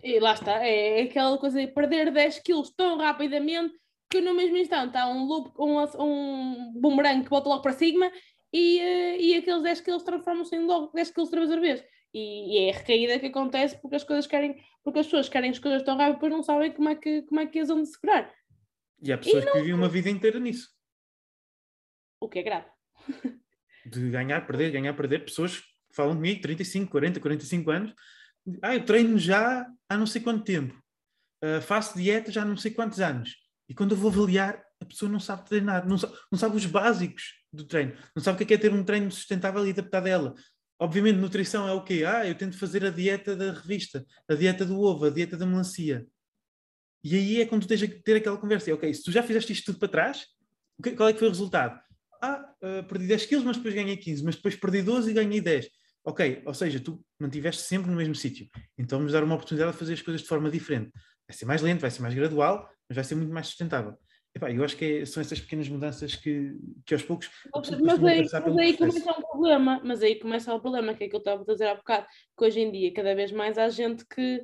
E 0.04 0.20
lá 0.20 0.34
está, 0.34 0.64
é 0.66 1.02
aquela 1.02 1.38
coisa 1.38 1.60
de 1.60 1.68
perder 1.68 2.12
10 2.12 2.40
quilos 2.40 2.70
tão 2.70 2.98
rapidamente 2.98 3.74
que 4.10 4.22
no 4.22 4.36
mesmo 4.36 4.56
instante 4.56 4.96
há 4.96 5.08
um 5.08 5.26
loop, 5.26 5.52
um, 5.60 5.80
um 6.00 6.74
boomerang 6.80 7.24
que 7.24 7.30
volta 7.30 7.50
logo 7.50 7.62
para 7.62 7.74
cima 7.74 8.12
e, 8.54 8.80
uh, 8.80 9.22
e 9.22 9.36
aqueles 9.36 9.64
10 9.64 9.82
quilos 9.82 10.04
transformam-se 10.04 10.56
em 10.56 10.66
logo 10.66 10.92
10 10.94 11.12
quilos 11.12 11.34
outra 11.34 11.60
vez. 11.60 11.84
E, 12.16 12.54
e, 12.54 12.58
é 12.60 12.74
a 12.74 12.78
recaída 12.78 13.20
que 13.20 13.26
acontece 13.26 13.78
porque 13.82 13.98
as 13.98 14.04
coisas 14.06 14.26
querem, 14.26 14.56
porque 14.82 15.00
as 15.00 15.06
pessoas 15.06 15.28
querem 15.28 15.52
as 15.52 15.60
coisas 15.60 15.84
tão 15.84 15.98
rápido 15.98 16.14
depois 16.14 16.32
não 16.32 16.44
sabem 16.44 16.72
como 16.72 16.88
é 16.88 16.96
que, 16.96 17.24
como 17.24 17.42
é 17.42 17.46
que 17.46 17.60
as 17.60 17.68
vão 17.68 17.84
de 17.84 17.90
segurar. 17.90 18.34
E 19.02 19.12
há 19.12 19.18
pessoas 19.18 19.44
e 19.44 19.46
não... 19.46 19.52
que 19.52 19.60
vivem 19.60 19.74
uma 19.74 19.90
vida 19.90 20.10
inteira 20.10 20.40
nisso. 20.40 20.70
O 22.22 22.30
que 22.30 22.40
é 22.40 22.44
grave. 22.44 22.68
De 23.86 24.10
ganhar, 24.10 24.48
perder, 24.48 24.72
ganhar, 24.72 24.96
perder. 24.96 25.26
Pessoas 25.26 25.60
que 25.60 25.68
falam 25.94 26.16
comigo, 26.16 26.42
35, 26.42 26.90
40, 26.90 27.20
45 27.20 27.70
anos. 27.70 27.94
Ah, 28.64 28.74
eu 28.74 28.84
treino 28.84 29.16
já 29.20 29.68
há 29.88 29.98
não 29.98 30.08
sei 30.08 30.22
quanto 30.22 30.44
tempo. 30.44 30.74
Uh, 31.44 31.62
faço 31.62 31.96
dieta 31.96 32.32
já 32.32 32.42
há 32.42 32.46
não 32.46 32.58
sei 32.58 32.72
quantos 32.72 33.00
anos. 33.00 33.36
E 33.70 33.76
quando 33.76 33.92
eu 33.92 33.98
vou 33.98 34.10
avaliar, 34.10 34.60
a 34.82 34.86
pessoa 34.86 35.12
não 35.12 35.20
sabe 35.20 35.46
treinar, 35.46 35.88
não 35.88 36.00
sabe, 36.00 36.16
não 36.32 36.40
sabe 36.40 36.56
os 36.56 36.66
básicos 36.66 37.36
do 37.54 37.64
treino, 37.64 37.96
não 38.16 38.24
sabe 38.24 38.42
o 38.42 38.48
que 38.48 38.54
é, 38.54 38.58
é 38.58 38.60
ter 38.60 38.74
um 38.74 38.84
treino 38.84 39.12
sustentável 39.12 39.66
e 39.68 39.70
adaptado 39.70 40.08
a 40.08 40.10
ela. 40.10 40.36
Obviamente, 40.80 41.18
nutrição 41.18 41.68
é 41.68 41.72
o 41.72 41.84
quê? 41.84 42.04
Ah, 42.06 42.28
eu 42.28 42.36
tento 42.36 42.58
fazer 42.58 42.84
a 42.84 42.90
dieta 42.90 43.36
da 43.36 43.54
revista, 43.54 44.06
a 44.28 44.36
dieta 44.36 44.66
do 44.66 44.80
ovo, 44.80 45.06
a 45.06 45.10
dieta 45.10 45.38
da 45.38 45.46
melancia. 45.46 46.06
E 47.04 47.16
aí 47.16 47.42
é 47.42 47.46
quando 47.46 47.62
tu 47.62 47.68
tens 47.68 47.82
que 47.82 48.02
ter 48.02 48.18
aquela 48.18 48.38
conversa. 48.38 48.74
ok, 48.74 48.94
se 48.94 49.04
tu 49.04 49.12
já 49.12 49.24
fizeste 49.24 49.54
isto 49.54 49.66
tudo 49.66 49.80
para 49.80 49.88
trás, 49.88 50.26
qual 50.98 51.08
é 51.08 51.14
que 51.14 51.20
foi 51.20 51.28
o 51.28 51.32
resultado? 51.32 51.80
Ah, 52.22 52.44
uh, 52.62 52.84
perdi 52.88 53.08
10 53.08 53.26
quilos, 53.26 53.46
mas 53.46 53.58
depois 53.58 53.74
ganhei 53.74 53.96
15, 53.96 54.24
mas 54.24 54.36
depois 54.36 54.56
perdi 54.56 54.82
12 54.82 55.12
e 55.12 55.14
ganhei 55.14 55.40
10. 55.40 55.70
Ok, 56.04 56.44
ou 56.46 56.54
seja, 56.54 56.80
tu 56.80 57.04
mantiveste 57.20 57.62
sempre 57.62 57.90
no 57.90 57.98
mesmo 57.98 58.16
sítio. 58.16 58.48
Então 58.78 59.00
vamos 59.00 59.14
dar 59.14 59.24
uma 59.24 59.36
oportunidade 59.36 59.72
de 59.72 59.78
fazer 59.78 59.94
as 59.94 60.02
coisas 60.02 60.22
de 60.22 60.28
forma 60.28 60.50
diferente. 60.50 60.92
Vai 61.28 61.38
ser 61.38 61.46
mais 61.46 61.62
lento, 61.62 61.82
vai 61.82 61.92
ser 61.92 62.02
mais 62.02 62.14
gradual, 62.14 62.70
mas 62.90 62.96
vai 62.96 63.04
ser 63.04 63.16
muito 63.16 63.34
mais 63.34 63.48
sustentável. 63.48 63.98
Epá, 64.36 64.52
eu 64.52 64.64
acho 64.64 64.76
que 64.76 65.00
é, 65.00 65.06
são 65.06 65.22
essas 65.22 65.40
pequenas 65.40 65.70
mudanças 65.70 66.16
que, 66.16 66.56
que 66.86 66.94
aos 66.94 67.04
poucos. 67.04 67.30
Mas, 67.54 67.70
mas 67.70 68.04
aí, 68.04 68.22
mas 68.32 68.58
aí 68.58 68.78
começa 68.78 69.12
um 69.12 69.22
problema, 69.22 69.82
mas 69.84 70.04
aí 70.04 70.16
começa 70.16 70.54
o 70.54 70.60
problema, 70.60 70.94
que 70.94 71.06
é 71.06 71.10
que 71.10 71.16
eu 71.16 71.20
estava 71.20 71.42
a 71.42 71.46
dizer 71.46 71.68
há 71.68 71.76
bocado, 71.76 72.06
que 72.38 72.44
hoje 72.44 72.60
em 72.60 72.72
dia 72.72 72.94
cada 72.94 73.16
vez 73.16 73.32
mais 73.32 73.58
há 73.58 73.70
gente 73.70 74.06
que 74.06 74.44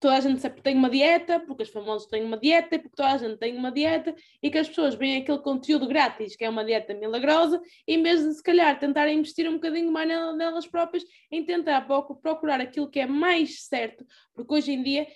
toda 0.00 0.16
a 0.16 0.20
gente 0.20 0.40
sempre 0.40 0.60
tem 0.62 0.76
uma 0.76 0.90
dieta, 0.90 1.40
porque 1.40 1.62
os 1.62 1.70
famosos 1.70 2.06
têm 2.08 2.24
uma 2.24 2.36
dieta, 2.36 2.78
porque 2.78 2.96
toda 2.96 3.12
a 3.12 3.18
gente 3.18 3.38
tem 3.38 3.56
uma 3.56 3.72
dieta, 3.72 4.14
e 4.42 4.50
que 4.50 4.58
as 4.58 4.68
pessoas 4.68 4.94
veem 4.94 5.22
aquele 5.22 5.38
conteúdo 5.38 5.86
grátis, 5.88 6.36
que 6.36 6.44
é 6.44 6.48
uma 6.48 6.64
dieta 6.64 6.92
milagrosa, 6.94 7.60
e 7.86 7.94
em 7.94 8.02
vez 8.02 8.22
de 8.22 8.34
se 8.34 8.42
calhar 8.42 8.78
tentar 8.78 9.08
investir 9.08 9.48
um 9.48 9.54
bocadinho 9.54 9.90
mais 9.90 10.08
nelas 10.08 10.66
próprias, 10.66 11.04
em 11.30 11.44
tentar 11.44 11.86
procurar 12.22 12.60
aquilo 12.60 12.90
que 12.90 13.00
é 13.00 13.06
mais 13.06 13.64
certo, 13.64 14.04
porque 14.34 14.52
hoje 14.52 14.72
em 14.72 14.82
dia 14.82 15.06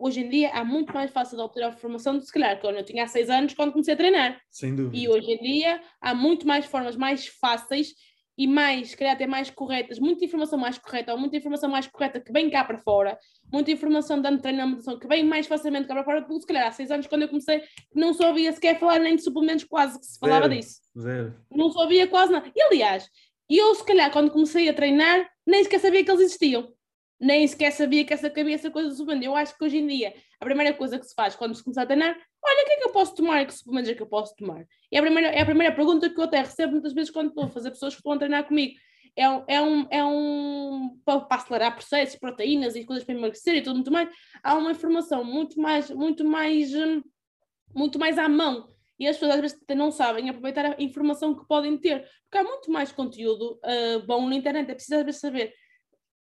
hoje 0.00 0.22
em 0.22 0.28
dia 0.28 0.50
há 0.50 0.64
muito 0.64 0.92
mais 0.92 1.08
fácil 1.12 1.36
de 1.36 1.42
obter 1.44 1.62
a 1.62 1.68
informação 1.68 2.14
do 2.14 2.20
que 2.20 2.26
se 2.26 2.32
calhar 2.32 2.60
quando 2.60 2.78
eu 2.78 2.84
tinha 2.84 3.06
6 3.06 3.30
anos 3.30 3.54
quando 3.54 3.70
comecei 3.70 3.94
a 3.94 3.96
treinar. 3.96 4.40
Sem 4.50 4.74
dúvida. 4.74 4.96
E 4.96 5.08
hoje 5.08 5.30
em 5.30 5.38
dia 5.38 5.80
há 6.00 6.12
muito 6.12 6.44
mais 6.48 6.66
formas 6.66 6.96
mais 6.96 7.28
fáceis 7.28 7.94
e 8.38 8.46
mais, 8.46 8.90
se 8.90 8.96
calhar 8.96 9.14
até 9.14 9.26
mais 9.26 9.50
corretas, 9.50 9.98
muita 9.98 10.24
informação 10.24 10.56
mais 10.56 10.78
correta, 10.78 11.12
ou 11.12 11.18
muita 11.18 11.36
informação 11.36 11.68
mais 11.68 11.88
correta 11.88 12.20
que 12.20 12.32
vem 12.32 12.48
cá 12.48 12.62
para 12.62 12.78
fora, 12.78 13.18
muita 13.52 13.72
informação 13.72 14.22
dando 14.22 14.40
treinamento 14.40 14.96
que 15.00 15.08
vem 15.08 15.24
mais 15.24 15.48
facilmente 15.48 15.88
cá 15.88 15.94
para 15.94 16.04
fora, 16.04 16.22
porque 16.22 16.42
se 16.42 16.46
calhar 16.46 16.68
há 16.68 16.70
seis 16.70 16.88
anos, 16.92 17.08
quando 17.08 17.22
eu 17.22 17.28
comecei, 17.28 17.60
não 17.92 18.14
soubia 18.14 18.52
sequer 18.52 18.78
falar 18.78 19.00
nem 19.00 19.16
de 19.16 19.22
suplementos, 19.22 19.64
quase 19.64 19.98
que 19.98 20.06
se 20.06 20.20
falava 20.20 20.48
zero, 20.48 20.54
disso. 20.54 20.80
Zero. 20.96 21.34
Não 21.50 21.68
soubia 21.72 22.06
quase 22.06 22.32
nada. 22.32 22.48
E 22.54 22.62
aliás, 22.62 23.10
eu 23.50 23.74
se 23.74 23.84
calhar 23.84 24.12
quando 24.12 24.30
comecei 24.30 24.68
a 24.68 24.72
treinar, 24.72 25.28
nem 25.44 25.64
sequer 25.64 25.80
sabia 25.80 26.04
que 26.04 26.10
eles 26.10 26.20
existiam. 26.20 26.72
Nem 27.20 27.44
sequer 27.44 27.72
sabia 27.72 28.04
que 28.04 28.14
essa 28.14 28.30
cabia 28.30 28.54
essa 28.54 28.70
coisa 28.70 28.88
do 28.88 28.94
suplemento. 28.94 29.26
Eu 29.26 29.34
acho 29.34 29.58
que 29.58 29.64
hoje 29.64 29.78
em 29.78 29.86
dia, 29.88 30.14
a 30.40 30.44
primeira 30.44 30.72
coisa 30.72 30.96
que 30.96 31.04
se 31.04 31.14
faz 31.14 31.34
quando 31.34 31.56
se 31.56 31.64
começa 31.64 31.82
a 31.82 31.86
treinar 31.86 32.16
olha, 32.42 32.62
o 32.62 32.66
que 32.66 32.72
é 32.72 32.76
que 32.76 32.88
eu 32.88 32.92
posso 32.92 33.14
tomar? 33.14 33.46
Que 33.46 33.54
suplementos 33.54 33.90
é 33.90 33.94
que 33.94 34.02
eu 34.02 34.06
posso 34.06 34.34
tomar? 34.36 34.66
É 34.92 34.98
a 34.98 35.02
primeira, 35.02 35.28
é 35.28 35.40
a 35.40 35.46
primeira 35.46 35.74
pergunta 35.74 36.10
que 36.10 36.18
eu 36.18 36.24
até 36.24 36.38
recebo 36.38 36.72
muitas 36.72 36.92
vezes 36.92 37.10
quando 37.10 37.28
estou 37.28 37.44
a 37.44 37.48
fazer 37.48 37.70
pessoas 37.70 37.94
que 37.94 38.00
estão 38.00 38.12
a 38.12 38.18
treinar 38.18 38.46
comigo. 38.46 38.74
É 39.16 39.28
um, 39.28 39.44
é 39.48 39.62
um, 39.62 39.86
é 39.90 40.04
um 40.04 41.00
para, 41.04 41.20
para 41.20 41.36
acelerar 41.36 41.74
processos, 41.74 42.16
proteínas 42.16 42.76
e 42.76 42.84
coisas 42.84 43.04
para 43.04 43.14
emagrecer 43.14 43.56
e 43.56 43.62
tudo 43.62 43.76
muito 43.76 43.90
mais. 43.90 44.08
Há 44.42 44.54
uma 44.54 44.70
informação 44.70 45.24
muito 45.24 45.60
mais, 45.60 45.90
muito 45.90 46.24
mais, 46.24 46.72
hum, 46.72 47.02
muito 47.74 47.98
mais 47.98 48.16
à 48.16 48.28
mão. 48.28 48.72
E 48.98 49.06
as 49.06 49.16
pessoas 49.16 49.34
às 49.36 49.40
vezes 49.40 49.58
não 49.76 49.90
sabem 49.90 50.28
aproveitar 50.28 50.66
a 50.66 50.82
informação 50.82 51.34
que 51.34 51.46
podem 51.46 51.78
ter, 51.78 52.02
porque 52.24 52.38
há 52.38 52.42
muito 52.42 52.70
mais 52.70 52.90
conteúdo 52.90 53.60
uh, 53.64 54.06
bom 54.06 54.28
na 54.28 54.34
internet. 54.34 54.70
É 54.70 54.74
preciso 54.74 54.96
às 54.96 55.04
vezes 55.04 55.20
saber 55.20 55.54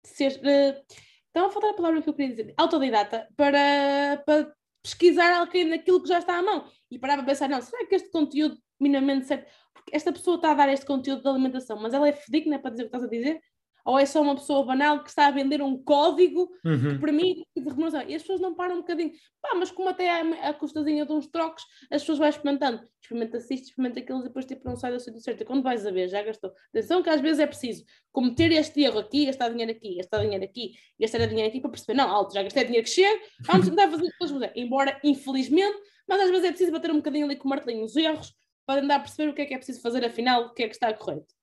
ser. 0.04 0.32
Uh, 0.38 0.96
estava 1.28 1.48
a 1.48 1.52
faltar 1.52 1.72
a 1.72 1.76
palavra 1.76 2.02
que 2.02 2.10
eu 2.10 2.14
queria 2.14 2.30
dizer, 2.30 2.54
autodidata, 2.58 3.28
para, 3.36 4.24
para 4.26 4.54
pesquisar 4.86 5.34
alguém 5.34 5.66
naquilo 5.66 6.00
que 6.02 6.08
já 6.08 6.20
está 6.20 6.38
à 6.38 6.44
mão 6.44 6.70
e 6.92 7.00
parar 7.00 7.18
para 7.18 7.26
pensar, 7.26 7.50
não, 7.50 7.60
será 7.60 7.88
que 7.88 7.96
este 7.96 8.12
conteúdo 8.12 8.56
minimamente 8.80 9.26
certo? 9.26 9.52
Porque 9.74 9.96
esta 9.96 10.14
pessoa 10.14 10.36
está 10.36 10.52
a 10.52 10.54
dar 10.54 10.70
este 10.70 10.86
conteúdo 10.86 11.24
de 11.24 11.28
alimentação, 11.28 11.78
mas 11.82 11.94
ela 11.94 12.08
é 12.08 12.14
fidedigna 12.14 12.60
para 12.60 12.70
dizer 12.70 12.84
o 12.84 12.90
que 12.90 12.96
estás 12.96 13.04
a 13.04 13.08
dizer? 13.08 13.42
Ou 13.86 14.00
é 14.00 14.06
só 14.06 14.20
uma 14.22 14.36
pessoa 14.36 14.66
banal 14.66 15.04
que 15.04 15.10
está 15.10 15.28
a 15.28 15.32
vender 15.32 15.62
um 15.62 15.78
código 15.78 16.50
uhum. 16.66 16.94
que 16.96 17.00
permite 17.00 17.46
de 17.56 17.70
remuneração. 17.70 18.02
E 18.10 18.16
as 18.16 18.24
pessoas 18.24 18.42
não 18.42 18.56
param 18.56 18.78
um 18.78 18.80
bocadinho, 18.80 19.12
pá, 19.40 19.54
mas 19.56 19.70
como 19.70 19.88
até 19.90 20.10
a, 20.10 20.50
a 20.50 20.54
custazinha 20.54 21.06
de 21.06 21.12
uns 21.12 21.28
trocos, 21.28 21.64
as 21.92 22.02
pessoas 22.02 22.18
vão 22.18 22.28
experimentando. 22.28 22.82
Experimenta 23.00 23.38
isto, 23.38 23.54
experimenta 23.54 24.00
aquilo, 24.00 24.22
e 24.22 24.24
depois 24.24 24.46
tipo 24.46 24.68
não 24.68 24.76
sai 24.76 24.92
do 24.92 25.00
sítio 25.00 25.22
certo. 25.22 25.42
E 25.42 25.46
quando 25.46 25.62
vais 25.62 25.86
a 25.86 25.92
ver, 25.92 26.08
já 26.08 26.24
gastou. 26.24 26.52
Atenção 26.70 27.04
que 27.04 27.10
às 27.10 27.22
vezes 27.22 27.40
é 27.40 27.46
preciso 27.46 27.86
cometer 28.12 28.52
este 28.52 28.82
erro 28.82 28.98
aqui, 28.98 29.28
gastar 29.28 29.50
dinheiro 29.50 29.72
aqui, 29.72 29.96
gastar 29.98 30.22
dinheiro 30.24 30.44
aqui, 30.44 30.72
gastar 31.00 31.26
dinheiro 31.28 31.50
aqui 31.50 31.62
para 31.62 31.70
perceber, 31.70 31.94
não, 31.94 32.10
alto, 32.10 32.34
já 32.34 32.42
gastei 32.42 32.66
dinheiro 32.66 32.86
que 32.86 32.92
chega, 32.92 33.22
vamos 33.42 33.70
tentar 33.70 33.88
fazer 33.92 34.08
as 34.08 34.18
coisas. 34.18 34.52
Embora, 34.56 35.00
infelizmente, 35.04 35.78
mas 36.08 36.22
às 36.22 36.30
vezes 36.32 36.46
é 36.46 36.50
preciso 36.50 36.72
bater 36.72 36.92
um 36.92 36.98
bocadinho 36.98 37.26
ali 37.26 37.36
com 37.36 37.48
o 37.48 37.50
martelinho 37.50 37.84
os 37.84 37.96
erros 37.96 38.34
para 38.66 38.82
andar 38.82 38.96
a 38.96 39.00
perceber 39.00 39.30
o 39.30 39.34
que 39.36 39.44
é 39.44 39.46
que 39.46 39.54
é 39.54 39.58
preciso 39.58 39.80
fazer 39.80 40.04
afinal, 40.04 40.48
o 40.48 40.54
que 40.54 40.64
é 40.64 40.68
que 40.68 40.74
está 40.74 40.92
correto 40.92 41.36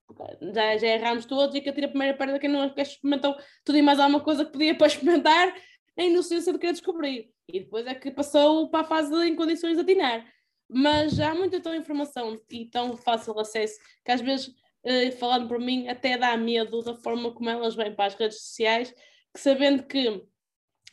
já, 0.54 0.76
já 0.76 0.86
erramos 0.86 1.24
todos 1.24 1.54
e 1.54 1.60
que 1.60 1.68
atira 1.68 1.86
a 1.86 1.90
primeira 1.90 2.16
pedra 2.16 2.38
quem 2.38 2.50
não 2.50 2.68
quer 2.70 2.82
experimentou 2.82 3.36
tudo 3.64 3.78
e 3.78 3.82
mais 3.82 3.98
alguma 3.98 4.20
coisa 4.20 4.44
que 4.44 4.52
podia 4.52 4.76
para 4.76 4.86
experimentar, 4.86 5.54
a 5.98 6.02
inocência 6.02 6.52
de 6.52 6.58
querer 6.58 6.72
descobrir. 6.72 7.30
E 7.48 7.60
depois 7.60 7.86
é 7.86 7.94
que 7.94 8.10
passou 8.10 8.68
para 8.70 8.80
a 8.80 8.84
fase 8.84 9.10
de 9.10 9.28
em 9.28 9.36
condições 9.36 9.74
de 9.74 9.82
atinar. 9.82 10.26
Mas 10.68 11.20
há 11.20 11.34
muita 11.34 11.60
tão 11.60 11.74
informação 11.74 12.40
e 12.50 12.66
tão 12.66 12.96
fácil 12.96 13.38
acesso 13.38 13.78
que 14.04 14.10
às 14.10 14.20
vezes, 14.20 14.54
eh, 14.84 15.10
falando 15.10 15.48
por 15.48 15.58
mim, 15.58 15.88
até 15.88 16.16
dá 16.16 16.36
medo 16.36 16.82
da 16.82 16.94
forma 16.94 17.32
como 17.32 17.50
elas 17.50 17.74
vêm 17.74 17.94
para 17.94 18.06
as 18.06 18.14
redes 18.14 18.40
sociais, 18.40 18.94
que 19.34 19.40
sabendo 19.40 19.82
que 19.82 20.22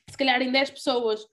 se 0.09 0.17
calhar 0.17 0.41
em 0.41 0.51
10 0.51 0.71
pessoas, 0.71 1.25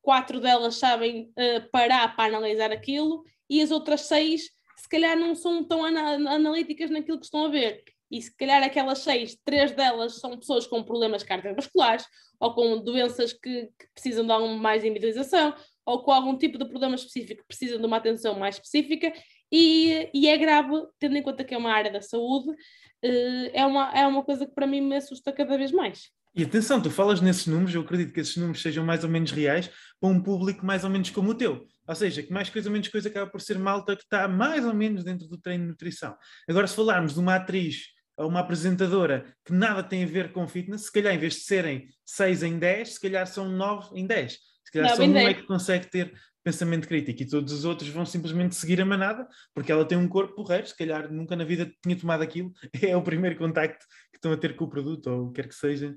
quatro 0.00 0.40
delas 0.40 0.76
sabem 0.76 1.32
uh, 1.32 1.70
parar 1.70 2.14
para 2.14 2.36
analisar 2.36 2.72
aquilo 2.72 3.24
e 3.48 3.62
as 3.62 3.70
outras 3.70 4.02
seis 4.02 4.50
se 4.76 4.88
calhar 4.88 5.16
não 5.16 5.34
são 5.34 5.64
tão 5.64 5.84
analíticas 5.84 6.90
naquilo 6.90 7.18
que 7.18 7.24
estão 7.24 7.46
a 7.46 7.48
ver. 7.48 7.82
E 8.10 8.20
se 8.20 8.36
calhar 8.36 8.62
aquelas 8.62 8.98
seis, 8.98 9.38
três 9.44 9.72
delas 9.72 10.20
são 10.20 10.36
pessoas 10.38 10.66
com 10.66 10.82
problemas 10.82 11.22
cardiovasculares 11.22 12.04
ou 12.38 12.54
com 12.54 12.82
doenças 12.82 13.32
que, 13.32 13.66
que 13.78 13.88
precisam 13.94 14.26
de 14.26 14.32
alguma 14.32 14.54
mais 14.54 14.84
individualização 14.84 15.54
ou 15.86 16.02
com 16.02 16.12
algum 16.12 16.36
tipo 16.36 16.58
de 16.58 16.66
problema 16.66 16.94
específico 16.94 17.40
que 17.40 17.48
precisam 17.48 17.78
de 17.78 17.86
uma 17.86 17.96
atenção 17.96 18.38
mais 18.38 18.56
específica 18.56 19.12
e, 19.50 20.10
e 20.14 20.28
é 20.28 20.36
grave, 20.36 20.86
tendo 20.98 21.16
em 21.16 21.22
conta 21.22 21.44
que 21.44 21.54
é 21.54 21.58
uma 21.58 21.72
área 21.72 21.90
da 21.90 22.00
saúde, 22.00 22.54
eh, 23.02 23.50
é 23.52 23.66
uma, 23.66 23.92
é 23.92 24.06
uma 24.06 24.24
coisa 24.24 24.46
que 24.46 24.54
para 24.54 24.66
mim 24.66 24.80
me 24.80 24.96
assusta 24.96 25.32
cada 25.32 25.58
vez 25.58 25.72
mais. 25.72 26.10
E 26.34 26.44
atenção, 26.44 26.80
tu 26.80 26.90
falas 26.90 27.20
nesses 27.20 27.46
números, 27.46 27.74
eu 27.74 27.82
acredito 27.82 28.12
que 28.12 28.20
esses 28.20 28.36
números 28.36 28.62
sejam 28.62 28.84
mais 28.84 29.04
ou 29.04 29.10
menos 29.10 29.30
reais 29.30 29.70
para 30.00 30.08
um 30.08 30.20
público 30.20 30.64
mais 30.64 30.82
ou 30.82 30.88
menos 30.88 31.10
como 31.10 31.30
o 31.30 31.34
teu. 31.34 31.66
Ou 31.86 31.94
seja, 31.94 32.22
que 32.22 32.32
mais 32.32 32.48
coisa 32.48 32.68
ou 32.68 32.72
menos 32.72 32.88
coisa 32.88 33.08
acaba 33.08 33.30
por 33.30 33.40
ser 33.40 33.58
malta 33.58 33.94
que 33.94 34.02
está 34.02 34.26
mais 34.26 34.64
ou 34.64 34.72
menos 34.72 35.04
dentro 35.04 35.28
do 35.28 35.36
treino 35.36 35.64
de 35.64 35.70
nutrição. 35.70 36.16
Agora, 36.48 36.66
se 36.66 36.74
falarmos 36.74 37.14
de 37.14 37.20
uma 37.20 37.34
atriz 37.34 37.88
ou 38.16 38.28
uma 38.28 38.40
apresentadora 38.40 39.26
que 39.44 39.52
nada 39.52 39.82
tem 39.82 40.04
a 40.04 40.06
ver 40.06 40.32
com 40.32 40.48
fitness, 40.48 40.86
se 40.86 40.92
calhar 40.92 41.14
em 41.14 41.18
vez 41.18 41.34
de 41.34 41.40
serem 41.40 41.88
6 42.06 42.42
em 42.44 42.58
10, 42.58 42.94
se 42.94 43.00
calhar 43.00 43.26
são 43.26 43.48
9 43.48 43.98
em 43.98 44.06
10. 44.06 44.32
Se 44.32 44.72
calhar 44.72 44.96
só 44.96 45.02
um 45.02 45.16
é 45.16 45.34
que 45.34 45.42
consegue 45.42 45.86
ter 45.90 46.14
pensamento 46.42 46.88
crítico 46.88 47.22
e 47.22 47.26
todos 47.26 47.52
os 47.52 47.64
outros 47.64 47.88
vão 47.90 48.04
simplesmente 48.04 48.54
seguir 48.54 48.80
a 48.80 48.84
manada 48.84 49.28
porque 49.54 49.70
ela 49.70 49.84
tem 49.84 49.96
um 49.96 50.08
corpo 50.08 50.34
porreiro, 50.34 50.66
se 50.66 50.76
calhar 50.76 51.12
nunca 51.12 51.36
na 51.36 51.44
vida 51.44 51.72
tinha 51.82 51.96
tomado 51.96 52.22
aquilo, 52.22 52.52
é 52.82 52.96
o 52.96 53.02
primeiro 53.02 53.36
contacto 53.36 53.84
que 54.10 54.18
estão 54.18 54.32
a 54.32 54.36
ter 54.36 54.56
com 54.56 54.64
o 54.64 54.70
produto 54.70 55.08
ou 55.08 55.26
o 55.26 55.32
que 55.32 55.40
quer 55.40 55.48
que 55.48 55.54
seja 55.54 55.96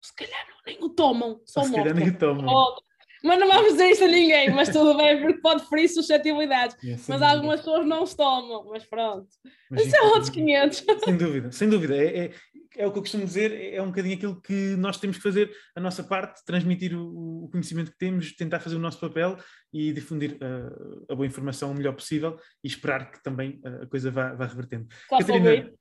se 0.00 0.14
calhar 0.14 0.46
nem 0.66 0.78
o 0.82 0.88
tomam, 0.88 1.40
só 1.44 1.62
se 1.64 1.72
calhar 1.72 1.94
nem 1.94 2.08
o 2.08 2.18
tomam. 2.18 2.76
Mas 3.24 3.40
não 3.40 3.48
vamos 3.48 3.72
dizer 3.72 3.90
isso 3.90 4.04
a 4.04 4.08
ninguém, 4.08 4.50
mas 4.50 4.68
tudo 4.68 4.96
bem, 4.96 5.20
porque 5.20 5.40
pode 5.40 5.68
ferir 5.68 5.88
suscetibilidades. 5.88 6.76
É, 6.84 6.90
mas 6.90 7.06
dúvida. 7.06 7.28
algumas 7.28 7.60
pessoas 7.60 7.86
não 7.86 8.06
se 8.06 8.16
tomam, 8.16 8.66
mas 8.70 8.84
pronto. 8.84 9.26
Mas 9.70 9.86
isso 9.86 9.96
é 9.96 10.02
outros 10.02 10.30
500. 10.30 10.84
Sem 11.04 11.16
dúvida, 11.16 11.52
sem 11.52 11.68
dúvida. 11.68 11.96
É, 11.96 12.26
é, 12.26 12.30
é, 12.76 12.86
o 12.86 12.92
que 12.92 12.98
eu 12.98 13.02
costumo 13.02 13.24
dizer, 13.24 13.74
é 13.74 13.80
um 13.82 13.86
bocadinho 13.86 14.16
aquilo 14.16 14.40
que 14.40 14.76
nós 14.76 14.98
temos 14.98 15.16
que 15.16 15.22
fazer 15.22 15.50
a 15.74 15.80
nossa 15.80 16.04
parte, 16.04 16.44
transmitir 16.44 16.96
o, 16.96 17.44
o 17.44 17.48
conhecimento 17.50 17.90
que 17.90 17.98
temos, 17.98 18.34
tentar 18.36 18.60
fazer 18.60 18.76
o 18.76 18.80
nosso 18.80 19.00
papel 19.00 19.36
e 19.72 19.92
difundir 19.92 20.34
uh, 20.34 21.06
a 21.10 21.14
boa 21.14 21.26
informação 21.26 21.72
o 21.72 21.74
melhor 21.74 21.94
possível 21.94 22.38
e 22.62 22.68
esperar 22.68 23.10
que 23.10 23.22
também 23.22 23.60
uh, 23.64 23.84
a 23.84 23.86
coisa 23.86 24.10
vá, 24.10 24.34
vá 24.34 24.46
revertendo. 24.46 24.86
Catarina, 25.08 25.72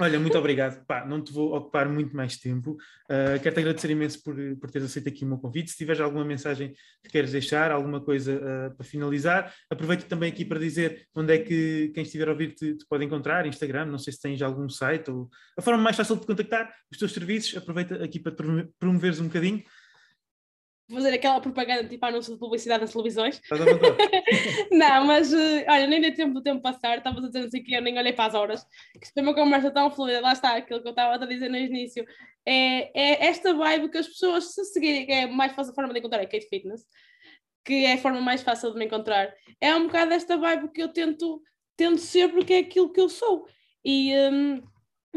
Olha, 0.00 0.18
muito 0.18 0.38
obrigado. 0.38 0.82
Pá, 0.86 1.04
não 1.04 1.22
te 1.22 1.30
vou 1.30 1.54
ocupar 1.54 1.86
muito 1.86 2.16
mais 2.16 2.38
tempo. 2.38 2.72
Uh, 3.04 3.38
Quero-te 3.42 3.60
agradecer 3.60 3.90
imenso 3.90 4.22
por, 4.22 4.34
por 4.58 4.70
teres 4.70 4.88
aceito 4.88 5.10
aqui 5.10 5.26
o 5.26 5.28
meu 5.28 5.36
convite. 5.36 5.70
Se 5.70 5.76
tiveres 5.76 6.00
alguma 6.00 6.24
mensagem 6.24 6.72
que 7.02 7.10
queres 7.10 7.32
deixar, 7.32 7.70
alguma 7.70 8.00
coisa 8.00 8.34
uh, 8.34 8.74
para 8.74 8.86
finalizar, 8.86 9.54
aproveito 9.68 10.06
também 10.06 10.32
aqui 10.32 10.42
para 10.42 10.58
dizer 10.58 11.06
onde 11.14 11.34
é 11.34 11.38
que 11.38 11.92
quem 11.94 12.02
estiver 12.02 12.28
a 12.28 12.32
ouvir 12.32 12.54
te, 12.54 12.76
te 12.76 12.86
pode 12.88 13.04
encontrar, 13.04 13.44
Instagram, 13.44 13.84
não 13.86 13.98
sei 13.98 14.14
se 14.14 14.20
tens 14.22 14.40
algum 14.40 14.70
site 14.70 15.10
ou 15.10 15.28
a 15.58 15.60
forma 15.60 15.82
mais 15.82 15.96
fácil 15.96 16.16
de 16.16 16.26
contactar 16.26 16.72
os 16.90 16.96
teus 16.96 17.12
serviços. 17.12 17.54
Aproveita 17.58 18.02
aqui 18.02 18.18
para 18.18 18.32
promoveres 18.78 19.20
um 19.20 19.26
bocadinho 19.26 19.62
fazer 20.94 21.14
aquela 21.14 21.40
propaganda 21.40 21.88
tipo 21.88 22.04
anúncio 22.04 22.32
de 22.32 22.38
publicidade 22.38 22.82
nas 22.82 22.92
televisões. 22.92 23.40
não, 24.70 25.04
mas 25.04 25.32
uh, 25.32 25.64
olha, 25.68 25.86
nem 25.86 26.00
dei 26.00 26.12
tempo 26.12 26.34
do 26.34 26.42
tempo 26.42 26.60
passar, 26.60 26.98
estavas 26.98 27.24
a 27.24 27.26
dizer 27.28 27.46
assim 27.46 27.62
que 27.62 27.74
eu 27.74 27.82
nem 27.82 27.98
olhei 27.98 28.12
para 28.12 28.26
as 28.26 28.34
horas, 28.34 28.64
que 28.98 29.04
isto 29.04 29.14
foi 29.14 29.22
uma 29.22 29.34
conversa 29.34 29.70
tão 29.70 29.90
fluida, 29.90 30.20
lá 30.20 30.32
está, 30.32 30.56
aquilo 30.56 30.80
que 30.80 30.88
eu 30.88 30.90
estava 30.90 31.14
a 31.14 31.26
dizer 31.26 31.48
no 31.48 31.56
início. 31.56 32.04
É, 32.46 32.90
é 32.98 33.26
esta 33.26 33.54
vibe 33.54 33.90
que 33.90 33.98
as 33.98 34.08
pessoas 34.08 34.54
se 34.54 34.64
seguirem, 34.66 35.06
que 35.06 35.12
é 35.12 35.22
a 35.24 35.28
mais 35.28 35.52
fácil 35.52 35.74
forma 35.74 35.92
de 35.92 35.98
encontrar, 35.98 36.22
é 36.22 36.26
Kate 36.26 36.48
Fitness, 36.48 36.86
que 37.64 37.84
é 37.84 37.94
a 37.94 37.98
forma 37.98 38.20
mais 38.20 38.42
fácil 38.42 38.72
de 38.72 38.78
me 38.78 38.86
encontrar. 38.86 39.32
É 39.60 39.74
um 39.74 39.86
bocado 39.86 40.12
esta 40.12 40.36
vibe 40.36 40.72
que 40.72 40.82
eu 40.82 40.88
tento, 40.88 41.42
tento 41.76 41.98
ser 41.98 42.30
porque 42.30 42.54
é 42.54 42.58
aquilo 42.58 42.92
que 42.92 43.00
eu 43.00 43.08
sou. 43.08 43.46
E 43.84 44.12
um, 44.14 44.62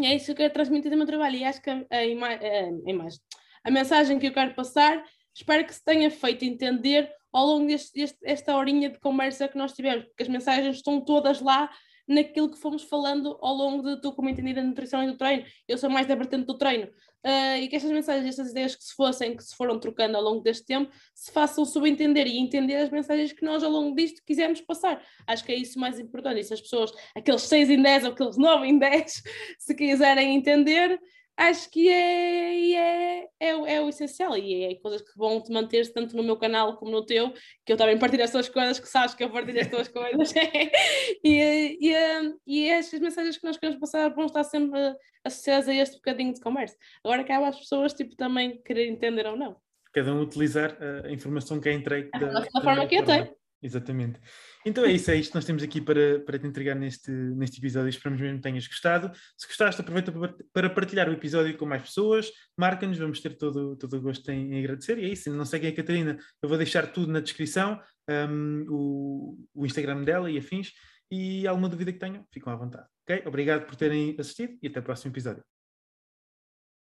é 0.04 0.16
isso 0.16 0.26
que 0.26 0.32
eu 0.32 0.36
quero 0.36 0.54
transmitir 0.54 0.92
no 0.92 0.98
meu 0.98 1.06
trabalho. 1.06 1.38
E 1.38 1.44
acho 1.44 1.62
que 1.62 1.70
a, 1.70 1.86
a, 1.90 2.06
ima 2.06 2.28
a, 2.28 2.90
imagem, 2.90 3.20
a 3.64 3.72
mensagem 3.72 4.20
que 4.20 4.28
eu 4.28 4.34
quero 4.34 4.54
passar 4.54 5.04
espero 5.34 5.66
que 5.66 5.74
se 5.74 5.84
tenha 5.84 6.10
feito 6.12 6.46
entender 6.46 7.12
ao 7.32 7.48
longo 7.48 7.68
desta 7.68 8.56
horinha 8.56 8.90
de 8.90 9.00
conversa 9.00 9.48
que 9.48 9.58
nós 9.58 9.74
tivemos, 9.74 10.06
porque 10.06 10.24
as 10.24 10.30
mensagens 10.30 10.76
estão 10.78 11.02
todas 11.02 11.42
lá 11.42 11.70
naquilo 12.08 12.52
que 12.52 12.60
fomos 12.60 12.84
falando 12.84 13.38
ao 13.42 13.54
longo 13.54 13.82
de 13.84 14.02
tu 14.02 14.12
como 14.14 14.30
entendida 14.30 14.62
da 14.62 14.68
nutrição 14.68 15.04
e 15.04 15.08
do 15.08 15.18
treino. 15.18 15.46
Eu 15.68 15.78
sou 15.78 15.90
mais 15.90 16.06
da 16.06 16.16
vertente 16.16 16.46
do 16.46 16.58
treino. 16.58 16.88
Uh, 17.26 17.56
e 17.62 17.70
que 17.70 17.78
estas 17.78 17.90
mensagens, 17.90 18.28
estas 18.28 18.52
ideias 18.52 18.76
que 18.76 18.84
se 18.84 18.94
fossem, 18.94 19.36
que 19.36 19.44
se 19.44 19.56
foram 19.56 19.80
trocando 19.80 20.18
ao 20.18 20.24
longo 20.24 20.42
deste 20.42 20.66
tempo, 20.66 20.92
se 21.16 21.32
façam 21.32 21.64
subentender 21.64 22.28
e 22.28 22.38
entender 22.38 22.76
as 22.76 22.90
mensagens 22.90 23.32
que 23.32 23.46
nós 23.46 23.64
ao 23.64 23.72
longo 23.72 23.96
disto 23.96 24.22
quisemos 24.26 24.60
passar. 24.60 25.02
Acho 25.26 25.46
que 25.46 25.54
é 25.54 25.56
isso 25.56 25.80
mais 25.80 25.98
importante. 25.98 26.42
E 26.42 26.44
se 26.44 26.54
as 26.54 26.60
pessoas, 26.60 26.92
aqueles 27.16 27.44
6 27.44 27.70
em 27.70 27.82
10 27.82 28.04
ou 28.04 28.12
aqueles 28.12 28.38
9 28.38 28.68
em 28.68 28.78
10, 28.78 29.24
se 29.58 29.74
quiserem 29.74 30.36
entender, 30.36 31.00
acho 31.38 31.70
que 31.70 31.90
é, 31.90 32.74
é, 32.74 33.30
é, 33.40 33.50
é, 33.50 33.82
o 33.82 33.90
essencial 33.90 34.38
e 34.38 34.64
é 34.66 34.76
coisas 34.76 35.02
que 35.02 35.18
vão 35.18 35.42
te 35.42 35.52
manter 35.52 35.92
tanto 35.92 36.16
no 36.16 36.24
meu 36.24 36.38
canal 36.38 36.78
como 36.78 36.92
no 36.92 37.06
teu, 37.06 37.34
que 37.66 37.74
eu 37.74 37.78
também 37.78 37.98
partilho 37.98 38.24
as 38.24 38.32
tuas 38.32 38.50
coisas, 38.50 38.80
que 38.80 38.88
sabes 38.88 39.16
que 39.16 39.24
eu 39.24 39.30
partilho 39.30 39.62
as 39.62 39.68
tuas 39.68 39.88
coisas. 39.88 40.34
e, 41.24 41.78
e, 41.82 42.36
e 42.46 42.70
estas 42.70 43.00
mensagens 43.00 43.38
que 43.38 43.46
nós 43.46 43.58
queremos 43.58 43.80
passar 43.80 44.14
vão 44.14 44.26
estar 44.26 44.44
sempre 44.44 44.80
associadas 45.24 45.68
a 45.68 45.74
este 45.74 45.96
bocadinho 45.96 46.34
de 46.34 46.42
comércio. 46.42 46.78
Agora 47.04 47.24
cabe 47.24 47.46
às 47.46 47.58
pessoas 47.58 47.94
tipo, 47.94 48.16
também 48.16 48.62
querer 48.62 48.88
entender 48.88 49.26
ou 49.26 49.36
não. 49.36 49.56
Cada 49.92 50.14
um 50.14 50.22
utilizar 50.22 50.78
a 51.04 51.12
informação 51.12 51.60
que 51.60 51.70
é 51.70 51.74
entregue 51.74 52.10
da, 52.12 52.40
da, 52.42 52.62
forma 52.62 52.88
que 52.88 52.96
eu 52.96 53.06
tenho. 53.06 53.43
Exatamente. 53.64 54.20
Então 54.66 54.84
é 54.84 54.92
isso, 54.92 55.10
é 55.10 55.16
isto 55.16 55.32
que 55.32 55.36
nós 55.36 55.46
temos 55.46 55.64
aqui 55.64 55.80
para, 55.80 56.20
para 56.20 56.38
te 56.38 56.46
entregar 56.46 56.76
neste, 56.76 57.10
neste 57.10 57.60
episódio. 57.60 57.88
Esperamos 57.88 58.20
mesmo 58.20 58.38
que 58.38 58.44
tenhas 58.44 58.68
gostado. 58.68 59.10
Se 59.38 59.48
gostaste, 59.48 59.80
aproveita 59.80 60.12
para 60.52 60.70
partilhar 60.70 61.08
o 61.10 61.14
episódio 61.14 61.58
com 61.58 61.66
mais 61.66 61.84
pessoas, 61.84 62.30
marca-nos, 62.58 62.98
vamos 62.98 63.22
ter 63.22 63.38
todo, 63.38 63.78
todo 63.78 63.98
o 63.98 64.02
gosto 64.02 64.30
em, 64.30 64.54
em 64.54 64.60
agradecer. 64.60 64.98
E 65.00 65.06
é 65.06 65.10
isso, 65.10 65.32
não 65.32 65.44
é 65.44 65.68
a 65.68 65.76
Catarina, 65.76 66.18
eu 66.42 66.50
vou 66.50 66.58
deixar 66.58 66.88
tudo 66.92 67.12
na 67.12 67.22
descrição, 67.22 67.80
um, 68.10 68.66
o, 68.70 69.38
o 69.54 69.66
Instagram 69.66 70.04
dela 70.04 70.30
e 70.30 70.38
afins. 70.38 70.72
E 71.10 71.48
alguma 71.48 71.70
dúvida 71.70 71.94
que 71.94 72.00
tenham, 72.00 72.26
ficam 72.34 72.52
à 72.52 72.56
vontade. 72.56 72.88
Ok? 73.04 73.24
Obrigado 73.28 73.66
por 73.66 73.76
terem 73.76 74.16
assistido 74.20 74.58
e 74.62 74.68
até 74.68 74.80
o 74.80 74.84
próximo 74.84 75.12
episódio. 75.12 75.53